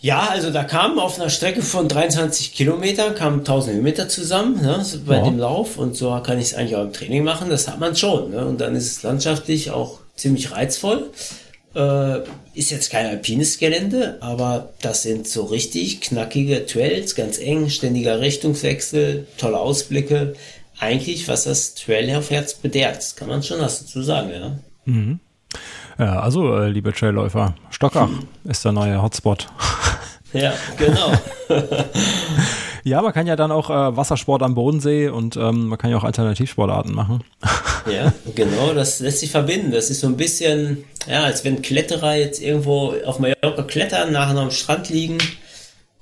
ja, 0.00 0.28
also 0.30 0.50
da 0.50 0.64
kamen 0.64 0.98
auf 0.98 1.20
einer 1.20 1.28
Strecke 1.28 1.60
von 1.60 1.86
23 1.86 2.54
Kilometern, 2.54 3.14
kamen 3.14 3.40
1000 3.40 3.74
Höhenmeter 3.74 4.08
zusammen 4.08 4.60
ne, 4.62 4.84
bei 5.06 5.16
ja. 5.16 5.24
dem 5.24 5.38
Lauf 5.38 5.76
und 5.76 5.94
so 5.94 6.18
kann 6.24 6.38
ich 6.38 6.46
es 6.46 6.54
eigentlich 6.54 6.76
auch 6.76 6.84
im 6.84 6.92
Training 6.92 7.22
machen, 7.22 7.50
das 7.50 7.68
hat 7.68 7.78
man 7.78 7.94
schon. 7.94 8.30
Ne? 8.30 8.46
Und 8.46 8.60
dann 8.62 8.74
ist 8.74 8.86
es 8.86 9.02
landschaftlich 9.02 9.70
auch 9.70 9.98
ziemlich 10.16 10.52
reizvoll. 10.52 11.10
Äh, 11.74 12.20
ist 12.54 12.70
jetzt 12.70 12.90
kein 12.90 13.06
alpines 13.06 13.58
Gelände, 13.58 14.16
aber 14.20 14.70
das 14.80 15.02
sind 15.02 15.28
so 15.28 15.44
richtig 15.44 16.00
knackige 16.00 16.64
Trails, 16.64 17.14
ganz 17.14 17.38
eng, 17.38 17.68
ständiger 17.68 18.20
Richtungswechsel, 18.20 19.26
tolle 19.36 19.60
Ausblicke. 19.60 20.32
Eigentlich, 20.78 21.28
was 21.28 21.44
das 21.44 21.74
Trailherz 21.74 22.54
bedehrt, 22.54 22.96
das 22.96 23.16
kann 23.16 23.28
man 23.28 23.42
schon 23.42 23.60
was 23.60 23.80
dazu 23.80 24.02
sagen, 24.02 24.30
ja. 24.30 24.58
Mhm. 24.86 25.20
Ja, 26.00 26.20
also, 26.20 26.56
äh, 26.56 26.70
liebe 26.70 26.94
Trailläufer, 26.94 27.54
Stockach 27.68 28.08
hm. 28.08 28.26
ist 28.44 28.64
der 28.64 28.72
neue 28.72 29.00
Hotspot. 29.02 29.46
Ja, 30.32 30.52
genau. 30.76 31.12
ja, 32.84 33.02
man 33.02 33.12
kann 33.12 33.26
ja 33.26 33.34
dann 33.34 33.50
auch 33.50 33.68
äh, 33.68 33.96
Wassersport 33.96 34.44
am 34.44 34.54
Bodensee 34.54 35.08
und 35.08 35.36
ähm, 35.36 35.66
man 35.66 35.76
kann 35.76 35.90
ja 35.90 35.96
auch 35.96 36.04
Alternativsportarten 36.04 36.94
machen. 36.94 37.24
ja, 37.92 38.12
genau, 38.36 38.72
das 38.72 39.00
lässt 39.00 39.18
sich 39.18 39.32
verbinden. 39.32 39.72
Das 39.72 39.90
ist 39.90 39.98
so 39.98 40.06
ein 40.06 40.16
bisschen, 40.16 40.84
ja, 41.08 41.24
als 41.24 41.44
wenn 41.44 41.62
Kletterer 41.62 42.14
jetzt 42.14 42.40
irgendwo 42.40 42.94
auf 43.04 43.18
Mallorca 43.18 43.64
klettern, 43.64 44.12
nachher 44.12 44.34
noch 44.34 44.42
am 44.42 44.50
Strand 44.52 44.88
liegen, 44.88 45.18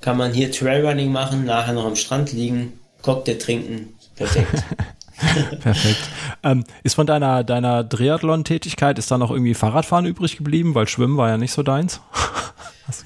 kann 0.02 0.18
man 0.18 0.34
hier 0.34 0.52
Trailrunning 0.52 1.10
machen, 1.10 1.46
nachher 1.46 1.72
noch 1.72 1.86
am 1.86 1.96
Strand 1.96 2.30
liegen, 2.34 2.78
Cocktail 3.00 3.38
trinken. 3.38 3.94
Perfekt. 4.14 4.62
Perfekt. 5.60 6.00
Ähm, 6.42 6.64
ist 6.82 6.94
von 6.94 7.06
deiner, 7.06 7.44
deiner 7.44 7.88
Triathlon-Tätigkeit, 7.88 8.98
ist 8.98 9.10
da 9.10 9.18
noch 9.18 9.30
irgendwie 9.30 9.54
Fahrradfahren 9.54 10.06
übrig 10.06 10.36
geblieben? 10.36 10.74
Weil 10.74 10.88
Schwimmen 10.88 11.16
war 11.16 11.28
ja 11.28 11.38
nicht 11.38 11.52
so 11.52 11.62
deins. 11.62 12.00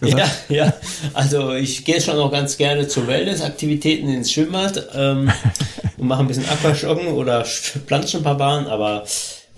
Ja, 0.00 0.30
ja. 0.48 0.72
Also 1.12 1.54
ich 1.54 1.84
gehe 1.84 2.00
schon 2.00 2.16
auch 2.16 2.30
ganz 2.30 2.56
gerne 2.56 2.86
zu 2.86 3.08
Wellness-Aktivitäten 3.08 4.08
ins 4.08 4.30
Schwimmbad 4.30 4.90
ähm, 4.94 5.28
und 5.98 6.06
mache 6.06 6.20
ein 6.20 6.28
bisschen 6.28 6.48
Aquajoggen 6.48 7.08
oder 7.08 7.44
planschen 7.86 8.20
ein 8.20 8.22
paar 8.22 8.36
Bahnen, 8.36 8.68
aber 8.68 9.02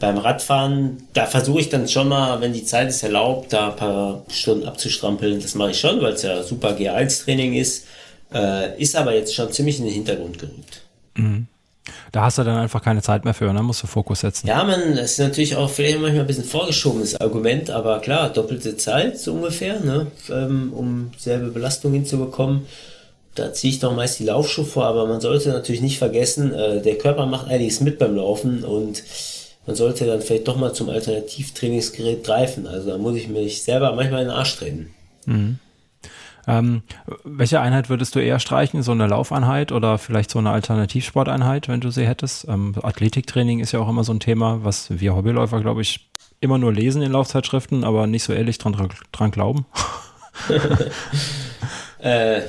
beim 0.00 0.18
Radfahren, 0.18 1.08
da 1.12 1.26
versuche 1.26 1.60
ich 1.60 1.68
dann 1.68 1.88
schon 1.88 2.08
mal, 2.08 2.40
wenn 2.40 2.52
die 2.52 2.64
Zeit 2.64 2.88
es 2.88 3.02
erlaubt, 3.02 3.52
da 3.52 3.70
ein 3.70 3.76
paar 3.76 4.24
Stunden 4.28 4.66
abzustrampeln. 4.66 5.40
Das 5.40 5.54
mache 5.54 5.72
ich 5.72 5.80
schon, 5.80 6.00
weil 6.00 6.14
es 6.14 6.22
ja 6.22 6.42
super 6.42 6.70
G1-Training 6.70 7.54
ist. 7.54 7.86
Äh, 8.32 8.80
ist 8.80 8.96
aber 8.96 9.14
jetzt 9.14 9.34
schon 9.34 9.52
ziemlich 9.52 9.78
in 9.78 9.84
den 9.84 9.94
Hintergrund 9.94 10.38
gerückt. 10.38 10.82
Mhm. 11.16 11.46
Da 12.12 12.22
hast 12.22 12.38
du 12.38 12.44
dann 12.44 12.56
einfach 12.56 12.82
keine 12.82 13.02
Zeit 13.02 13.24
mehr 13.24 13.34
für, 13.34 13.52
ne? 13.52 13.62
Musst 13.62 13.82
du 13.82 13.86
Fokus 13.86 14.20
setzen. 14.20 14.46
Ja, 14.46 14.64
man, 14.64 14.96
das 14.96 15.12
ist 15.12 15.18
natürlich 15.18 15.56
auch 15.56 15.68
vielleicht 15.68 16.00
manchmal 16.00 16.22
ein 16.22 16.26
bisschen 16.26 16.44
vorgeschobenes 16.44 17.20
Argument, 17.20 17.70
aber 17.70 18.00
klar, 18.00 18.30
doppelte 18.30 18.76
Zeit 18.76 19.18
so 19.18 19.34
ungefähr, 19.34 19.80
ne? 19.80 20.06
Ähm, 20.30 20.72
um 20.72 21.10
selbe 21.18 21.48
Belastung 21.48 21.92
hinzubekommen. 21.92 22.66
Da 23.34 23.52
ziehe 23.52 23.72
ich 23.72 23.80
doch 23.80 23.94
meist 23.94 24.18
die 24.20 24.24
Laufschuhe 24.24 24.64
vor, 24.64 24.86
aber 24.86 25.06
man 25.06 25.20
sollte 25.20 25.50
natürlich 25.50 25.82
nicht 25.82 25.98
vergessen, 25.98 26.54
äh, 26.54 26.80
der 26.80 26.96
Körper 26.96 27.26
macht 27.26 27.48
einiges 27.48 27.80
mit 27.80 27.98
beim 27.98 28.14
Laufen 28.14 28.64
und 28.64 29.02
man 29.66 29.76
sollte 29.76 30.06
dann 30.06 30.20
vielleicht 30.20 30.46
doch 30.46 30.56
mal 30.56 30.72
zum 30.72 30.88
Alternativtrainingsgerät 30.88 32.22
greifen. 32.22 32.66
Also 32.66 32.90
da 32.90 32.98
muss 32.98 33.16
ich 33.16 33.28
mich 33.28 33.62
selber 33.62 33.92
manchmal 33.92 34.22
in 34.22 34.28
den 34.28 34.36
Arsch 34.36 34.56
treten. 34.56 34.94
Mhm. 35.26 35.58
Ähm, 36.46 36.82
welche 37.24 37.60
Einheit 37.60 37.88
würdest 37.88 38.14
du 38.14 38.20
eher 38.20 38.38
streichen? 38.38 38.82
So 38.82 38.92
eine 38.92 39.06
Laufeinheit 39.06 39.72
oder 39.72 39.98
vielleicht 39.98 40.30
so 40.30 40.38
eine 40.38 40.50
Alternativsporteinheit, 40.50 41.68
wenn 41.68 41.80
du 41.80 41.90
sie 41.90 42.06
hättest? 42.06 42.46
Ähm, 42.48 42.74
Athletiktraining 42.82 43.60
ist 43.60 43.72
ja 43.72 43.80
auch 43.80 43.88
immer 43.88 44.04
so 44.04 44.12
ein 44.12 44.20
Thema, 44.20 44.60
was 44.62 44.88
wir 44.90 45.14
Hobbyläufer, 45.14 45.60
glaube 45.60 45.82
ich, 45.82 46.10
immer 46.40 46.58
nur 46.58 46.72
lesen 46.72 47.02
in 47.02 47.12
Laufzeitschriften, 47.12 47.84
aber 47.84 48.06
nicht 48.06 48.24
so 48.24 48.32
ehrlich 48.32 48.58
dran, 48.58 48.90
dran 49.12 49.30
glauben. 49.30 49.66
äh, 52.02 52.42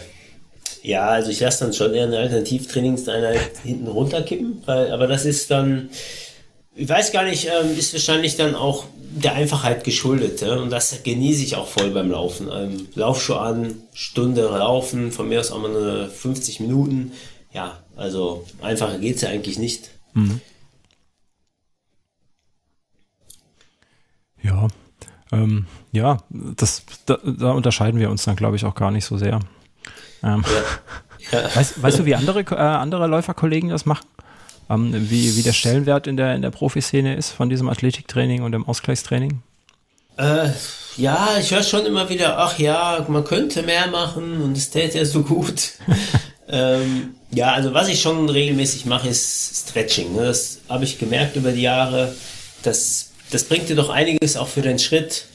ja, 0.84 1.08
also 1.08 1.32
ich 1.32 1.40
lasse 1.40 1.64
dann 1.64 1.74
schon 1.74 1.94
eher 1.94 2.04
eine 2.04 2.18
Alternativtrainingseinheit 2.18 3.58
hinten 3.64 3.88
runterkippen, 3.88 4.62
weil, 4.66 4.92
aber 4.92 5.08
das 5.08 5.26
ist 5.26 5.50
dann, 5.50 5.90
ich 6.76 6.90
weiß 6.90 7.12
gar 7.12 7.24
nicht, 7.24 7.48
ähm, 7.48 7.78
ist 7.78 7.94
wahrscheinlich 7.94 8.36
dann 8.36 8.54
auch 8.54 8.86
der 8.98 9.34
Einfachheit 9.34 9.84
geschuldet. 9.84 10.42
Ja? 10.42 10.56
Und 10.58 10.70
das 10.70 11.04
genieße 11.04 11.44
ich 11.44 11.56
auch 11.56 11.68
voll 11.68 11.92
beim 11.92 12.12
Laufen. 12.12 12.50
Ähm, 12.52 12.88
Laufschuh 12.96 13.36
an, 13.36 13.78
Stunde 13.94 14.44
laufen, 14.44 15.12
von 15.12 15.30
mir 15.30 15.40
aus 15.40 15.52
auch 15.52 15.62
mal 15.62 15.76
eine 15.76 16.10
50 16.10 16.60
Minuten. 16.60 17.14
Ja, 17.54 17.80
also 17.96 18.46
einfacher 18.62 19.00
geht 19.00 19.16
es 19.16 19.22
ja 19.22 19.30
eigentlich 19.30 19.58
nicht. 19.58 19.90
Mhm. 20.14 20.42
Ja, 24.44 24.68
ähm, 25.32 25.66
ja, 25.92 26.18
das, 26.30 26.84
da, 27.06 27.18
da, 27.24 27.52
unterscheiden 27.52 28.00
wir 28.00 28.10
uns 28.10 28.26
dann, 28.26 28.36
glaube 28.36 28.58
ich, 28.58 28.66
auch 28.66 28.76
gar 28.76 28.92
nicht 28.92 29.06
so 29.06 29.18
sehr. 29.18 29.40
Ähm, 30.22 30.44
ja. 30.46 31.40
Ja. 31.42 31.56
Weißt, 31.56 31.82
weißt, 31.82 32.00
du, 32.00 32.06
wie 32.06 32.14
andere, 32.14 32.42
äh, 32.42 32.56
andere 32.56 33.08
Läuferkollegen 33.08 33.70
das 33.70 33.88
machen? 33.88 34.06
Ähm, 34.70 35.10
wie, 35.10 35.36
wie 35.36 35.44
der 35.44 35.54
Stellenwert 35.54 36.08
in 36.08 36.18
der, 36.18 36.36
in 36.36 36.42
der 36.42 36.52
Profiszene 36.52 37.16
ist 37.16 37.32
von 37.32 37.50
diesem 37.50 37.70
Athletiktraining 37.70 38.44
und 38.44 38.52
dem 38.52 38.68
Ausgleichstraining? 38.68 39.42
Äh, 40.18 40.50
ja, 40.98 41.38
ich 41.40 41.52
höre 41.52 41.64
schon 41.64 41.86
immer 41.86 42.10
wieder, 42.10 42.38
ach 42.40 42.58
ja, 42.58 43.06
man 43.10 43.24
könnte 43.24 43.64
mehr 43.64 43.88
machen 43.88 44.42
und 44.42 44.58
es 44.58 44.70
täte 44.70 44.98
ja 44.98 45.06
so 45.06 45.24
gut. 45.24 45.74
ähm, 46.48 47.16
ja, 47.32 47.54
also 47.54 47.74
was 47.74 47.90
ich 47.90 48.02
schon 48.02 48.30
regelmäßig 48.30 48.86
mache, 48.86 49.10
ist 49.10 49.70
Stretching. 49.70 50.16
Ne? 50.16 50.26
Das 50.26 50.60
habe 50.70 50.86
ich 50.86 50.98
gemerkt 50.98 51.36
über 51.36 51.52
die 51.52 51.64
Jahre. 51.64 52.16
Das, 52.64 53.12
das 53.32 53.44
bringt 53.44 53.68
dir 53.68 53.76
doch 53.76 53.90
einiges 53.90 54.38
auch 54.38 54.48
für 54.48 54.62
den 54.62 54.80
Schritt, 54.80 55.26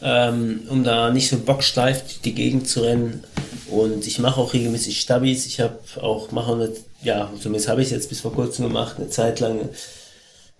ähm, 0.00 0.62
um 0.68 0.84
da 0.84 1.10
nicht 1.10 1.28
so 1.28 1.38
bocksteif 1.38 2.02
durch 2.02 2.20
die 2.20 2.34
Gegend 2.34 2.68
zu 2.68 2.82
rennen. 2.82 3.24
Und 3.68 4.06
ich 4.06 4.20
mache 4.20 4.40
auch 4.40 4.52
regelmäßig 4.54 5.00
Stabis. 5.00 5.46
Ich 5.46 5.60
habe 5.60 5.78
auch, 6.00 6.30
mache 6.30 6.52
eine 6.52 6.70
ja, 7.04 7.30
zumindest 7.40 7.68
habe 7.68 7.82
ich 7.82 7.88
es 7.88 7.92
jetzt 7.92 8.08
bis 8.08 8.20
vor 8.20 8.32
kurzem 8.32 8.66
gemacht, 8.66 8.96
eine 8.98 9.08
Zeit 9.08 9.40
lang 9.40 9.68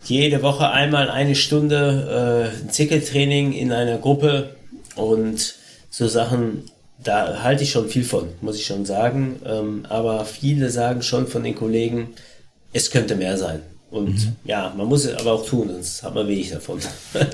jede 0.04 0.42
Woche 0.42 0.70
einmal 0.70 1.10
eine 1.10 1.34
Stunde 1.34 2.52
äh, 2.60 2.62
ein 2.62 2.70
Zirkeltraining 2.70 3.52
in 3.52 3.72
einer 3.72 3.98
Gruppe 3.98 4.54
und 4.96 5.54
so 5.90 6.08
Sachen, 6.08 6.70
da 7.02 7.42
halte 7.42 7.62
ich 7.62 7.70
schon 7.70 7.88
viel 7.88 8.04
von, 8.04 8.28
muss 8.40 8.56
ich 8.56 8.66
schon 8.66 8.84
sagen. 8.84 9.40
Ähm, 9.46 9.86
aber 9.88 10.24
viele 10.24 10.70
sagen 10.70 11.02
schon 11.02 11.26
von 11.26 11.42
den 11.42 11.54
Kollegen, 11.54 12.14
es 12.72 12.90
könnte 12.90 13.14
mehr 13.14 13.36
sein. 13.36 13.62
Und 13.94 14.26
mhm. 14.26 14.36
ja, 14.42 14.74
man 14.76 14.88
muss 14.88 15.04
es 15.04 15.16
aber 15.16 15.34
auch 15.34 15.46
tun, 15.46 15.68
sonst 15.68 16.02
hat 16.02 16.16
man 16.16 16.26
wenig 16.26 16.50
davon. 16.50 16.80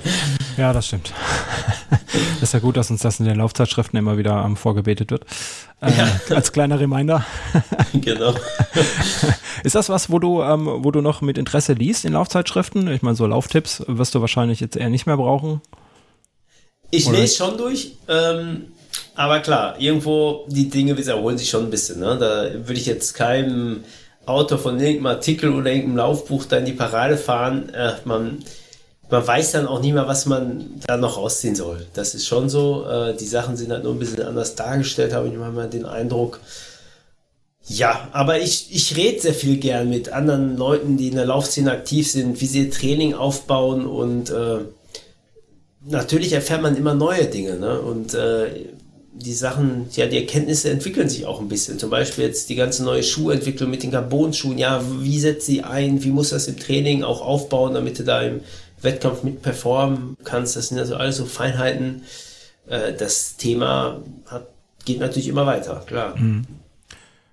ja, 0.58 0.74
das 0.74 0.88
stimmt. 0.88 1.10
ist 2.42 2.52
ja 2.52 2.58
gut, 2.58 2.76
dass 2.76 2.90
uns 2.90 3.00
das 3.00 3.18
in 3.18 3.24
den 3.24 3.38
Laufzeitschriften 3.38 3.98
immer 3.98 4.18
wieder 4.18 4.44
ähm, 4.44 4.58
vorgebetet 4.58 5.10
wird. 5.10 5.24
Äh, 5.80 5.90
ja. 5.90 6.20
Als 6.36 6.52
kleiner 6.52 6.78
Reminder. 6.78 7.24
genau. 7.94 8.34
Ist 9.64 9.74
das 9.74 9.88
was, 9.88 10.10
wo 10.10 10.18
du, 10.18 10.42
ähm, 10.42 10.68
wo 10.84 10.90
du 10.90 11.00
noch 11.00 11.22
mit 11.22 11.38
Interesse 11.38 11.72
liest 11.72 12.04
in 12.04 12.12
Laufzeitschriften? 12.12 12.88
Ich 12.92 13.00
meine, 13.00 13.16
so 13.16 13.26
Lauftipps 13.26 13.82
wirst 13.86 14.14
du 14.14 14.20
wahrscheinlich 14.20 14.60
jetzt 14.60 14.76
eher 14.76 14.90
nicht 14.90 15.06
mehr 15.06 15.16
brauchen. 15.16 15.62
Ich 16.90 17.06
Oder? 17.06 17.20
lese 17.20 17.36
schon 17.36 17.56
durch. 17.56 17.92
Ähm, 18.06 18.66
aber 19.14 19.40
klar, 19.40 19.80
irgendwo 19.80 20.44
die 20.46 20.68
Dinge 20.68 20.98
wiederholen 20.98 21.38
sich 21.38 21.48
schon 21.48 21.64
ein 21.64 21.70
bisschen. 21.70 22.00
Ne? 22.00 22.18
Da 22.20 22.66
würde 22.68 22.78
ich 22.78 22.84
jetzt 22.84 23.14
keinem 23.14 23.82
Autor 24.30 24.58
von 24.58 24.78
irgendeinem 24.80 25.06
Artikel 25.06 25.52
oder 25.52 25.70
irgendeinem 25.70 25.98
Laufbuch 25.98 26.44
da 26.44 26.58
in 26.58 26.64
die 26.64 26.72
Parade 26.72 27.16
fahren. 27.16 27.68
Äh, 27.74 27.92
man, 28.04 28.42
man 29.10 29.26
weiß 29.26 29.52
dann 29.52 29.66
auch 29.66 29.80
nicht 29.80 29.92
mehr, 29.92 30.06
was 30.06 30.26
man 30.26 30.80
da 30.86 30.96
noch 30.96 31.16
rausziehen 31.16 31.54
soll. 31.54 31.86
Das 31.94 32.14
ist 32.14 32.26
schon 32.26 32.48
so. 32.48 32.86
Äh, 32.88 33.16
die 33.16 33.26
Sachen 33.26 33.56
sind 33.56 33.72
halt 33.72 33.84
nur 33.84 33.92
ein 33.92 33.98
bisschen 33.98 34.22
anders 34.22 34.54
dargestellt, 34.54 35.12
habe 35.12 35.28
ich 35.28 35.34
manchmal 35.34 35.68
den 35.68 35.84
Eindruck. 35.84 36.40
Ja, 37.66 38.08
aber 38.12 38.40
ich, 38.40 38.74
ich 38.74 38.96
rede 38.96 39.20
sehr 39.20 39.34
viel 39.34 39.58
gern 39.58 39.90
mit 39.90 40.12
anderen 40.12 40.56
Leuten, 40.56 40.96
die 40.96 41.08
in 41.08 41.14
der 41.14 41.26
Laufszene 41.26 41.70
aktiv 41.70 42.10
sind, 42.10 42.40
wie 42.40 42.46
sie 42.46 42.64
ihr 42.64 42.70
Training 42.70 43.14
aufbauen 43.14 43.86
und 43.86 44.30
äh, 44.30 44.60
natürlich 45.84 46.32
erfährt 46.32 46.62
man 46.62 46.76
immer 46.76 46.94
neue 46.94 47.26
Dinge. 47.26 47.56
Ne? 47.56 47.80
Und 47.80 48.14
äh, 48.14 48.66
die 49.22 49.34
Sachen, 49.34 49.88
ja, 49.92 50.06
die 50.06 50.18
Erkenntnisse 50.18 50.70
entwickeln 50.70 51.08
sich 51.08 51.26
auch 51.26 51.40
ein 51.40 51.48
bisschen. 51.48 51.78
Zum 51.78 51.90
Beispiel 51.90 52.24
jetzt 52.24 52.48
die 52.48 52.54
ganze 52.54 52.84
neue 52.84 53.02
Schuhentwicklung 53.02 53.70
mit 53.70 53.82
den 53.82 53.90
Carbon-Schuhen. 53.90 54.58
Ja, 54.58 54.82
wie 55.00 55.20
setzt 55.20 55.46
sie 55.46 55.62
ein? 55.62 56.02
Wie 56.02 56.10
muss 56.10 56.30
das 56.30 56.48
im 56.48 56.58
Training 56.58 57.04
auch 57.04 57.20
aufbauen, 57.20 57.74
damit 57.74 57.98
du 57.98 58.04
da 58.04 58.22
im 58.22 58.40
Wettkampf 58.82 59.22
mit 59.22 59.42
performen 59.42 60.16
kannst? 60.24 60.56
Das 60.56 60.68
sind 60.68 60.78
also 60.78 60.96
alles 60.96 61.16
so 61.16 61.26
Feinheiten. 61.26 62.02
Äh, 62.68 62.94
das 62.94 63.36
Thema 63.36 64.02
hat, 64.26 64.48
geht 64.84 65.00
natürlich 65.00 65.28
immer 65.28 65.46
weiter, 65.46 65.82
klar. 65.86 66.16
Mhm. 66.16 66.46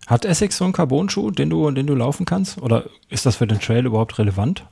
Hat 0.07 0.23
Essex 0.25 0.57
so 0.57 0.63
einen 0.63 0.73
Carbon-Schuh, 0.73 1.31
den 1.31 1.49
du, 1.49 1.69
den 1.71 1.87
du 1.87 1.95
laufen 1.95 2.25
kannst? 2.25 2.61
Oder 2.61 2.85
ist 3.09 3.25
das 3.25 3.37
für 3.37 3.47
den 3.47 3.59
Trail 3.59 3.85
überhaupt 3.85 4.19
relevant? 4.19 4.65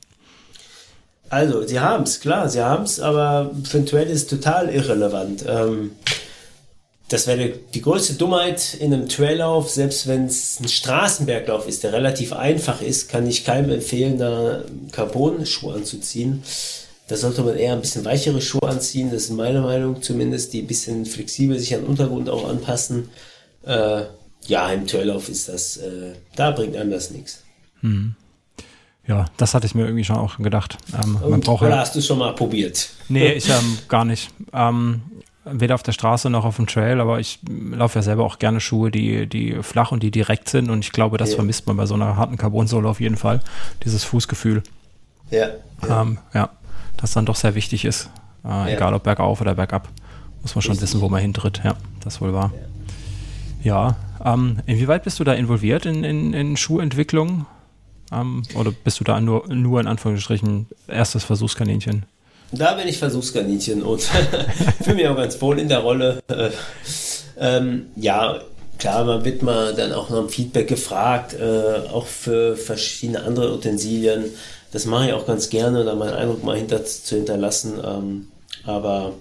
Also, 1.29 1.65
sie 1.65 1.79
haben 1.79 2.03
es, 2.03 2.19
klar, 2.19 2.49
sie 2.49 2.61
haben 2.61 2.83
es, 2.83 2.99
aber 2.99 3.51
für 3.63 3.77
den 3.77 3.85
Trail 3.85 4.07
ist 4.07 4.21
es 4.21 4.27
total 4.27 4.69
irrelevant. 4.69 5.43
Ähm, 5.47 5.91
das 7.07 7.27
wäre 7.27 7.53
die 7.73 7.81
größte 7.81 8.15
Dummheit 8.15 8.73
in 8.73 8.93
einem 8.93 9.07
Traillauf, 9.07 9.69
selbst 9.69 10.07
wenn 10.07 10.25
es 10.25 10.59
ein 10.59 10.67
Straßenberglauf 10.67 11.67
ist, 11.67 11.83
der 11.83 11.93
relativ 11.93 12.33
einfach 12.33 12.81
ist, 12.81 13.09
kann 13.09 13.27
ich 13.27 13.45
keinem 13.45 13.71
empfehlen, 13.71 14.17
da 14.17 14.63
Carbon-Schuhe 14.91 15.75
anzuziehen. 15.75 16.43
Da 17.07 17.15
sollte 17.15 17.43
man 17.43 17.55
eher 17.55 17.73
ein 17.73 17.81
bisschen 17.81 18.05
weichere 18.05 18.41
Schuhe 18.41 18.67
anziehen, 18.67 19.11
das 19.11 19.25
ist 19.25 19.31
meine 19.31 19.61
Meinung 19.61 20.01
zumindest, 20.01 20.53
die 20.53 20.61
ein 20.61 20.67
bisschen 20.67 21.05
flexibel 21.05 21.59
sich 21.59 21.75
an 21.75 21.81
den 21.81 21.89
Untergrund 21.89 22.27
auch 22.29 22.49
anpassen. 22.49 23.09
Äh, 23.63 24.05
ja, 24.47 24.69
im 24.71 24.87
Traillauf 24.87 25.29
ist 25.29 25.47
das, 25.47 25.77
äh, 25.77 26.13
da 26.35 26.51
bringt 26.51 26.75
einem 26.75 26.89
das 26.89 27.11
nichts. 27.11 27.43
Hm. 27.81 28.15
Ja, 29.07 29.25
das 29.37 29.53
hatte 29.53 29.67
ich 29.67 29.75
mir 29.75 29.83
irgendwie 29.83 30.03
schon 30.03 30.15
auch 30.15 30.37
gedacht. 30.37 30.77
Ähm, 31.03 31.19
man 31.29 31.41
braucht 31.41 31.61
oder 31.61 31.71
ja, 31.71 31.77
hast 31.77 31.93
du 31.93 32.01
schon 32.01 32.17
mal 32.17 32.33
probiert? 32.33 32.89
Nee, 33.07 33.33
ich 33.33 33.47
ähm, 33.47 33.77
gar 33.87 34.05
nicht. 34.05 34.31
Ähm, 34.51 35.01
weder 35.45 35.75
auf 35.75 35.83
der 35.83 35.91
Straße 35.91 36.29
noch 36.29 36.43
auf 36.43 36.55
dem 36.57 36.67
Trail, 36.67 36.99
aber 36.99 37.19
ich 37.19 37.39
laufe 37.47 37.99
ja 37.99 38.03
selber 38.03 38.23
auch 38.23 38.39
gerne 38.39 38.59
Schuhe, 38.59 38.91
die, 38.91 39.27
die 39.27 39.61
flach 39.61 39.91
und 39.91 40.01
die 40.01 40.11
direkt 40.11 40.49
sind 40.49 40.69
und 40.69 40.79
ich 40.79 40.91
glaube, 40.91 41.17
das 41.17 41.31
ja. 41.31 41.35
vermisst 41.35 41.67
man 41.67 41.77
bei 41.77 41.85
so 41.85 41.93
einer 41.93 42.17
harten 42.17 42.37
Carbonsohle 42.37 42.87
auf 42.87 42.99
jeden 42.99 43.17
Fall, 43.17 43.41
dieses 43.83 44.03
Fußgefühl. 44.03 44.63
Ja. 45.29 45.47
Ja, 45.87 46.01
ähm, 46.01 46.17
ja 46.33 46.49
das 46.97 47.13
dann 47.13 47.25
doch 47.25 47.35
sehr 47.35 47.55
wichtig 47.55 47.85
ist, 47.85 48.09
äh, 48.43 48.47
ja. 48.47 48.67
egal 48.69 48.93
ob 48.93 49.03
bergauf 49.03 49.41
oder 49.41 49.55
bergab, 49.55 49.89
muss 50.41 50.55
man 50.55 50.61
schon 50.61 50.71
Richtig. 50.73 50.89
wissen, 50.89 51.01
wo 51.01 51.09
man 51.09 51.21
hintritt. 51.21 51.61
Ja, 51.63 51.75
das 52.03 52.21
wohl 52.21 52.33
wahr. 52.33 52.51
Ja, 53.63 53.95
ähm, 54.23 54.59
inwieweit 54.65 55.03
bist 55.03 55.19
du 55.19 55.23
da 55.23 55.33
involviert 55.33 55.85
in, 55.85 56.03
in, 56.03 56.33
in 56.33 56.57
Schuhentwicklung? 56.57 57.45
Ähm, 58.11 58.43
oder 58.55 58.71
bist 58.71 58.99
du 58.99 59.03
da 59.03 59.19
nur, 59.19 59.47
nur 59.47 59.79
in 59.79 59.87
Anführungsstrichen 59.87 60.67
erstes 60.87 61.23
Versuchskaninchen? 61.23 62.05
Da 62.57 62.73
bin 62.73 62.87
ich 62.87 62.97
Versuchskaninchen 62.97 63.83
und 63.83 64.01
fühle 64.83 64.95
mich 64.95 65.07
auch 65.07 65.17
ganz 65.17 65.41
wohl 65.41 65.59
in 65.59 65.67
der 65.67 65.79
Rolle. 65.79 66.21
Äh, 66.27 66.49
ähm, 67.37 67.87
ja, 67.95 68.39
klar, 68.77 69.03
man 69.03 69.25
wird 69.25 69.41
mal 69.41 69.73
dann 69.73 69.91
auch 69.91 70.09
nach 70.09 70.19
dem 70.19 70.29
Feedback 70.29 70.67
gefragt, 70.67 71.33
äh, 71.33 71.89
auch 71.91 72.05
für 72.05 72.55
verschiedene 72.55 73.23
andere 73.23 73.53
Utensilien. 73.53 74.25
Das 74.71 74.85
mache 74.85 75.07
ich 75.07 75.13
auch 75.13 75.25
ganz 75.25 75.49
gerne, 75.49 75.83
da 75.83 75.95
meinen 75.95 76.13
Eindruck 76.13 76.43
mal 76.43 76.57
hinter 76.57 76.83
zu 76.85 77.15
hinterlassen. 77.15 77.73
Ähm, 77.83 78.27
aber 78.65 79.13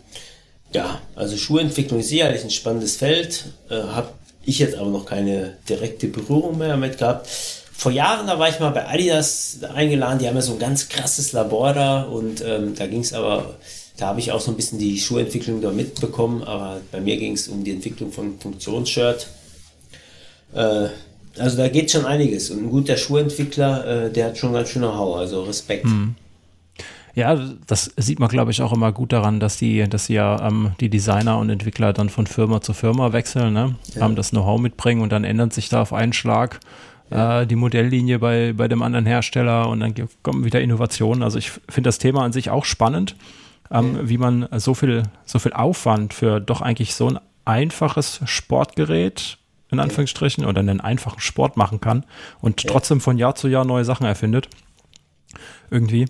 ja, 0.73 1.01
also 1.17 1.37
Schuhentwicklung 1.37 2.01
ist 2.01 2.09
sicherlich 2.09 2.45
ein 2.45 2.51
spannendes 2.51 2.97
Feld. 2.97 3.47
Äh, 3.69 3.83
Habe 3.83 4.11
ich 4.45 4.59
jetzt 4.59 4.77
aber 4.77 4.91
noch 4.91 5.07
keine 5.07 5.57
direkte 5.69 6.07
Berührung 6.07 6.59
mehr 6.59 6.69
damit 6.69 6.99
gehabt 6.99 7.29
vor 7.77 7.93
Jahren, 7.93 8.27
da 8.27 8.39
war 8.39 8.49
ich 8.49 8.61
mal 8.61 8.71
bei 8.71 8.89
Adidas 8.89 9.59
eingeladen, 9.75 10.19
die 10.19 10.29
haben 10.29 10.37
ja 10.37 10.43
so 10.43 10.53
ein 10.53 10.59
ganz 10.59 10.89
krasses 10.89 11.33
Labor 11.33 11.73
da 11.73 12.03
und 12.03 12.43
ähm, 12.47 12.75
da 12.75 12.87
ging 12.87 13.01
es 13.01 13.13
aber, 13.13 13.57
da 13.97 14.07
habe 14.07 14.21
ich 14.21 14.33
auch 14.33 14.41
so 14.41 14.53
ein 14.53 14.57
bisschen 14.57 14.79
die 14.79 14.99
Schuhentwicklung 14.99 15.61
da 15.61 15.71
mitbekommen, 15.71 16.43
aber 16.45 16.81
bei 16.93 17.01
mir 17.01 17.17
ging 17.17 17.33
es 17.33 17.49
um 17.49 17.65
die 17.65 17.73
Entwicklung 17.73 18.13
von 18.13 18.39
Funktionsshirt. 18.39 19.29
Äh, 20.55 20.89
also 21.37 21.57
da 21.57 21.69
geht 21.69 21.91
schon 21.91 22.07
einiges 22.07 22.51
und 22.51 22.63
ein 22.63 22.71
guter 22.71 22.97
Schuhentwickler, 22.97 24.07
äh, 24.07 24.13
der 24.13 24.27
hat 24.27 24.39
schon 24.39 24.53
ganz 24.53 24.69
schön 24.71 24.83
Know-how, 24.83 25.17
also 25.17 25.43
Respekt. 25.43 25.85
Mhm. 25.85 26.15
Ja, 27.17 27.41
das 27.67 27.93
sieht 27.97 28.19
man, 28.19 28.29
glaube 28.29 28.51
ich, 28.51 28.61
auch 28.61 28.73
immer 28.73 28.91
gut 28.91 29.13
daran, 29.13 29.39
dass 29.39 29.57
die, 29.57 29.89
dass 29.89 30.07
die 30.07 30.15
ja 30.15 30.49
ähm, 30.49 30.73
die 30.81 30.89
Designer 30.89 31.39
und 31.39 31.49
Entwickler 31.49 31.93
dann 31.93 32.09
von 32.09 32.27
Firma 32.27 32.61
zu 32.61 32.73
Firma 32.73 33.13
wechseln, 33.13 33.53
ne? 33.53 33.77
Ja. 33.95 34.03
haben 34.03 34.17
das 34.17 34.31
Know-how 34.31 34.61
mitbringen 34.61 35.01
und 35.01 35.13
dann 35.13 35.23
ändert 35.23 35.53
sich 35.53 35.69
da 35.69 35.83
auf 35.83 35.93
einen 35.93 36.13
Schlag 36.13 36.59
äh, 37.11 37.47
die 37.47 37.57
Modelllinie 37.57 38.19
bei, 38.19 38.53
bei 38.53 38.69
dem 38.69 38.83
anderen 38.83 39.07
Hersteller 39.07 39.69
und 39.69 39.81
dann 39.81 39.95
kommen 40.23 40.45
wieder 40.45 40.61
Innovationen. 40.61 41.23
Also 41.23 41.39
ich 41.39 41.51
finde 41.51 41.89
das 41.89 41.99
Thema 41.99 42.23
an 42.23 42.33
sich 42.33 42.51
auch 42.51 42.65
spannend, 42.65 43.17
ähm, 43.71 43.93
mhm. 43.93 44.09
wie 44.09 44.19
man 44.19 44.49
so 44.57 44.75
viel, 44.75 45.05
so 45.25 45.39
viel 45.39 45.53
Aufwand 45.53 46.15
für 46.15 46.41
doch 46.41 46.61
eigentlich 46.61 46.95
so 46.95 47.09
ein 47.09 47.19
einfaches 47.45 48.21
Sportgerät 48.25 49.39
in 49.71 49.81
Anführungsstrichen 49.81 50.45
oder 50.45 50.61
einen 50.61 50.81
einfachen 50.81 51.21
Sport 51.21 51.57
machen 51.57 51.81
kann 51.81 52.05
und 52.41 52.63
ja. 52.63 52.71
trotzdem 52.71 53.01
von 53.01 53.19
Jahr 53.19 53.35
zu 53.35 53.49
Jahr 53.49 53.65
neue 53.65 53.85
Sachen 53.85 54.07
erfindet. 54.07 54.49
Irgendwie. 55.71 56.07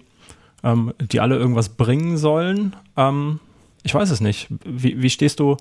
Ähm, 0.62 0.92
die 0.98 1.20
alle 1.20 1.36
irgendwas 1.36 1.70
bringen 1.70 2.16
sollen. 2.16 2.74
Ähm, 2.96 3.40
ich 3.82 3.94
weiß 3.94 4.10
es 4.10 4.20
nicht. 4.20 4.48
Wie, 4.64 5.00
wie 5.02 5.10
stehst 5.10 5.40
du? 5.40 5.56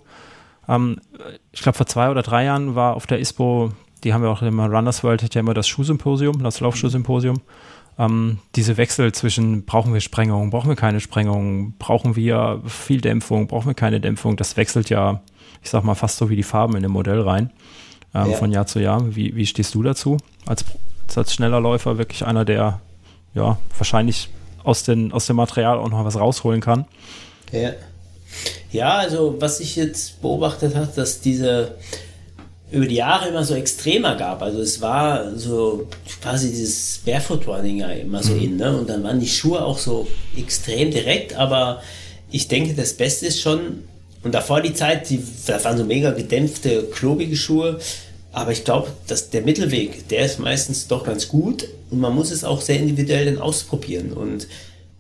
Ähm, 0.68 1.00
ich 1.52 1.62
glaube, 1.62 1.78
vor 1.78 1.86
zwei 1.86 2.10
oder 2.10 2.22
drei 2.22 2.46
Jahren 2.46 2.76
war 2.76 2.96
auf 2.96 3.06
der 3.08 3.20
ISPO 3.20 3.72
die 4.04 4.14
haben 4.14 4.24
ja 4.24 4.30
auch 4.30 4.42
immer, 4.42 4.68
Runners 4.68 5.04
World 5.04 5.24
hat 5.24 5.36
ja 5.36 5.42
immer 5.42 5.54
das 5.54 5.68
Schuhsymposium, 5.68 6.44
das 6.44 6.60
Laufschuhsymposium. 6.60 7.42
Ähm, 7.98 8.40
diese 8.56 8.78
Wechsel 8.78 9.12
zwischen, 9.12 9.66
brauchen 9.66 9.94
wir 9.94 10.02
Sprengung, 10.02 10.50
brauchen 10.50 10.70
wir 10.70 10.76
keine 10.76 11.00
Sprengung, 11.00 11.74
brauchen 11.78 12.16
wir 12.16 12.62
viel 12.66 13.02
Dämpfung, 13.02 13.48
brauchen 13.48 13.68
wir 13.68 13.76
keine 13.76 14.02
Dämpfung, 14.02 14.36
das 14.36 14.58
wechselt 14.58 14.90
ja, 14.90 15.22
ich 15.62 15.70
sag 15.70 15.84
mal, 15.84 15.96
fast 15.96 16.18
so 16.18 16.30
wie 16.30 16.36
die 16.36 16.44
Farben 16.44 16.76
in 16.76 16.84
dem 16.84 16.92
Modell 16.92 17.22
rein, 17.22 17.52
ähm, 18.16 18.32
ja. 18.32 18.38
von 18.38 18.52
Jahr 18.52 18.66
zu 18.66 18.80
Jahr. 18.80 19.16
Wie, 19.16 19.36
wie 19.36 19.46
stehst 19.46 19.76
du 19.76 19.84
dazu? 19.84 20.18
Als, 20.46 20.66
als 21.16 21.34
schneller 21.34 21.60
Läufer 21.60 21.98
wirklich 21.98 22.26
einer, 22.26 22.46
der 22.46 22.82
ja 23.36 23.58
wahrscheinlich 23.78 24.30
aus, 24.64 24.84
den, 24.84 25.12
aus 25.12 25.28
dem 25.28 25.36
Material 25.36 25.78
auch 25.78 25.90
noch 25.90 26.04
was 26.04 26.20
rausholen 26.20 26.62
kann. 26.62 26.86
Ja. 27.52 27.72
Ja, 28.72 28.96
also 28.96 29.36
was 29.40 29.60
ich 29.60 29.76
jetzt 29.76 30.22
beobachtet 30.24 30.76
habe, 30.76 30.90
dass 30.96 31.22
diese 31.22 31.76
über 32.74 32.88
die 32.88 32.96
Jahre 32.96 33.30
immer 33.30 33.44
so 33.44 33.54
extremer 33.54 34.16
gab. 34.16 34.42
Also 34.42 34.60
es 34.60 34.82
war 34.82 35.38
so 35.38 35.88
quasi 36.22 36.50
dieses 36.50 37.00
Barefoot 37.06 37.48
Running 37.48 37.78
ja 37.78 37.90
immer 37.90 38.24
so 38.24 38.34
mhm. 38.34 38.42
in, 38.42 38.58
ne? 38.58 38.76
Und 38.76 38.90
dann 38.90 39.04
waren 39.04 39.20
die 39.20 39.28
Schuhe 39.28 39.64
auch 39.64 39.78
so 39.78 40.08
extrem 40.36 40.90
direkt, 40.90 41.36
aber 41.36 41.82
ich 42.32 42.48
denke, 42.48 42.74
das 42.74 42.94
Beste 42.94 43.28
ist 43.28 43.42
schon, 43.42 43.84
und 44.24 44.34
davor 44.34 44.60
die 44.62 44.74
Zeit, 44.74 45.08
die, 45.12 45.24
das 45.46 45.64
waren 45.64 45.78
so 45.78 45.86
mega 45.86 46.12
gedämpfte, 46.12 46.88
klobige 46.92 47.36
Schuhe, 47.36 47.80
aber 48.32 48.52
ich 48.52 48.64
glaube, 48.64 48.88
dass 49.06 49.30
der 49.30 49.44
Mittelweg, 49.44 50.08
der 50.08 50.26
ist 50.26 50.40
meistens 50.40 50.88
doch 50.88 51.06
ganz 51.06 51.28
gut 51.28 51.68
und 51.92 52.00
man 52.00 52.16
muss 52.16 52.32
es 52.32 52.44
auch 52.44 52.60
sehr 52.60 52.80
individuell 52.80 53.26
dann 53.26 53.38
ausprobieren. 53.38 54.14
Und 54.14 54.48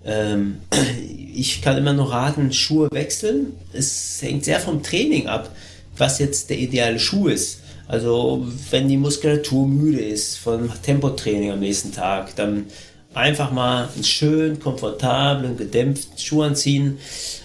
ähm, 0.05 0.57
ich 1.33 1.63
kann 1.63 1.79
immer 1.79 1.93
nur 1.93 2.11
raten, 2.11 2.53
Schuhe 2.53 2.89
wechseln. 2.91 3.53
Es 3.73 4.19
hängt 4.21 4.45
sehr 4.45 4.59
vom 4.59 4.83
Training 4.83 5.25
ab, 5.25 5.49
was 5.97 6.19
jetzt 6.19 6.51
der 6.51 6.59
ideale 6.59 6.99
Schuh 6.99 7.29
ist. 7.29 7.62
Also 7.87 8.47
wenn 8.69 8.87
die 8.87 8.97
Muskulatur 8.97 9.67
müde 9.67 10.01
ist 10.01 10.37
von 10.37 10.71
Tempotraining 10.81 11.51
am 11.51 11.59
nächsten 11.59 11.91
Tag, 11.91 12.35
dann 12.35 12.67
einfach 13.13 13.51
mal 13.51 13.89
einen 13.93 14.03
schön 14.03 14.59
komfortablen, 14.59 15.57
gedämpften 15.57 16.17
Schuh 16.17 16.43
anziehen. 16.43 16.97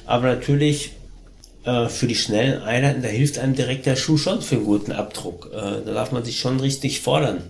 Aber 0.06 0.28
natürlich 0.28 0.92
äh, 1.64 1.88
für 1.88 2.06
die 2.06 2.14
schnellen 2.14 2.62
Einheiten, 2.62 3.02
da 3.02 3.08
hilft 3.08 3.38
einem 3.38 3.54
direkt 3.54 3.86
der 3.86 3.96
Schuh 3.96 4.16
schon 4.16 4.40
für 4.40 4.56
einen 4.56 4.64
guten 4.64 4.92
Abdruck. 4.92 5.50
Äh, 5.52 5.84
da 5.84 5.92
darf 5.92 6.12
man 6.12 6.24
sich 6.24 6.38
schon 6.38 6.60
richtig 6.60 7.00
fordern. 7.00 7.42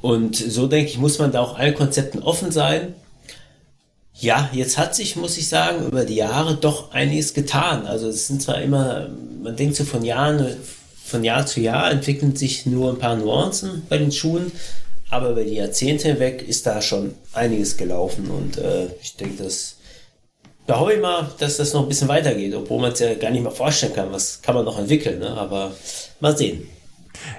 Und 0.00 0.36
so 0.36 0.66
denke 0.66 0.90
ich, 0.90 0.98
muss 0.98 1.18
man 1.18 1.32
da 1.32 1.40
auch 1.40 1.58
allen 1.58 1.74
Konzepten 1.74 2.22
offen 2.22 2.50
sein. 2.50 2.94
Ja, 4.14 4.50
jetzt 4.52 4.76
hat 4.76 4.94
sich, 4.94 5.16
muss 5.16 5.38
ich 5.38 5.48
sagen, 5.48 5.86
über 5.86 6.04
die 6.04 6.16
Jahre 6.16 6.56
doch 6.56 6.92
einiges 6.92 7.34
getan. 7.34 7.86
Also 7.86 8.08
es 8.08 8.26
sind 8.26 8.42
zwar 8.42 8.60
immer, 8.60 9.08
man 9.42 9.56
denkt 9.56 9.76
so 9.76 9.84
von 9.84 10.04
Jahren, 10.04 10.44
von 11.04 11.24
Jahr 11.24 11.46
zu 11.46 11.60
Jahr 11.60 11.90
entwickeln 11.90 12.36
sich 12.36 12.66
nur 12.66 12.90
ein 12.90 12.98
paar 12.98 13.16
Nuancen 13.16 13.86
bei 13.88 13.98
den 13.98 14.12
Schuhen, 14.12 14.52
aber 15.10 15.30
über 15.30 15.44
die 15.44 15.54
Jahrzehnte 15.54 16.08
hinweg 16.08 16.46
ist 16.46 16.66
da 16.66 16.80
schon 16.80 17.14
einiges 17.32 17.76
gelaufen 17.76 18.30
und 18.30 18.58
äh, 18.58 18.86
ich 19.02 19.16
denke, 19.16 19.42
dass 19.42 19.76
ich 20.94 21.00
mal, 21.00 21.30
dass 21.38 21.56
das 21.56 21.72
noch 21.72 21.82
ein 21.82 21.88
bisschen 21.88 22.08
weitergeht, 22.08 22.54
obwohl 22.54 22.80
man 22.80 22.92
es 22.92 23.00
ja 23.00 23.14
gar 23.14 23.30
nicht 23.30 23.42
mehr 23.42 23.50
vorstellen 23.50 23.94
kann, 23.94 24.12
was 24.12 24.40
kann 24.40 24.54
man 24.54 24.64
noch 24.64 24.78
entwickeln, 24.78 25.18
ne? 25.18 25.30
aber 25.30 25.72
mal 26.20 26.36
sehen. 26.36 26.68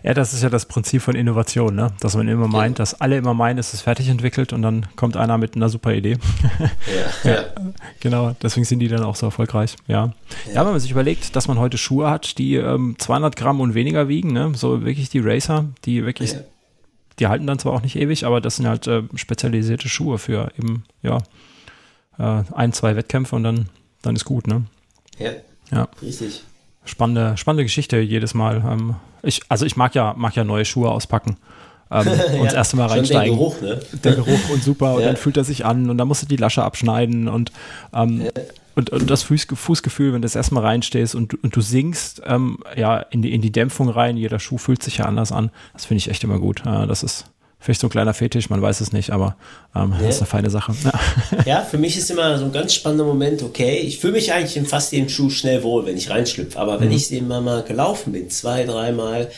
Ja, 0.04 0.14
das 0.14 0.34
ist 0.34 0.44
ja 0.44 0.50
das 0.50 0.66
Prinzip 0.66 1.02
von 1.02 1.16
Innovation, 1.16 1.76
ne? 1.76 1.94
dass 2.00 2.16
man 2.16 2.28
immer 2.28 2.48
meint, 2.48 2.80
dass 2.80 3.00
alle 3.00 3.18
immer 3.18 3.34
meinen, 3.34 3.58
es 3.58 3.74
ist 3.74 3.82
fertig 3.82 4.10
entwickelt 4.10 4.54
und 4.54 4.62
dann 4.62 4.86
kommt 4.96 5.18
einer 5.18 5.38
mit 5.38 5.56
einer 5.56 5.70
super 5.70 5.94
Idee. 5.94 6.18
Ja, 7.24 7.32
ja. 7.32 7.44
Genau, 8.00 8.36
deswegen 8.42 8.66
sind 8.66 8.80
die 8.80 8.88
dann 8.88 9.04
auch 9.04 9.16
so 9.16 9.28
erfolgreich. 9.28 9.76
Ja. 9.88 10.14
ja. 10.48 10.54
ja, 10.54 10.66
wenn 10.66 10.72
man 10.72 10.80
sich 10.80 10.92
überlegt, 10.92 11.36
dass 11.36 11.48
man 11.48 11.60
heute 11.60 11.78
Schuhe 11.78 12.10
hat, 12.10 12.38
die 12.38 12.56
ähm, 12.56 12.96
200 12.98 13.36
Gramm 13.36 13.62
und 13.62 13.74
weniger 13.74 14.08
wiegen, 14.08 14.34
ne? 14.34 14.52
so 14.56 14.84
wirklich 14.84 15.10
die 15.10 15.20
Racer, 15.20 15.66
die 15.86 16.06
wirklich, 16.06 16.36
die 17.20 17.28
halten 17.28 17.48
dann 17.48 17.60
zwar 17.60 17.74
auch 17.74 17.82
nicht 17.82 17.96
ewig, 17.96 18.26
aber 18.26 18.42
das 18.42 18.58
sind 18.58 18.68
halt 18.68 18.88
äh, 18.88 19.04
spezialisierte 19.16 19.90
Schuhe 19.90 20.18
für 20.18 20.52
eben, 20.58 20.84
ja, 21.02 21.20
äh, 22.20 22.44
ein, 22.54 22.74
zwei 22.74 22.96
Wettkämpfe 22.96 23.36
und 23.36 23.44
dann, 23.44 23.70
dann 24.02 24.16
ist 24.16 24.26
gut, 24.26 24.48
ne? 24.48 24.66
Ja, 25.20 25.32
ja. 25.72 25.88
richtig 26.02 26.44
spannende, 26.86 27.38
spannende 27.38 27.64
Geschichte 27.64 27.98
jedes 28.00 28.34
Mal. 28.34 28.64
Ähm, 28.68 28.96
ich, 29.24 29.42
also 29.50 29.66
ich 29.66 29.76
mag 29.76 29.96
ja, 29.96 30.14
mag 30.18 30.36
ja 30.36 30.44
neue 30.44 30.66
Schuhe 30.66 30.92
auspacken. 30.92 31.38
Ähm, 31.90 32.08
und 32.08 32.36
ja, 32.36 32.44
das 32.44 32.54
erste 32.54 32.78
Mal 32.78 32.88
reinsteigen. 32.88 33.38
Der 33.38 33.38
Geruch, 33.38 33.62
ne? 33.62 33.80
Der 34.04 34.16
Geruch 34.16 34.50
und 34.52 34.64
super. 34.64 34.96
Und 34.96 35.02
ja. 35.02 35.08
dann 35.08 35.18
fühlt 35.18 35.38
er 35.38 35.44
sich 35.44 35.66
an 35.66 35.90
und 35.90 35.98
dann 35.98 36.08
musst 36.08 36.24
du 36.24 36.28
die 36.28 36.38
Lasche 36.38 36.64
abschneiden 36.64 37.28
und, 37.28 37.52
ähm, 37.94 38.22
ja. 38.22 38.32
und, 38.76 38.90
und, 38.90 39.10
das 39.10 39.24
Fuß, 39.24 39.48
Fußgefühl, 39.54 40.14
wenn 40.14 40.22
du 40.22 40.26
das 40.26 40.36
erstmal 40.36 40.64
reinstehst 40.64 41.16
und, 41.16 41.42
und 41.44 41.56
du 41.56 41.62
singst 41.62 42.22
ähm, 42.26 42.60
ja, 42.76 42.98
in, 42.98 43.22
die, 43.22 43.34
in 43.34 43.42
die 43.42 43.52
Dämpfung 43.52 43.90
rein, 43.90 44.18
jeder 44.18 44.40
Schuh 44.40 44.58
fühlt 44.58 44.84
sich 44.84 44.98
ja 44.98 45.06
anders 45.06 45.32
an. 45.32 45.52
Das 45.74 45.86
finde 45.86 46.00
ich 46.00 46.10
echt 46.10 46.24
immer 46.24 46.40
gut. 46.40 46.66
Äh, 46.66 46.88
das 46.88 47.04
ist, 47.04 47.26
Vielleicht 47.64 47.80
so 47.80 47.88
ein 47.88 47.92
kleiner 47.92 48.14
Fetisch, 48.14 48.50
man 48.50 48.62
weiß 48.62 48.82
es 48.82 48.92
nicht, 48.92 49.12
aber 49.12 49.38
ähm, 49.74 49.94
ja. 49.94 50.06
das 50.06 50.16
ist 50.16 50.22
eine 50.22 50.28
feine 50.28 50.50
Sache. 50.50 50.76
Ja. 50.84 51.44
ja. 51.46 51.62
für 51.62 51.78
mich 51.78 51.98
ist 51.98 52.12
immer 52.12 52.38
so 52.38 52.44
ein 52.44 52.52
ganz 52.52 52.74
spannender 52.74 53.06
Moment, 53.06 53.42
okay, 53.42 53.78
ich 53.78 54.00
fühle 54.00 54.14
mich 54.14 54.34
eigentlich 54.34 54.58
in 54.58 54.66
fast 54.66 54.92
jedem 54.92 55.08
Schuh 55.08 55.30
schnell 55.30 55.64
wohl, 55.64 55.86
wenn 55.86 55.96
ich 55.96 56.10
reinschlüpfe, 56.10 56.60
aber 56.60 56.82
wenn 56.82 56.90
mhm. 56.90 56.96
ich 56.96 57.10
eben 57.14 57.30
mal 57.30 57.64
gelaufen 57.64 58.12
bin, 58.12 58.30
zwei, 58.30 58.66
dreimal, 58.66 59.32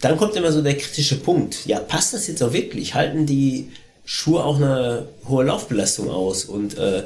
dann 0.00 0.16
kommt 0.16 0.34
immer 0.34 0.50
so 0.50 0.60
der 0.60 0.76
kritische 0.76 1.20
Punkt. 1.20 1.66
Ja, 1.66 1.78
passt 1.78 2.14
das 2.14 2.26
jetzt 2.26 2.42
auch 2.42 2.52
wirklich? 2.52 2.94
Halten 2.94 3.26
die 3.26 3.70
Schuhe 4.04 4.44
auch 4.44 4.56
eine 4.56 5.06
hohe 5.28 5.44
Laufbelastung 5.44 6.10
aus? 6.10 6.46
Und 6.46 6.76
äh, 6.76 7.04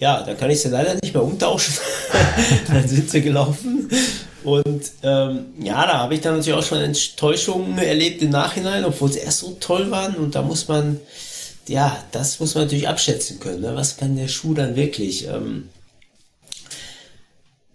ja, 0.00 0.22
dann 0.22 0.38
kann 0.38 0.50
ich 0.50 0.62
sie 0.62 0.70
leider 0.70 0.94
nicht 0.94 1.12
mehr 1.12 1.22
umtauschen. 1.22 1.74
dann 2.68 2.88
sind 2.88 3.10
sie 3.10 3.20
gelaufen. 3.20 3.90
Und 4.46 4.92
ähm, 5.02 5.46
ja, 5.58 5.84
da 5.88 5.98
habe 5.98 6.14
ich 6.14 6.20
dann 6.20 6.36
natürlich 6.36 6.56
auch 6.56 6.64
schon 6.64 6.78
Enttäuschungen 6.78 7.78
erlebt 7.78 8.22
im 8.22 8.30
Nachhinein, 8.30 8.84
obwohl 8.84 9.12
sie 9.12 9.18
erst 9.18 9.40
so 9.40 9.56
toll 9.58 9.90
waren. 9.90 10.14
Und 10.14 10.36
da 10.36 10.42
muss 10.42 10.68
man, 10.68 11.00
ja, 11.66 11.98
das 12.12 12.38
muss 12.38 12.54
man 12.54 12.62
natürlich 12.62 12.86
abschätzen 12.86 13.40
können. 13.40 13.62
Ne? 13.62 13.74
Was 13.74 13.96
kann 13.96 14.14
der 14.14 14.28
Schuh 14.28 14.54
dann 14.54 14.76
wirklich? 14.76 15.26
Ähm, 15.26 15.68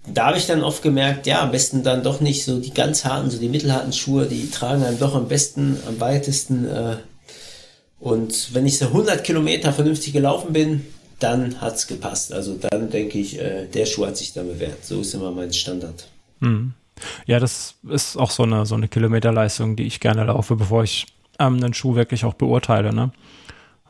da 0.08 0.28
habe 0.28 0.38
ich 0.38 0.48
dann 0.48 0.64
oft 0.64 0.82
gemerkt, 0.82 1.28
ja, 1.28 1.42
am 1.42 1.52
besten 1.52 1.84
dann 1.84 2.04
doch 2.04 2.22
nicht 2.22 2.46
so 2.46 2.58
die 2.58 2.74
ganz 2.74 3.04
harten, 3.04 3.30
so 3.30 3.38
die 3.38 3.50
mittelharten 3.50 3.92
Schuhe, 3.92 4.26
die 4.26 4.50
tragen 4.50 4.86
einem 4.86 4.98
doch 4.98 5.14
am 5.14 5.28
besten, 5.28 5.78
am 5.90 6.00
weitesten. 6.00 6.66
Äh, 6.70 6.96
und 8.00 8.54
wenn 8.54 8.66
ich 8.66 8.78
so 8.78 8.86
100 8.86 9.26
Kilometer 9.26 9.74
vernünftig 9.74 10.14
gelaufen 10.14 10.54
bin, 10.54 10.86
dann 11.20 11.60
hat's 11.60 11.88
gepasst. 11.88 12.32
Also 12.32 12.56
dann 12.56 12.90
denke 12.90 13.20
ich, 13.20 13.38
äh, 13.38 13.68
der 13.68 13.86
Schuh 13.86 14.06
hat 14.06 14.16
sich 14.16 14.32
dann 14.32 14.48
bewährt. 14.48 14.86
So 14.86 15.02
ist 15.02 15.14
immer 15.14 15.32
mein 15.32 15.52
Standard. 15.52 16.06
Mhm. 16.42 16.74
Ja, 17.26 17.40
das 17.40 17.76
ist 17.90 18.18
auch 18.18 18.30
so 18.30 18.44
eine, 18.44 18.66
so 18.66 18.76
eine 18.76 18.88
Kilometerleistung, 18.88 19.76
die 19.76 19.88
ich 19.88 20.00
gerne 20.00 20.26
laufe, 20.26 20.56
bevor 20.56 20.84
ich 20.84 21.08
ähm, 21.40 21.56
einen 21.56 21.74
Schuh 21.74 21.96
wirklich 21.96 22.26
auch 22.26 22.34
beurteile. 22.34 22.94
Ne? 22.94 23.12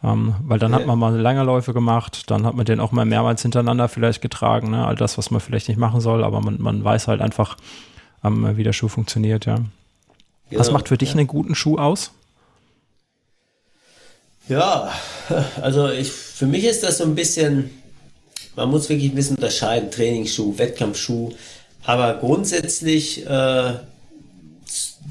Ähm, 0.03 0.35
weil 0.43 0.59
dann 0.59 0.73
hat 0.73 0.85
man 0.85 0.97
mal 0.97 1.19
lange 1.19 1.43
Läufe 1.43 1.73
gemacht, 1.73 2.29
dann 2.31 2.45
hat 2.45 2.55
man 2.55 2.65
den 2.65 2.79
auch 2.79 2.91
mal 2.91 3.05
mehrmals 3.05 3.41
hintereinander 3.41 3.89
vielleicht 3.89 4.21
getragen, 4.21 4.71
ne? 4.71 4.85
all 4.85 4.95
das, 4.95 5.17
was 5.17 5.29
man 5.29 5.41
vielleicht 5.41 5.67
nicht 5.67 5.77
machen 5.77 6.01
soll, 6.01 6.23
aber 6.23 6.41
man, 6.41 6.61
man 6.61 6.83
weiß 6.83 7.07
halt 7.07 7.21
einfach, 7.21 7.57
ähm, 8.23 8.55
wie 8.57 8.63
der 8.63 8.73
Schuh 8.73 8.87
funktioniert, 8.87 9.45
ja. 9.45 9.55
Genau. 10.49 10.59
Was 10.59 10.71
macht 10.71 10.87
für 10.87 10.97
dich 10.97 11.09
ja. 11.09 11.17
einen 11.17 11.27
guten 11.27 11.55
Schuh 11.55 11.77
aus? 11.77 12.11
Ja, 14.49 14.91
also 15.61 15.89
ich, 15.89 16.11
für 16.11 16.45
mich 16.45 16.65
ist 16.65 16.83
das 16.83 16.97
so 16.97 17.03
ein 17.03 17.15
bisschen, 17.15 17.69
man 18.55 18.69
muss 18.69 18.89
wirklich 18.89 19.11
ein 19.11 19.15
bisschen 19.15 19.35
unterscheiden, 19.37 19.91
Trainingsschuh, 19.91 20.57
Wettkampfschuh. 20.57 21.31
Aber 21.83 22.15
grundsätzlich 22.15 23.25
äh, 23.25 23.73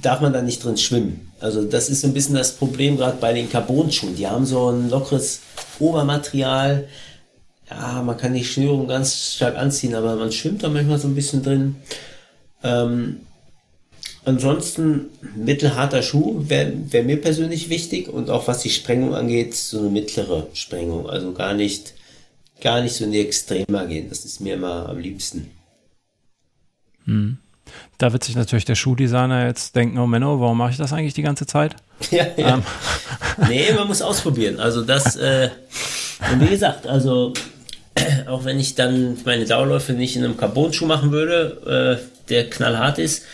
darf 0.02 0.20
man 0.20 0.32
da 0.32 0.42
nicht 0.42 0.64
drin 0.64 0.76
schwimmen. 0.76 1.32
Also 1.40 1.64
das 1.64 1.88
ist 1.88 2.02
so 2.02 2.06
ein 2.06 2.14
bisschen 2.14 2.34
das 2.34 2.52
Problem 2.52 2.96
gerade 2.96 3.18
bei 3.18 3.32
den 3.32 3.50
Carbon-Schuhen. 3.50 4.16
Die 4.16 4.26
haben 4.26 4.46
so 4.46 4.70
ein 4.70 4.90
lockeres 4.90 5.40
Obermaterial. 5.78 6.86
Ja, 7.68 8.02
man 8.02 8.16
kann 8.16 8.34
die 8.34 8.44
Schnürung 8.44 8.88
ganz 8.88 9.34
stark 9.34 9.56
anziehen, 9.56 9.94
aber 9.94 10.16
man 10.16 10.32
schwimmt 10.32 10.62
da 10.62 10.68
manchmal 10.68 10.98
so 10.98 11.08
ein 11.08 11.14
bisschen 11.14 11.42
drin. 11.42 11.76
Ähm, 12.62 13.20
ansonsten 14.24 15.06
mittelharter 15.34 16.02
Schuh 16.02 16.44
wäre 16.48 16.72
wär 16.90 17.04
mir 17.04 17.20
persönlich 17.20 17.70
wichtig 17.70 18.08
und 18.08 18.28
auch 18.28 18.48
was 18.48 18.60
die 18.60 18.70
Sprengung 18.70 19.14
angeht, 19.14 19.54
so 19.54 19.78
eine 19.78 19.88
mittlere 19.88 20.48
Sprengung. 20.52 21.08
Also 21.08 21.32
gar 21.32 21.54
nicht, 21.54 21.94
gar 22.60 22.82
nicht 22.82 22.94
so 22.94 23.04
in 23.04 23.12
die 23.12 23.20
Extremer 23.20 23.86
gehen. 23.86 24.08
Das 24.08 24.24
ist 24.24 24.40
mir 24.40 24.54
immer 24.54 24.88
am 24.88 24.98
liebsten. 24.98 25.50
Hm. 27.04 27.38
Da 27.98 28.12
wird 28.12 28.24
sich 28.24 28.34
natürlich 28.34 28.64
der 28.64 28.74
Schuhdesigner 28.74 29.46
jetzt 29.46 29.76
denken, 29.76 29.98
oh 29.98 30.06
Menno, 30.06 30.40
warum 30.40 30.58
mache 30.58 30.70
ich 30.70 30.76
das 30.76 30.92
eigentlich 30.92 31.14
die 31.14 31.22
ganze 31.22 31.46
Zeit? 31.46 31.76
Ja, 32.10 32.26
ja. 32.36 32.54
Ähm. 32.54 32.62
Nee, 33.48 33.72
man 33.72 33.86
muss 33.86 34.02
ausprobieren. 34.02 34.58
Also 34.58 34.82
das, 34.82 35.16
äh, 35.16 35.50
und 36.32 36.40
wie 36.40 36.48
gesagt, 36.48 36.86
also 36.86 37.32
auch 38.26 38.44
wenn 38.44 38.58
ich 38.58 38.74
dann 38.74 39.18
meine 39.24 39.44
Dauerläufe 39.44 39.92
nicht 39.92 40.16
in 40.16 40.24
einem 40.24 40.36
Carbon-Schuh 40.36 40.86
machen 40.86 41.10
würde, 41.10 42.00
äh, 42.00 42.28
der 42.28 42.48
knallhart 42.48 42.98
ist, 42.98 43.24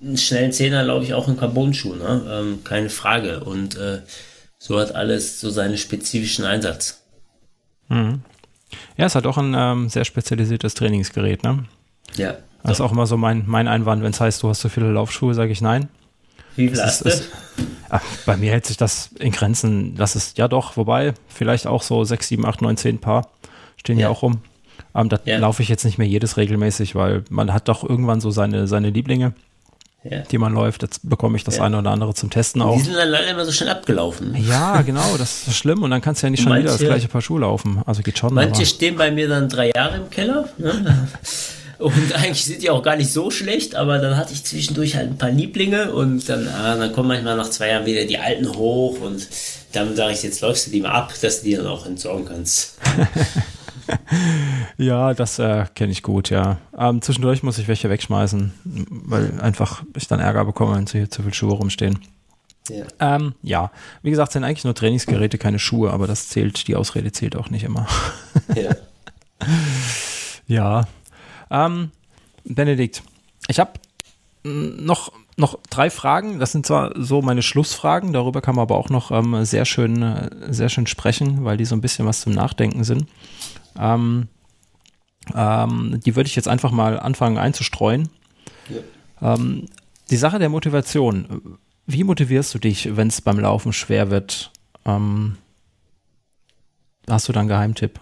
einen 0.00 0.16
schnellen 0.16 0.52
Zehner 0.52 0.82
laufe 0.82 1.04
ich 1.04 1.14
auch 1.14 1.28
in 1.28 1.36
Carbon-Schuh, 1.36 1.94
ne? 1.94 2.22
Ähm, 2.28 2.64
keine 2.64 2.90
Frage. 2.90 3.44
Und 3.44 3.76
äh, 3.76 4.00
so 4.58 4.78
hat 4.78 4.94
alles 4.94 5.40
so 5.40 5.50
seinen 5.50 5.78
spezifischen 5.78 6.44
Einsatz. 6.44 7.02
Mhm. 7.88 8.22
Ja, 8.96 9.06
es 9.06 9.14
hat 9.14 9.26
auch 9.26 9.38
ein 9.38 9.54
ähm, 9.56 9.88
sehr 9.88 10.04
spezialisiertes 10.04 10.74
Trainingsgerät, 10.74 11.44
ne? 11.44 11.64
Ja. 12.16 12.36
Das 12.62 12.78
ist 12.78 12.80
auch 12.80 12.92
immer 12.92 13.06
so 13.06 13.16
mein, 13.16 13.44
mein 13.46 13.66
Einwand, 13.66 14.02
wenn 14.02 14.12
es 14.12 14.20
heißt, 14.20 14.42
du 14.42 14.48
hast 14.48 14.60
so 14.60 14.68
viele 14.68 14.90
Laufschuhe, 14.92 15.34
sage 15.34 15.50
ich 15.50 15.60
nein. 15.60 15.88
Wie 16.56 16.68
viel 16.68 16.80
hast 16.80 17.04
du? 17.04 17.10
bei 18.24 18.36
mir 18.36 18.52
hält 18.52 18.66
sich 18.66 18.76
das 18.76 19.10
in 19.18 19.32
Grenzen. 19.32 19.96
Das 19.96 20.16
ist 20.16 20.38
ja 20.38 20.48
doch, 20.48 20.76
wobei, 20.76 21.14
vielleicht 21.28 21.66
auch 21.66 21.82
so 21.82 22.04
6, 22.04 22.28
7, 22.28 22.46
8, 22.46 22.62
9, 22.62 22.76
10 22.76 22.98
Paar 22.98 23.28
stehen 23.76 23.98
ja, 23.98 24.08
auch 24.08 24.22
rum. 24.22 24.40
Ähm, 24.94 25.08
da 25.08 25.18
ja. 25.24 25.38
laufe 25.38 25.62
ich 25.62 25.68
jetzt 25.68 25.84
nicht 25.84 25.98
mehr 25.98 26.06
jedes 26.06 26.36
regelmäßig, 26.36 26.94
weil 26.94 27.24
man 27.30 27.52
hat 27.52 27.68
doch 27.68 27.88
irgendwann 27.88 28.20
so 28.20 28.30
seine, 28.30 28.66
seine 28.66 28.90
Lieblinge, 28.90 29.32
ja. 30.04 30.20
die 30.20 30.38
man 30.38 30.52
läuft. 30.52 30.82
Jetzt 30.82 31.08
bekomme 31.08 31.36
ich 31.36 31.44
das 31.44 31.60
eine 31.60 31.78
oder 31.78 31.90
andere 31.90 32.14
zum 32.14 32.30
Testen 32.30 32.62
auch. 32.62 32.76
Die 32.76 32.82
sind 32.82 32.96
dann 32.96 33.08
leider 33.08 33.30
immer 33.30 33.44
so 33.44 33.52
schnell 33.52 33.70
abgelaufen. 33.70 34.36
Ja, 34.46 34.82
genau, 34.82 35.16
das 35.18 35.48
ist 35.48 35.56
schlimm. 35.56 35.82
Und 35.82 35.90
dann 35.90 36.00
kannst 36.00 36.22
du 36.22 36.26
ja 36.26 36.30
nicht 36.30 36.42
schon 36.42 36.50
manche, 36.50 36.64
wieder 36.64 36.72
das 36.78 36.86
gleiche 36.86 37.08
Paar 37.08 37.22
Schuhe 37.22 37.40
laufen. 37.40 37.82
Also 37.86 38.02
geht 38.02 38.18
schon. 38.18 38.34
Manche 38.34 38.54
aber. 38.54 38.64
stehen 38.66 38.96
bei 38.96 39.10
mir 39.10 39.28
dann 39.28 39.48
drei 39.48 39.70
Jahre 39.74 39.96
im 39.96 40.10
Keller. 40.10 40.48
Ne? 40.58 41.08
Und 41.82 42.12
eigentlich 42.14 42.44
sind 42.44 42.62
die 42.62 42.70
auch 42.70 42.82
gar 42.82 42.96
nicht 42.96 43.12
so 43.12 43.30
schlecht, 43.30 43.74
aber 43.74 43.98
dann 43.98 44.16
hatte 44.16 44.32
ich 44.32 44.44
zwischendurch 44.44 44.94
halt 44.94 45.10
ein 45.10 45.18
paar 45.18 45.30
Lieblinge 45.30 45.92
und 45.92 46.28
dann, 46.28 46.46
ah, 46.46 46.76
dann 46.76 46.92
kommen 46.92 47.08
manchmal 47.08 47.36
nach 47.36 47.50
zwei 47.50 47.70
Jahren 47.70 47.86
wieder 47.86 48.04
die 48.04 48.18
alten 48.18 48.48
hoch 48.54 49.00
und 49.00 49.26
dann 49.72 49.96
sage 49.96 50.12
ich, 50.12 50.22
jetzt 50.22 50.40
läufst 50.42 50.66
du 50.66 50.70
die 50.70 50.80
mal 50.80 50.92
ab, 50.92 51.12
dass 51.20 51.40
du 51.40 51.48
die 51.48 51.56
dann 51.56 51.66
auch 51.66 51.84
entsorgen 51.84 52.26
kannst. 52.26 52.78
ja, 54.78 55.12
das 55.14 55.38
äh, 55.38 55.66
kenne 55.74 55.90
ich 55.90 56.02
gut, 56.02 56.30
ja. 56.30 56.58
Ähm, 56.78 57.02
zwischendurch 57.02 57.42
muss 57.42 57.58
ich 57.58 57.66
welche 57.68 57.90
wegschmeißen, 57.90 58.52
weil 58.64 59.40
einfach 59.40 59.82
ich 59.96 60.06
dann 60.06 60.20
Ärger 60.20 60.44
bekomme, 60.44 60.76
wenn 60.76 60.86
hier 60.86 61.10
zu 61.10 61.22
viele 61.22 61.34
Schuhe 61.34 61.54
rumstehen. 61.54 61.98
Ja. 62.68 62.84
Ähm, 63.00 63.34
ja, 63.42 63.72
wie 64.02 64.10
gesagt, 64.10 64.32
sind 64.32 64.44
eigentlich 64.44 64.64
nur 64.64 64.74
Trainingsgeräte, 64.74 65.36
keine 65.36 65.58
Schuhe, 65.58 65.90
aber 65.90 66.06
das 66.06 66.28
zählt, 66.28 66.68
die 66.68 66.76
Ausrede 66.76 67.10
zählt 67.10 67.34
auch 67.34 67.50
nicht 67.50 67.64
immer. 67.64 67.88
ja. 68.54 68.70
ja, 70.46 70.86
ähm, 71.52 71.92
Benedikt, 72.44 73.04
ich 73.46 73.60
habe 73.60 73.72
noch, 74.44 75.12
noch 75.36 75.58
drei 75.70 75.90
Fragen. 75.90 76.40
Das 76.40 76.52
sind 76.52 76.66
zwar 76.66 76.92
so 76.96 77.22
meine 77.22 77.42
Schlussfragen, 77.42 78.12
darüber 78.12 78.40
kann 78.40 78.56
man 78.56 78.62
aber 78.62 78.76
auch 78.76 78.88
noch 78.88 79.10
ähm, 79.10 79.44
sehr, 79.44 79.64
schön, 79.64 80.02
äh, 80.02 80.30
sehr 80.52 80.68
schön 80.68 80.86
sprechen, 80.86 81.44
weil 81.44 81.56
die 81.56 81.64
so 81.64 81.76
ein 81.76 81.80
bisschen 81.80 82.06
was 82.06 82.22
zum 82.22 82.32
Nachdenken 82.32 82.82
sind. 82.82 83.06
Ähm, 83.78 84.28
ähm, 85.34 86.00
die 86.04 86.16
würde 86.16 86.28
ich 86.28 86.36
jetzt 86.36 86.48
einfach 86.48 86.72
mal 86.72 86.98
anfangen 86.98 87.38
einzustreuen. 87.38 88.08
Ja. 88.68 89.34
Ähm, 89.34 89.66
die 90.10 90.16
Sache 90.16 90.38
der 90.38 90.48
Motivation. 90.48 91.58
Wie 91.86 92.04
motivierst 92.04 92.54
du 92.54 92.58
dich, 92.58 92.96
wenn 92.96 93.08
es 93.08 93.20
beim 93.20 93.38
Laufen 93.38 93.72
schwer 93.72 94.10
wird? 94.10 94.50
Ähm, 94.84 95.36
hast 97.08 97.28
du 97.28 97.32
da 97.32 97.40
einen 97.40 97.48
Geheimtipp? 97.48 98.00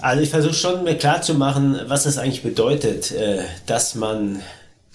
Also 0.00 0.22
ich 0.22 0.30
versuche 0.30 0.54
schon 0.54 0.84
mir 0.84 0.96
klar 0.96 1.22
zu 1.22 1.34
machen, 1.34 1.80
was 1.86 2.04
das 2.04 2.18
eigentlich 2.18 2.42
bedeutet, 2.42 3.12
äh, 3.12 3.42
dass 3.66 3.94
man 3.94 4.42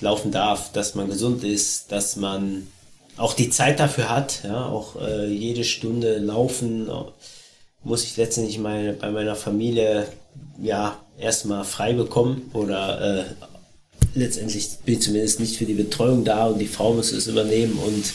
laufen 0.02 0.32
darf, 0.32 0.72
dass 0.72 0.96
man 0.96 1.10
gesund 1.10 1.44
ist, 1.44 1.92
dass 1.92 2.16
man 2.16 2.68
auch 3.18 3.34
die 3.34 3.50
Zeit 3.50 3.80
dafür 3.80 4.10
hat, 4.10 4.44
ja, 4.44 4.66
auch 4.66 4.96
äh, 5.02 5.28
jede 5.28 5.64
Stunde 5.64 6.20
laufen 6.20 6.90
muss 7.84 8.04
ich 8.04 8.18
letztendlich 8.18 8.58
meine, 8.60 8.94
bei 8.94 9.10
meiner 9.12 9.36
Familie 9.36 10.08
ja 10.62 10.98
erstmal 11.18 11.64
frei 11.64 11.94
bekommen 11.94 12.50
oder 12.54 13.20
äh, 13.20 13.24
letztendlich 14.16 14.70
bin 14.86 14.96
ich 14.96 15.02
zumindest 15.02 15.40
nicht 15.40 15.58
für 15.58 15.66
die 15.66 15.74
Betreuung 15.74 16.24
da 16.24 16.48
und 16.48 16.60
die 16.60 16.68
Frau 16.68 16.94
muss 16.94 17.12
es 17.12 17.28
übernehmen. 17.28 17.80
Und 17.80 18.14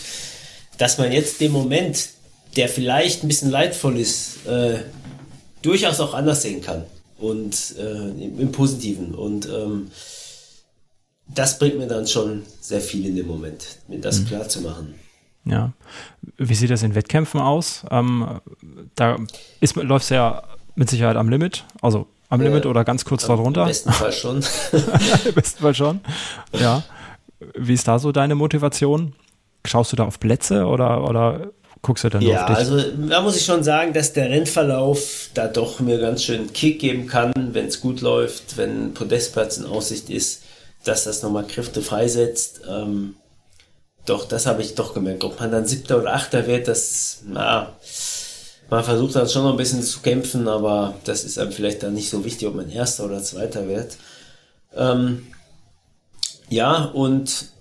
dass 0.78 0.99
man 0.99 1.12
jetzt 1.12 1.41
den 1.41 1.53
Moment, 1.53 2.09
der 2.57 2.68
vielleicht 2.68 3.22
ein 3.24 3.28
bisschen 3.28 3.51
leidvoll 3.51 3.99
ist, 3.99 4.47
äh, 4.47 4.78
durchaus 5.65 6.01
auch 6.01 6.15
anders 6.15 6.43
sehen 6.43 6.61
kann. 6.61 6.85
Und 7.19 7.77
äh, 7.79 8.09
im, 8.11 8.39
im, 8.41 8.53
Positiven. 8.53 9.15
Und 9.15 9.49
ähm, 9.49 9.91
das 11.29 11.59
bringt 11.59 11.79
mir 11.79 11.87
dann 11.87 12.07
schon 12.07 12.43
sehr 12.61 12.81
viel 12.81 13.07
in 13.07 13.17
dem 13.17 13.27
Moment, 13.27 13.79
mir 13.89 14.01
das 14.01 14.21
mhm. 14.21 14.27
klar 14.27 14.49
zu 14.49 14.61
machen. 14.61 14.95
Ja. 15.45 15.73
Wie 16.39 16.55
sieht 16.55 16.71
das 16.71 16.83
in 16.83 16.95
Wettkämpfen 16.95 17.41
aus? 17.41 17.85
Ähm, 17.91 18.41
da 18.95 19.17
läuft 19.77 20.05
es 20.05 20.11
ja 20.11 20.43
mit 20.75 20.91
Sicherheit 20.91 21.17
am 21.17 21.29
Limit, 21.29 21.65
also 21.81 22.07
am 22.29 22.41
äh, 22.41 22.45
Limit 22.45 22.67
oder 22.67 22.85
ganz 22.85 23.05
kurz 23.05 23.27
darunter. 23.27 23.62
Im 23.62 23.69
besten 23.69 23.93
Fall 23.93 24.12
schon. 24.12 24.37
Im 25.25 25.35
besten 25.35 25.62
Fall 25.62 25.75
schon. 25.75 26.01
Ja. 26.53 26.83
Wie 27.57 27.75
ist 27.75 27.87
da 27.87 27.99
so 27.99 28.11
deine 28.11 28.35
Motivation? 28.35 29.15
Schaust 29.67 29.93
du 29.93 29.97
da 29.97 30.05
auf 30.05 30.19
Plätze 30.19 30.67
oder, 30.67 31.09
oder 31.09 31.53
guckst 31.85 32.03
du 32.03 32.09
dann 32.09 32.22
ja, 32.22 32.43
auf 32.43 32.47
dich? 32.49 32.57
also 32.57 32.80
da 33.09 33.20
muss 33.20 33.37
ich 33.37 33.45
schon 33.45 33.62
sagen, 33.62 33.93
dass 33.93 34.12
der 34.12 34.30
Rennverlauf 34.30 35.28
da 35.35 35.47
doch 35.47 35.78
mir 35.78 35.99
ganz 35.99 36.24
schön 36.24 36.53
Kick 36.53 36.80
geben 36.80 37.07
kann, 37.07 37.32
wenn 37.53 37.66
es 37.66 37.80
gut 37.80 38.01
läuft, 38.01 38.57
wenn 38.57 38.87
ein 38.87 38.95
Podestplatz 38.95 39.59
in 39.59 39.66
Aussicht 39.66 40.11
ist, 40.11 40.43
dass 40.85 41.05
das 41.05 41.22
nochmal 41.22 41.47
Kräfte 41.47 41.82
freisetzt. 41.82 42.62
Ähm, 42.68 43.14
doch, 44.07 44.26
das 44.26 44.47
habe 44.47 44.62
ich 44.62 44.74
doch 44.74 44.95
gemerkt. 44.95 45.24
Ob 45.24 45.39
man 45.39 45.53
dann 45.53 45.66
siebter 45.66 45.99
oder 45.99 46.14
achter 46.14 46.47
wird, 46.47 46.68
das, 46.68 47.22
na, 47.26 47.74
man 48.70 48.82
versucht 48.82 49.14
dann 49.14 49.28
schon 49.28 49.45
noch 49.45 49.53
ein 49.53 49.57
bisschen 49.57 49.82
zu 49.82 50.01
kämpfen, 50.01 50.49
aber 50.49 50.95
das 51.05 51.24
ist 51.24 51.39
einem 51.39 51.53
vielleicht 51.53 51.82
dann 51.82 51.95
nicht 51.95 52.11
so 52.11 52.24
wichtig, 52.24 52.49
ob 52.49 52.55
man 52.55 52.70
erster 52.70 53.05
oder 53.05 53.22
zweiter 53.22 53.68
wird. 53.68 53.97
Ähm, 54.74 55.26
ja, 56.49 56.85
und 56.85 57.54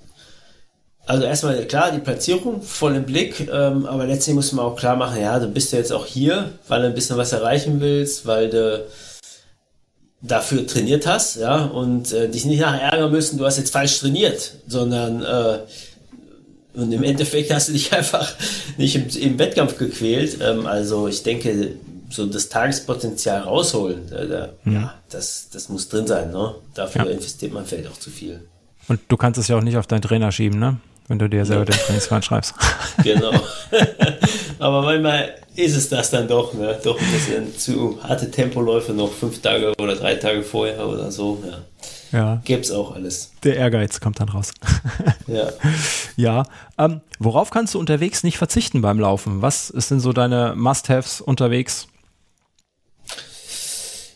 also 1.06 1.26
erstmal 1.26 1.66
klar, 1.66 1.92
die 1.92 2.00
Platzierung 2.00 2.62
voll 2.62 2.96
im 2.96 3.04
Blick, 3.04 3.50
ähm, 3.52 3.86
aber 3.86 4.06
letztlich 4.06 4.36
muss 4.36 4.54
man 4.54 4.66
auch 4.66 4.76
klar 4.76 4.96
machen, 4.96 5.22
ja, 5.22 5.38
du 5.40 5.48
bist 5.48 5.74
ja 5.74 5.80
jetzt 5.80 5.92
auch 5.92 6.06
hier, 6.06 6.54
weil 6.68 6.82
du 6.82 6.88
ein 6.88 6.96
bisschen 6.96 7.18
was 7.18 7.34
erreichen 7.34 7.82
willst, 7.82 8.26
weil 8.26 8.50
du 8.50 8.86
dafür 10.22 10.66
trainiert 10.66 11.06
hast, 11.06 11.36
ja, 11.36 11.66
und 11.66 12.14
äh, 12.14 12.30
dich 12.30 12.46
nicht 12.46 12.62
nachher 12.62 12.94
ärgern 12.94 13.12
müssen, 13.12 13.38
du 13.38 13.46
hast 13.46 13.58
jetzt 13.58 13.74
falsch 13.74 14.00
trainiert, 14.00 14.54
sondern 14.68 15.22
äh, 15.24 15.60
und 16.76 16.92
im 16.92 17.04
Endeffekt 17.04 17.52
hast 17.54 17.70
du 17.70 17.74
dich 17.74 17.94
einfach 17.98 18.34
nicht 18.78 18.96
im, 18.96 19.08
im 19.22 19.40
Wettkampf 19.40 19.78
gequält. 19.78 20.40
Ähm, 20.42 20.66
also 20.66 21.08
ich 21.08 21.24
denke, 21.24 21.76
so 22.10 22.26
das 22.26 22.50
Tagespotenzial 22.50 23.42
rausholen, 23.42 24.10
da, 24.10 24.26
da, 24.26 24.50
mhm. 24.64 24.74
ja, 24.74 24.94
das, 25.10 25.50
das 25.52 25.70
muss 25.70 25.90
drin 25.90 26.08
sein. 26.08 26.32
Ne? 26.32 26.56
Dafür 26.74 27.06
ja. 27.06 27.12
investiert 27.12 27.54
man 27.54 27.66
vielleicht 27.66 27.90
auch 27.90 28.00
zu 28.00 28.10
viel. 28.10 28.42
Und 28.88 29.00
du 29.08 29.18
kannst 29.18 29.40
es 29.40 29.48
ja 29.48 29.58
auch 29.58 29.62
nicht 29.62 29.78
auf 29.78 29.88
deinen 29.88 30.02
Trainer 30.02 30.32
schieben, 30.32 30.60
ne? 30.60 30.78
Wenn 31.08 31.20
du 31.20 31.30
dir 31.30 31.46
selber 31.46 31.66
den 31.66 31.76
Trainingsplan 31.76 32.24
schreibst. 32.24 32.54
Genau. 33.04 33.32
Aber 34.60 34.84
manchmal 34.84 35.36
ist 35.56 35.76
es 35.76 35.90
das 35.90 36.12
dann 36.12 36.28
doch, 36.28 36.54
ne? 36.54 36.78
Doch 36.84 37.00
ein 37.00 37.12
bisschen 37.12 37.58
zu 37.58 38.00
harte 38.04 38.30
Tempoläufe 38.30 38.94
noch 38.94 39.12
fünf 39.12 39.42
Tage 39.42 39.74
oder 39.80 39.96
drei 39.96 40.16
Tage 40.16 40.44
vorher 40.44 40.88
oder 40.88 41.12
so. 41.12 41.44
Ja. 41.46 41.58
Ja. 42.14 42.42
Gäbe 42.46 42.62
es 42.62 42.72
auch 42.72 42.94
alles. 42.94 43.32
Der 43.44 43.56
Ehrgeiz 43.58 44.00
kommt 44.00 44.20
dann 44.20 44.30
raus. 44.30 44.52
ja. 45.28 45.50
Ja. 46.16 46.44
Ähm, 46.78 47.02
worauf 47.18 47.50
kannst 47.50 47.74
du 47.74 47.80
unterwegs 47.80 48.24
nicht 48.24 48.38
verzichten 48.38 48.82
beim 48.82 49.00
Laufen? 49.00 49.42
Was 49.42 49.70
denn 49.90 50.00
so 50.00 50.14
deine 50.14 50.54
Must-Haves 50.56 51.22
unterwegs? 51.22 51.88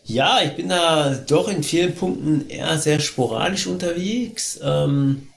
Ja, 0.05 0.39
ich 0.41 0.55
bin 0.55 0.69
da 0.69 1.15
doch 1.27 1.49
in 1.49 1.63
vielen 1.63 1.95
Punkten 1.95 2.47
eher 2.49 2.77
sehr 2.77 2.99
sporadisch 2.99 3.65
unterwegs. 3.65 4.59
Ähm, 4.63 5.27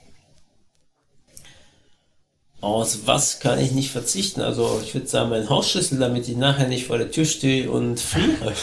aus 2.61 2.99
was 3.05 3.39
kann 3.39 3.59
ich 3.59 3.71
nicht 3.71 3.91
verzichten? 3.91 4.41
Also 4.41 4.79
ich 4.83 4.93
würde 4.93 5.07
sagen, 5.07 5.31
mein 5.31 5.49
Hausschlüssel, 5.49 5.99
damit 5.99 6.27
ich 6.27 6.37
nachher 6.37 6.67
nicht 6.67 6.85
vor 6.85 6.97
der 6.97 7.11
Tür 7.11 7.25
stehe 7.25 7.69
und 7.69 7.99
friere. 7.99 8.53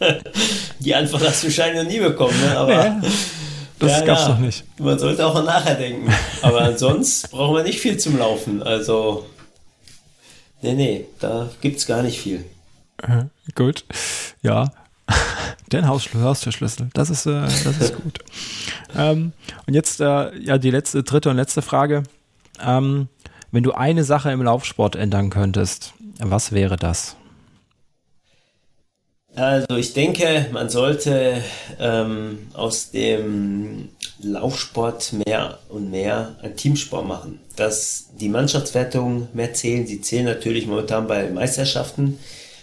Die 0.80 0.94
Antwort 0.94 1.26
hast 1.26 1.42
du 1.42 1.46
wahrscheinlich 1.46 1.84
noch 1.84 1.90
nie 1.90 2.00
bekommen, 2.00 2.38
ne? 2.40 2.56
aber 2.56 2.88
nee, 2.88 3.08
das 3.78 3.92
ja, 3.92 4.04
gab's 4.04 4.22
ja, 4.22 4.28
doch 4.28 4.38
nicht. 4.38 4.64
Man 4.78 4.98
sollte 4.98 5.26
auch 5.26 5.42
nachher 5.44 5.74
denken. 5.74 6.12
Aber 6.42 6.76
sonst 6.76 7.30
brauchen 7.30 7.56
wir 7.56 7.62
nicht 7.62 7.80
viel 7.80 7.96
zum 7.98 8.18
Laufen. 8.18 8.62
Also, 8.62 9.26
nee, 10.62 10.74
nee, 10.74 11.06
da 11.18 11.50
gibt's 11.60 11.86
gar 11.86 12.02
nicht 12.02 12.20
viel. 12.20 12.44
Äh, 13.02 13.24
gut, 13.54 13.84
ja. 14.42 14.70
Den 15.72 15.86
Haustürschlüssel, 15.86 16.90
das 16.92 17.10
ist, 17.10 17.26
äh, 17.26 17.42
das 17.42 17.66
ist 17.78 17.94
gut. 18.02 18.18
ähm, 18.96 19.32
und 19.66 19.74
jetzt 19.74 20.00
äh, 20.00 20.36
ja 20.38 20.58
die 20.58 20.70
letzte, 20.70 21.02
dritte 21.02 21.30
und 21.30 21.36
letzte 21.36 21.62
Frage. 21.62 22.02
Ähm, 22.64 23.08
wenn 23.50 23.62
du 23.62 23.72
eine 23.72 24.04
Sache 24.04 24.30
im 24.30 24.42
Laufsport 24.42 24.96
ändern 24.96 25.30
könntest, 25.30 25.94
was 26.20 26.52
wäre 26.52 26.76
das? 26.76 27.16
Also 29.34 29.76
ich 29.76 29.92
denke, 29.94 30.46
man 30.52 30.68
sollte 30.68 31.42
ähm, 31.78 32.38
aus 32.52 32.90
dem 32.90 33.88
Laufsport 34.20 35.14
mehr 35.26 35.58
und 35.68 35.90
mehr 35.90 36.36
ein 36.42 36.56
Teamsport 36.56 37.06
machen. 37.06 37.40
Dass 37.56 38.08
die 38.20 38.28
Mannschaftswertungen 38.28 39.28
mehr 39.32 39.54
zählen, 39.54 39.86
sie 39.86 40.00
zählen 40.00 40.24
natürlich 40.24 40.66
momentan 40.66 41.06
bei 41.06 41.30
Meisterschaften, 41.30 42.18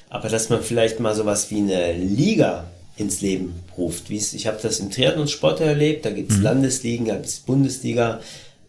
aber 0.10 0.30
dass 0.30 0.50
man 0.50 0.62
vielleicht 0.62 1.00
mal 1.00 1.16
sowas 1.16 1.50
wie 1.52 1.60
eine 1.60 1.94
Liga 1.94 2.66
ins 2.98 3.22
Leben 3.22 3.60
ruft. 3.78 4.10
Ich 4.10 4.48
habe 4.48 4.58
das 4.62 4.80
im 4.80 4.92
Triathlon-Sport 4.92 5.62
erlebt, 5.62 6.06
da 6.06 6.10
gibt 6.10 6.32
es 6.32 6.38
mhm. 6.38 6.44
Landesligen, 6.44 7.08
da 7.08 7.16
gibt 7.16 7.28
es 7.28 7.40
Bundesliga. 7.40 8.20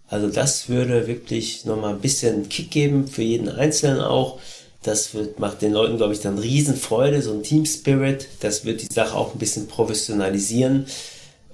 Also 0.09 0.29
das 0.29 0.69
würde 0.69 1.07
wirklich 1.07 1.65
nochmal 1.65 1.95
ein 1.95 2.01
bisschen 2.01 2.49
Kick 2.49 2.71
geben 2.71 3.07
für 3.07 3.23
jeden 3.23 3.49
Einzelnen 3.49 4.01
auch 4.01 4.41
das 4.83 5.13
wird, 5.15 5.39
macht 5.41 5.63
den 5.63 5.73
Leuten, 5.73 5.97
glaube 5.97 6.13
ich, 6.13 6.21
dann 6.21 6.39
Riesenfreude, 6.39 7.21
so 7.21 7.33
ein 7.33 7.43
Team 7.43 7.67
Spirit. 7.67 8.29
Das 8.41 8.65
wird 8.65 8.83
die 8.83 8.93
Sache 8.93 9.15
auch 9.15 9.35
ein 9.35 9.39
bisschen 9.39 9.67
professionalisieren. 9.67 10.87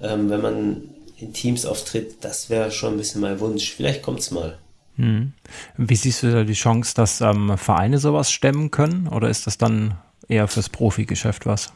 Ähm, 0.01 0.29
wenn 0.29 0.41
man 0.41 0.83
in 1.17 1.33
Teams 1.33 1.65
auftritt, 1.65 2.17
das 2.21 2.49
wäre 2.49 2.71
schon 2.71 2.93
ein 2.93 2.97
bisschen 2.97 3.21
mein 3.21 3.39
Wunsch. 3.39 3.71
Vielleicht 3.71 4.03
kommt 4.03 4.19
es 4.19 4.31
mal. 4.31 4.57
Hm. 4.97 5.33
Wie 5.77 5.95
siehst 5.95 6.23
du 6.23 6.31
da 6.31 6.43
die 6.43 6.53
Chance, 6.53 6.93
dass 6.95 7.19
ähm, 7.21 7.57
Vereine 7.57 7.97
sowas 7.97 8.31
stemmen 8.31 8.71
können? 8.71 9.07
Oder 9.07 9.29
ist 9.29 9.47
das 9.47 9.57
dann 9.57 9.97
eher 10.27 10.47
fürs 10.47 10.69
Profigeschäft 10.69 11.45
was? 11.45 11.73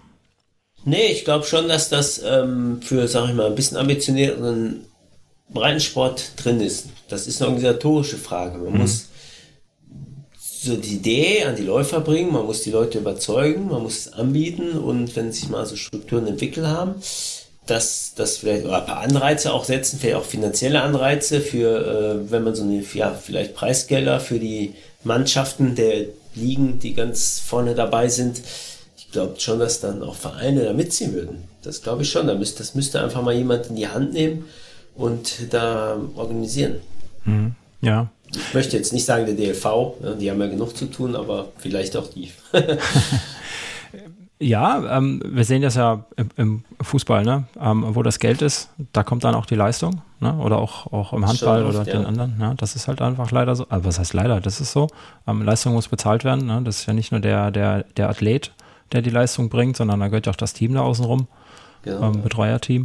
Nee, 0.86 1.08
ich 1.08 1.26
glaube 1.26 1.46
schon, 1.46 1.68
dass 1.68 1.90
das 1.90 2.22
ähm, 2.24 2.82
für, 2.82 3.08
sag 3.08 3.30
ich 3.30 3.36
mal, 3.36 3.48
ein 3.48 3.56
bisschen 3.56 3.76
ambitionierteren 3.76 4.86
Breitensport 5.52 6.32
drin 6.38 6.62
ist. 6.62 6.88
Das 7.08 7.28
ist 7.28 7.42
eine 7.42 7.50
organisatorische 7.50 8.18
Frage. 8.18 8.60
Man 8.60 8.74
mhm. 8.74 8.80
muss 8.80 9.06
so 10.62 10.76
die 10.76 10.96
Idee 10.96 11.46
an 11.46 11.56
die 11.56 11.64
Läufer 11.64 12.02
bringen, 12.02 12.34
man 12.34 12.46
muss 12.46 12.64
die 12.64 12.72
Leute 12.72 12.98
überzeugen, 12.98 13.70
man 13.70 13.82
muss 13.82 13.98
es 13.98 14.14
anbieten 14.14 14.78
und 14.78 15.16
wenn 15.16 15.32
sich 15.32 15.48
mal 15.48 15.66
so 15.66 15.78
Strukturen 15.78 16.28
entwickelt 16.28 16.68
haben, 16.68 16.96
dass 17.66 18.14
das 18.16 18.38
vielleicht 18.38 18.66
oder 18.66 18.80
ein 18.80 18.86
paar 18.86 19.00
Anreize 19.00 19.54
auch 19.54 19.64
setzen, 19.64 20.00
vielleicht 20.00 20.18
auch 20.18 20.26
finanzielle 20.26 20.82
Anreize 20.82 21.40
für, 21.40 22.26
äh, 22.28 22.32
wenn 22.32 22.44
man 22.44 22.56
so 22.56 22.64
eine, 22.64 22.84
ja, 22.94 23.14
vielleicht 23.14 23.56
Preisgelder 23.56 24.20
für 24.20 24.40
die 24.40 24.74
Mannschaften 25.04 25.76
der 25.76 26.08
Ligen, 26.36 26.80
die 26.80 26.94
ganz 26.94 27.40
vorne 27.40 27.74
dabei 27.74 28.10
sind. 28.10 28.42
Ich 28.98 29.12
glaube 29.12 29.40
schon, 29.40 29.60
dass 29.60 29.80
dann 29.80 30.04
auch 30.04 30.16
Vereine 30.16 30.66
da 30.66 30.74
mitziehen 30.74 31.14
würden. 31.14 31.46
Das 31.64 31.82
glaube 31.82 32.04
ich 32.04 32.10
schon. 32.10 32.28
Da 32.28 32.36
müsste, 32.36 32.60
das 32.60 32.76
müsste 32.76 33.02
einfach 33.02 33.22
mal 33.22 33.34
jemand 33.34 33.68
in 33.68 33.76
die 33.76 33.88
Hand 33.88 34.14
nehmen 34.14 34.46
und 35.00 35.54
da 35.54 35.98
organisieren. 36.16 36.76
Mhm. 37.26 37.56
Ja, 37.82 38.10
ich 38.32 38.54
möchte 38.54 38.78
jetzt 38.78 38.94
nicht 38.94 39.06
sagen 39.06 39.26
der 39.26 39.36
DLV, 39.36 40.18
die 40.20 40.30
haben 40.30 40.40
ja 40.40 40.48
genug 40.48 40.76
zu 40.76 40.86
tun, 40.86 41.16
aber 41.16 41.48
vielleicht 41.58 41.98
auch 41.98 42.08
die. 42.08 42.32
ja, 44.40 44.98
ähm, 44.98 45.22
wir 45.26 45.44
sehen 45.44 45.64
das 45.64 45.76
ja 45.76 46.06
im, 46.16 46.30
im 46.38 46.64
Fußball, 46.82 47.24
ne? 47.24 47.46
Ähm, 47.60 47.86
wo 47.96 48.04
das 48.04 48.20
Geld 48.20 48.42
ist, 48.42 48.70
da 48.94 49.04
kommt 49.04 49.24
dann 49.24 49.34
auch 49.34 49.48
die 49.48 49.56
Leistung, 49.56 50.02
ne? 50.20 50.36
oder 50.38 50.60
auch, 50.60 50.92
auch 50.94 51.14
im 51.14 51.28
Handball 51.28 51.66
oft, 51.66 51.76
oder 51.76 51.86
ja. 51.88 51.98
den 51.98 52.06
anderen. 52.06 52.38
Ne? 52.38 52.54
Das 52.58 52.76
ist 52.76 52.88
halt 52.88 53.02
einfach 53.02 53.32
leider 53.32 53.56
so. 53.56 53.66
Also 53.70 53.86
was 53.86 53.98
heißt 53.98 54.14
leider? 54.14 54.40
Das 54.42 54.62
ist 54.62 54.72
so. 54.74 54.88
Ähm, 55.26 55.42
Leistung 55.42 55.74
muss 55.74 55.88
bezahlt 55.88 56.24
werden. 56.24 56.46
Ne? 56.46 56.62
Das 56.64 56.82
ist 56.82 56.86
ja 56.86 56.94
nicht 56.94 57.12
nur 57.12 57.22
der, 57.22 57.50
der, 57.50 57.84
der 57.98 58.10
Athlet, 58.10 58.52
der 58.92 59.02
die 59.02 59.10
Leistung 59.10 59.50
bringt, 59.50 59.76
sondern 59.76 60.00
da 60.00 60.08
gehört 60.08 60.28
ja 60.28 60.34
auch 60.34 60.38
das 60.38 60.54
Team 60.54 60.76
da 60.76 60.82
außen 60.82 61.06
rum. 61.06 61.28
Genau, 61.82 62.12
ähm, 62.12 62.22
Betreuerteam 62.22 62.84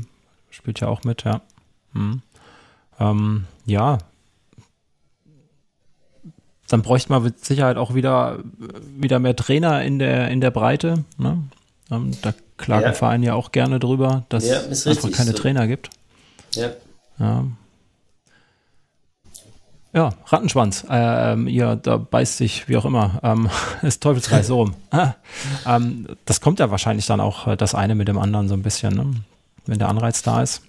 spielt 0.51 0.81
ja 0.81 0.89
auch 0.89 1.05
mit, 1.05 1.25
ja. 1.25 1.43
Hm. 1.95 2.23
Ähm, 3.01 3.45
ja, 3.67 3.99
dann 6.69 6.83
bräuchte 6.83 7.11
man 7.11 7.23
mit 7.23 7.45
Sicherheit 7.45 7.77
auch 7.77 7.95
wieder, 7.95 8.39
wieder 8.97 9.19
mehr 9.19 9.37
Trainer 9.37 9.83
in 9.83 9.99
der, 9.99 10.29
in 10.31 10.41
der 10.41 10.51
Breite. 10.51 11.05
Ne? 11.19 11.43
Ähm, 11.91 12.13
da 12.23 12.33
klagen 12.57 12.87
ja. 12.87 12.93
Vereine 12.93 13.27
ja 13.27 13.35
auch 13.35 13.53
gerne 13.53 13.79
drüber, 13.79 14.25
dass 14.29 14.47
ja, 14.47 14.61
es 14.61 14.87
einfach 14.87 15.13
keine 15.13 15.33
so. 15.33 15.39
Trainer 15.39 15.67
gibt. 15.67 15.91
Ja. 16.53 16.71
ja. 17.19 17.45
Ja, 19.93 20.11
Rattenschwanz. 20.27 20.85
Ähm, 20.91 21.47
ihr, 21.47 21.77
da 21.77 21.99
beißt 21.99 22.39
sich, 22.39 22.69
wie 22.69 22.77
auch 22.77 22.85
immer, 22.85 23.21
ähm, 23.23 23.49
ist 23.83 24.03
Teufelskreis 24.03 24.49
so 24.49 24.57
rum. 24.57 24.75
Ähm, 25.67 26.09
das 26.27 26.41
kommt 26.41 26.59
ja 26.59 26.71
wahrscheinlich 26.71 27.07
dann 27.07 27.21
auch 27.21 27.47
äh, 27.47 27.57
das 27.57 27.75
eine 27.75 27.95
mit 27.95 28.09
dem 28.09 28.19
anderen 28.19 28.49
so 28.49 28.55
ein 28.55 28.63
bisschen, 28.63 28.95
ne? 28.95 29.15
wenn 29.67 29.79
der 29.79 29.89
Anreiz 29.89 30.23
da 30.23 30.43
ist. 30.43 30.63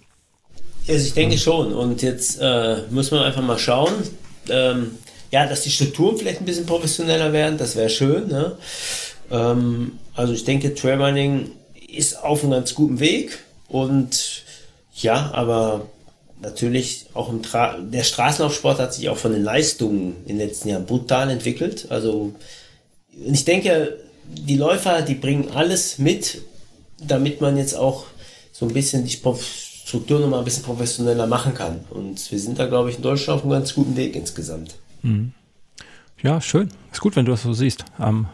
Also 0.88 1.06
ich 1.06 1.14
denke 1.14 1.38
schon. 1.38 1.72
Und 1.72 2.02
jetzt 2.02 2.38
äh, 2.40 2.82
muss 2.90 3.10
man 3.10 3.22
einfach 3.22 3.42
mal 3.42 3.58
schauen. 3.58 3.92
Ähm, 4.48 4.98
ja, 5.32 5.46
dass 5.46 5.62
die 5.62 5.70
Strukturen 5.70 6.16
vielleicht 6.16 6.40
ein 6.40 6.44
bisschen 6.44 6.66
professioneller 6.66 7.32
werden, 7.32 7.58
das 7.58 7.74
wäre 7.74 7.90
schön. 7.90 8.28
Ne? 8.28 8.56
Ähm, 9.30 9.98
also 10.14 10.32
ich 10.32 10.44
denke, 10.44 10.74
Trailrunning 10.74 11.50
ist 11.88 12.22
auf 12.22 12.42
einem 12.42 12.52
ganz 12.52 12.74
guten 12.74 13.00
Weg. 13.00 13.38
Und 13.68 14.44
ja, 14.94 15.32
aber 15.32 15.88
natürlich 16.40 17.06
auch 17.14 17.28
im 17.28 17.42
Tra 17.42 17.76
der 17.78 18.04
Straßenlaufsport 18.04 18.78
hat 18.78 18.94
sich 18.94 19.08
auch 19.08 19.16
von 19.16 19.32
den 19.32 19.42
Leistungen 19.42 20.16
in 20.26 20.38
den 20.38 20.48
letzten 20.48 20.68
Jahren 20.68 20.86
brutal 20.86 21.30
entwickelt. 21.30 21.86
Also 21.90 22.32
ich 23.10 23.44
denke, 23.44 23.98
die 24.28 24.56
Läufer, 24.56 25.02
die 25.02 25.14
bringen 25.14 25.50
alles 25.54 25.98
mit, 25.98 26.42
damit 27.00 27.40
man 27.40 27.56
jetzt 27.56 27.74
auch 27.74 28.06
so 28.52 28.66
ein 28.66 28.72
bisschen 28.72 29.04
die 29.04 29.10
Struktur 29.86 30.18
noch 30.18 30.28
mal 30.28 30.40
ein 30.40 30.44
bisschen 30.44 30.64
professioneller 30.64 31.28
machen 31.28 31.54
kann. 31.54 31.84
Und 31.90 32.32
wir 32.32 32.40
sind 32.40 32.58
da, 32.58 32.66
glaube 32.66 32.90
ich, 32.90 32.96
in 32.96 33.02
Deutschland 33.02 33.38
auf 33.38 33.44
einem 33.44 33.52
ganz 33.52 33.72
guten 33.72 33.96
Weg 33.96 34.16
insgesamt. 34.16 34.74
Mhm. 35.02 35.32
Ja, 36.20 36.40
schön. 36.40 36.70
Ist 36.90 37.00
gut, 37.00 37.14
wenn 37.14 37.24
du 37.24 37.30
das 37.30 37.44
so 37.44 37.52
siehst. 37.52 37.84
Ähm, 38.00 38.26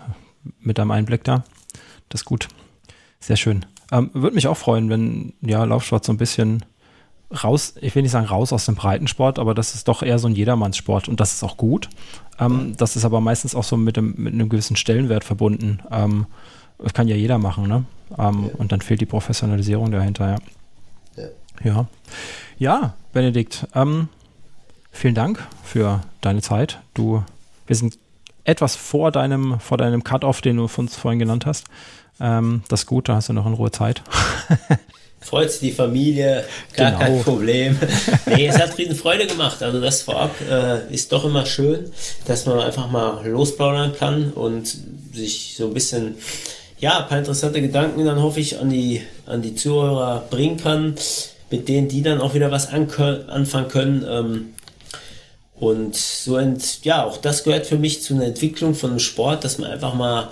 mit 0.61 0.78
deinem 0.78 0.92
Einblick 0.92 1.24
da. 1.24 1.44
Das 2.09 2.22
ist 2.22 2.24
gut. 2.24 2.48
Sehr 3.20 3.36
schön. 3.36 3.66
Ähm, 3.90 4.09
Würde 4.14 4.34
mich 4.34 4.46
auch 4.46 4.57
freuen, 4.57 4.88
wenn 4.88 5.34
ja 5.42 5.62
Laufsport 5.64 6.07
so 6.07 6.12
ein 6.14 6.16
bisschen 6.16 6.64
raus, 7.44 7.74
ich 7.82 7.94
will 7.94 8.03
nicht 8.03 8.12
sagen 8.12 8.26
raus 8.26 8.55
aus 8.55 8.64
dem 8.64 8.74
Breitensport, 8.74 9.38
aber 9.38 9.53
das 9.53 9.74
ist 9.74 9.88
doch 9.88 10.03
eher 10.03 10.18
so 10.18 10.28
ein 10.28 10.34
Jedermannssport 10.34 11.07
und 11.07 11.20
das 11.20 11.34
ist 11.34 11.42
auch 11.42 11.59
gut. 11.59 11.90
Ähm, 12.38 12.74
das 12.78 12.96
ist 12.96 13.05
aber 13.05 13.20
meistens 13.20 13.55
auch 13.55 13.64
so 13.64 13.76
mit, 13.76 13.98
dem, 13.98 14.14
mit 14.16 14.32
einem 14.32 14.48
gewissen 14.48 14.76
Stellenwert 14.76 15.24
verbunden. 15.24 15.80
Ähm, 15.90 16.24
das 16.78 16.94
kann 16.94 17.09
ja 17.09 17.16
jeder 17.16 17.36
machen, 17.36 17.68
ne? 17.68 17.84
Ähm, 18.18 18.48
ja. 18.48 18.55
Und 18.57 18.72
dann 18.72 18.80
fehlt 18.80 19.03
die 19.03 19.07
Professionalisierung 19.07 19.90
dahinter, 19.90 20.30
ja. 20.30 20.36
Ja, 21.65 21.87
ja. 22.59 22.95
Benedikt, 23.13 23.67
ähm, 23.75 24.09
vielen 24.91 25.15
Dank 25.15 25.47
für 25.63 26.01
deine 26.23 26.41
Zeit. 26.41 26.81
Du, 26.95 27.23
wir 27.67 27.77
sind 27.77 27.99
etwas 28.45 28.75
vor 28.75 29.13
deinem, 29.13 29.61
vor 29.61 29.77
deinem 29.77 30.03
Cut-Off, 30.03 30.41
den 30.41 30.57
du 30.57 30.69
uns 30.77 30.97
vorhin 30.97 31.19
genannt 31.19 31.45
hast. 31.45 31.67
Ähm, 32.21 32.63
das 32.69 32.81
ist 32.81 32.87
gut, 32.87 33.09
da 33.09 33.17
hast 33.17 33.29
du 33.29 33.35
noch 33.35 33.47
in 33.47 33.53
Ruhe 33.53 33.71
Zeit. 33.71 34.03
freut 35.23 35.51
sich 35.51 35.61
die 35.61 35.73
Familie, 35.73 36.45
gar 36.77 36.93
genau. 36.93 37.05
kein 37.05 37.23
Problem. 37.23 37.79
nee, 38.27 38.47
es 38.47 38.59
hat 38.59 38.77
riesen 38.77 38.97
Freude 38.97 39.27
gemacht. 39.27 39.63
Also 39.63 39.81
das 39.81 40.03
vorab 40.03 40.35
äh, 40.51 40.93
ist 40.93 41.13
doch 41.13 41.25
immer 41.25 41.47
schön, 41.47 41.91
dass 42.27 42.47
man 42.47 42.59
einfach 42.59 42.91
mal 42.91 43.27
losplaudern 43.27 43.95
kann 43.95 44.33
und 44.33 44.77
sich 45.13 45.55
so 45.57 45.69
ein 45.69 45.75
bisschen, 45.75 46.17
ja, 46.79 47.01
ein 47.01 47.09
paar 47.09 47.19
interessante 47.19 47.61
Gedanken 47.61 48.05
dann 48.05 48.21
hoffe 48.21 48.41
ich 48.41 48.59
an 48.59 48.71
die, 48.71 49.03
an 49.27 49.43
die 49.43 49.55
Zuhörer 49.55 50.25
bringen 50.29 50.57
kann, 50.57 50.95
mit 51.53 51.68
denen 51.68 51.86
die 51.86 52.03
dann 52.03 52.20
auch 52.20 52.34
wieder 52.34 52.50
was 52.50 52.68
anfangen 52.68 53.68
können. 53.68 54.05
Ähm, 54.09 54.46
und 55.55 55.94
so, 55.94 56.36
ent, 56.38 56.80
ja, 56.82 57.05
auch 57.05 57.18
das 57.18 57.44
gehört 57.44 57.66
für 57.66 57.78
mich 57.78 58.03
zu 58.03 58.14
einer 58.14 58.24
Entwicklung 58.24 58.74
von 58.74 58.90
einem 58.90 58.98
Sport, 58.98 59.44
dass 59.44 59.59
man 59.59 59.70
einfach 59.70 59.94
mal 59.94 60.30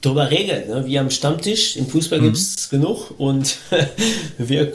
drüber 0.00 0.30
regelt. 0.30 0.68
Ne? 0.68 0.84
Wir 0.86 1.00
am 1.00 1.10
Stammtisch, 1.10 1.76
im 1.76 1.86
Fußball 1.86 2.18
mhm. 2.18 2.24
gibt 2.24 2.36
es 2.38 2.70
genug 2.70 3.14
und 3.18 3.58
wir, 4.38 4.72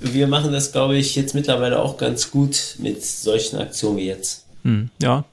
wir 0.00 0.26
machen 0.28 0.52
das, 0.52 0.72
glaube 0.72 0.96
ich, 0.96 1.14
jetzt 1.16 1.34
mittlerweile 1.34 1.80
auch 1.80 1.98
ganz 1.98 2.30
gut 2.30 2.76
mit 2.78 3.04
solchen 3.04 3.58
Aktionen 3.58 3.98
wie 3.98 4.06
jetzt. 4.06 4.46
Mhm. 4.62 4.88
Ja, 5.02 5.24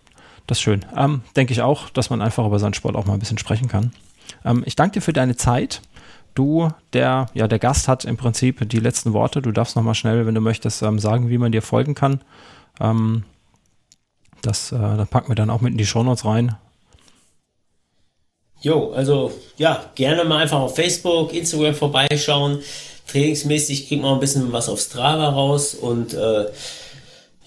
das 0.48 0.58
ist 0.58 0.64
schön. 0.64 0.84
Ähm, 0.98 1.22
Denke 1.36 1.54
ich 1.54 1.62
auch, 1.62 1.90
dass 1.90 2.10
man 2.10 2.22
einfach 2.22 2.46
über 2.46 2.60
seinen 2.60 2.74
Sport 2.74 2.96
auch 2.96 3.06
mal 3.06 3.14
ein 3.14 3.20
bisschen 3.20 3.38
sprechen 3.38 3.68
kann. 3.68 3.94
Ähm, 4.44 4.64
ich 4.66 4.76
danke 4.76 4.96
dir 4.96 5.02
für 5.02 5.14
deine 5.14 5.38
Zeit. 5.38 5.82
Du, 6.34 6.70
der, 6.94 7.28
ja, 7.34 7.48
der 7.48 7.60
Gast 7.60 7.88
hat 7.88 8.06
im 8.06 8.18
Prinzip 8.18 8.68
die 8.70 8.80
letzten 8.80 9.14
Worte. 9.14 9.42
Du 9.42 9.52
darfst 9.52 9.76
nochmal 9.76 9.96
schnell, 9.96 10.26
wenn 10.26 10.36
du 10.36 10.42
möchtest, 10.42 10.82
ähm, 10.82 11.00
sagen, 11.00 11.30
wie 11.30 11.38
man 11.38 11.52
dir 11.52 11.62
folgen 11.62 11.96
kann. 11.96 12.22
Ähm, 12.80 13.24
das, 14.42 14.72
äh, 14.72 14.78
das 14.78 15.08
packen 15.10 15.30
wir 15.30 15.36
dann 15.36 15.50
auch 15.50 15.62
mit 15.62 15.74
in 15.74 15.78
die 15.78 15.86
Shownotes 15.86 16.26
rein. 16.26 16.56
Jo, 18.62 18.92
also 18.94 19.32
ja, 19.58 19.84
gerne 19.96 20.24
mal 20.24 20.38
einfach 20.38 20.60
auf 20.60 20.76
Facebook, 20.76 21.34
Instagram 21.34 21.74
vorbeischauen. 21.74 22.60
Trainingsmäßig 23.08 23.88
kriegt 23.88 24.04
man 24.04 24.14
ein 24.14 24.20
bisschen 24.20 24.52
was 24.52 24.70
auf 24.70 24.80
Strava 24.80 25.30
raus 25.30 25.74
und 25.74 26.14
äh, 26.14 26.46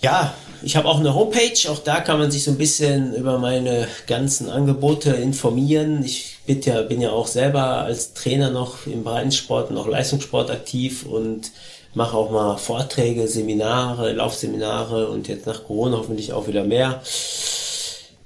ja, 0.04 0.34
ich 0.62 0.76
habe 0.76 0.86
auch 0.86 1.00
eine 1.00 1.14
Homepage, 1.14 1.70
auch 1.70 1.78
da 1.78 2.00
kann 2.00 2.18
man 2.18 2.30
sich 2.30 2.44
so 2.44 2.50
ein 2.50 2.58
bisschen 2.58 3.14
über 3.14 3.38
meine 3.38 3.88
ganzen 4.06 4.50
Angebote 4.50 5.10
informieren. 5.10 6.04
Ich 6.04 6.36
bin 6.46 6.60
ja, 6.60 6.82
bin 6.82 7.00
ja 7.00 7.10
auch 7.10 7.26
selber 7.26 7.62
als 7.62 8.12
Trainer 8.12 8.50
noch 8.50 8.86
im 8.86 9.02
Breitensport 9.02 9.70
und 9.70 9.78
auch 9.78 9.88
Leistungssport 9.88 10.50
aktiv 10.50 11.06
und 11.06 11.52
mache 11.94 12.18
auch 12.18 12.30
mal 12.30 12.58
Vorträge, 12.58 13.28
Seminare, 13.28 14.12
Laufseminare 14.12 15.08
und 15.08 15.26
jetzt 15.28 15.46
nach 15.46 15.64
Corona 15.64 15.96
hoffentlich 15.96 16.34
auch 16.34 16.48
wieder 16.48 16.64
mehr. 16.64 17.02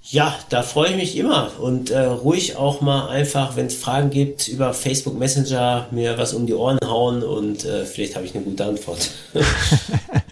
Ja, 0.03 0.35
da 0.49 0.63
freue 0.63 0.91
ich 0.91 0.97
mich 0.97 1.17
immer 1.17 1.53
und 1.61 1.91
äh, 1.91 2.01
ruhig 2.01 2.57
auch 2.57 2.81
mal 2.81 3.09
einfach, 3.09 3.55
wenn 3.55 3.67
es 3.67 3.77
Fragen 3.77 4.11
gibt, 4.11 4.49
über 4.49 4.75
Facebook 4.75 5.17
Messenger 5.17 5.87
mir 5.93 6.19
was 6.19 6.35
um 6.35 6.47
die 6.47 6.55
Ohren 6.55 6.79
hauen 6.85 7.23
und 7.23 7.65
äh, 7.65 7.85
vielleicht 7.85 8.17
habe 8.17 8.25
ich 8.27 8.35
eine 8.35 8.43
gute 8.43 8.65
Antwort. 8.65 9.11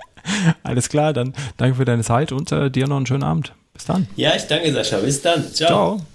Alles 0.66 0.88
klar, 0.88 1.12
dann 1.12 1.34
danke 1.56 1.76
für 1.76 1.84
deine 1.84 2.02
Zeit 2.02 2.32
und 2.32 2.52
äh, 2.52 2.70
dir 2.70 2.86
noch 2.86 2.96
einen 2.96 3.06
schönen 3.06 3.22
Abend. 3.22 3.52
Bis 3.72 3.84
dann. 3.84 4.06
Ja, 4.16 4.34
ich 4.34 4.46
danke 4.46 4.72
Sascha. 4.72 4.98
Bis 4.98 5.20
dann. 5.22 5.52
Ciao. 5.52 5.68
Ciao. 5.68 6.06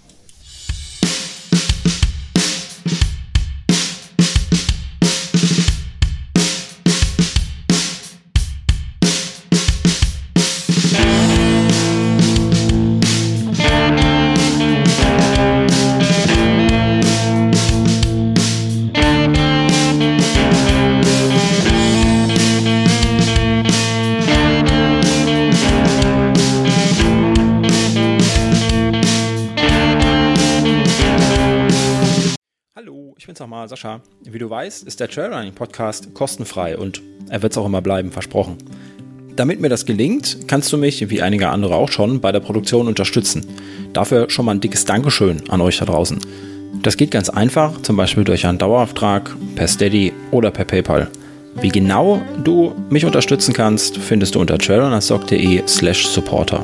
Sascha. 33.81 34.01
Wie 34.23 34.37
du 34.37 34.49
weißt, 34.49 34.83
ist 34.83 34.99
der 34.99 35.09
Trailrunning 35.09 35.53
Podcast 35.53 36.13
kostenfrei 36.13 36.77
und 36.77 37.01
er 37.29 37.41
wird 37.41 37.53
es 37.53 37.57
auch 37.57 37.65
immer 37.65 37.81
bleiben, 37.81 38.11
versprochen. 38.11 38.57
Damit 39.35 39.59
mir 39.59 39.69
das 39.69 39.85
gelingt, 39.85 40.47
kannst 40.47 40.71
du 40.71 40.77
mich, 40.77 41.09
wie 41.09 41.21
einige 41.21 41.49
andere 41.49 41.75
auch 41.75 41.89
schon, 41.89 42.21
bei 42.21 42.31
der 42.31 42.41
Produktion 42.41 42.87
unterstützen. 42.87 43.45
Dafür 43.93 44.29
schon 44.29 44.45
mal 44.45 44.51
ein 44.51 44.61
dickes 44.61 44.85
Dankeschön 44.85 45.49
an 45.49 45.61
euch 45.61 45.79
da 45.79 45.85
draußen. 45.85 46.19
Das 46.83 46.95
geht 46.95 47.09
ganz 47.09 47.29
einfach, 47.29 47.81
zum 47.81 47.97
Beispiel 47.97 48.23
durch 48.23 48.45
einen 48.45 48.59
Dauerauftrag, 48.59 49.35
per 49.55 49.67
Steady 49.67 50.13
oder 50.29 50.51
per 50.51 50.65
PayPal. 50.65 51.09
Wie 51.59 51.69
genau 51.69 52.21
du 52.43 52.75
mich 52.89 53.05
unterstützen 53.05 53.53
kannst, 53.53 53.97
findest 53.97 54.35
du 54.35 54.39
unter 54.39 54.59
trailrunnersock.de 54.59 55.63
slash 55.67 56.07
supporter. 56.07 56.63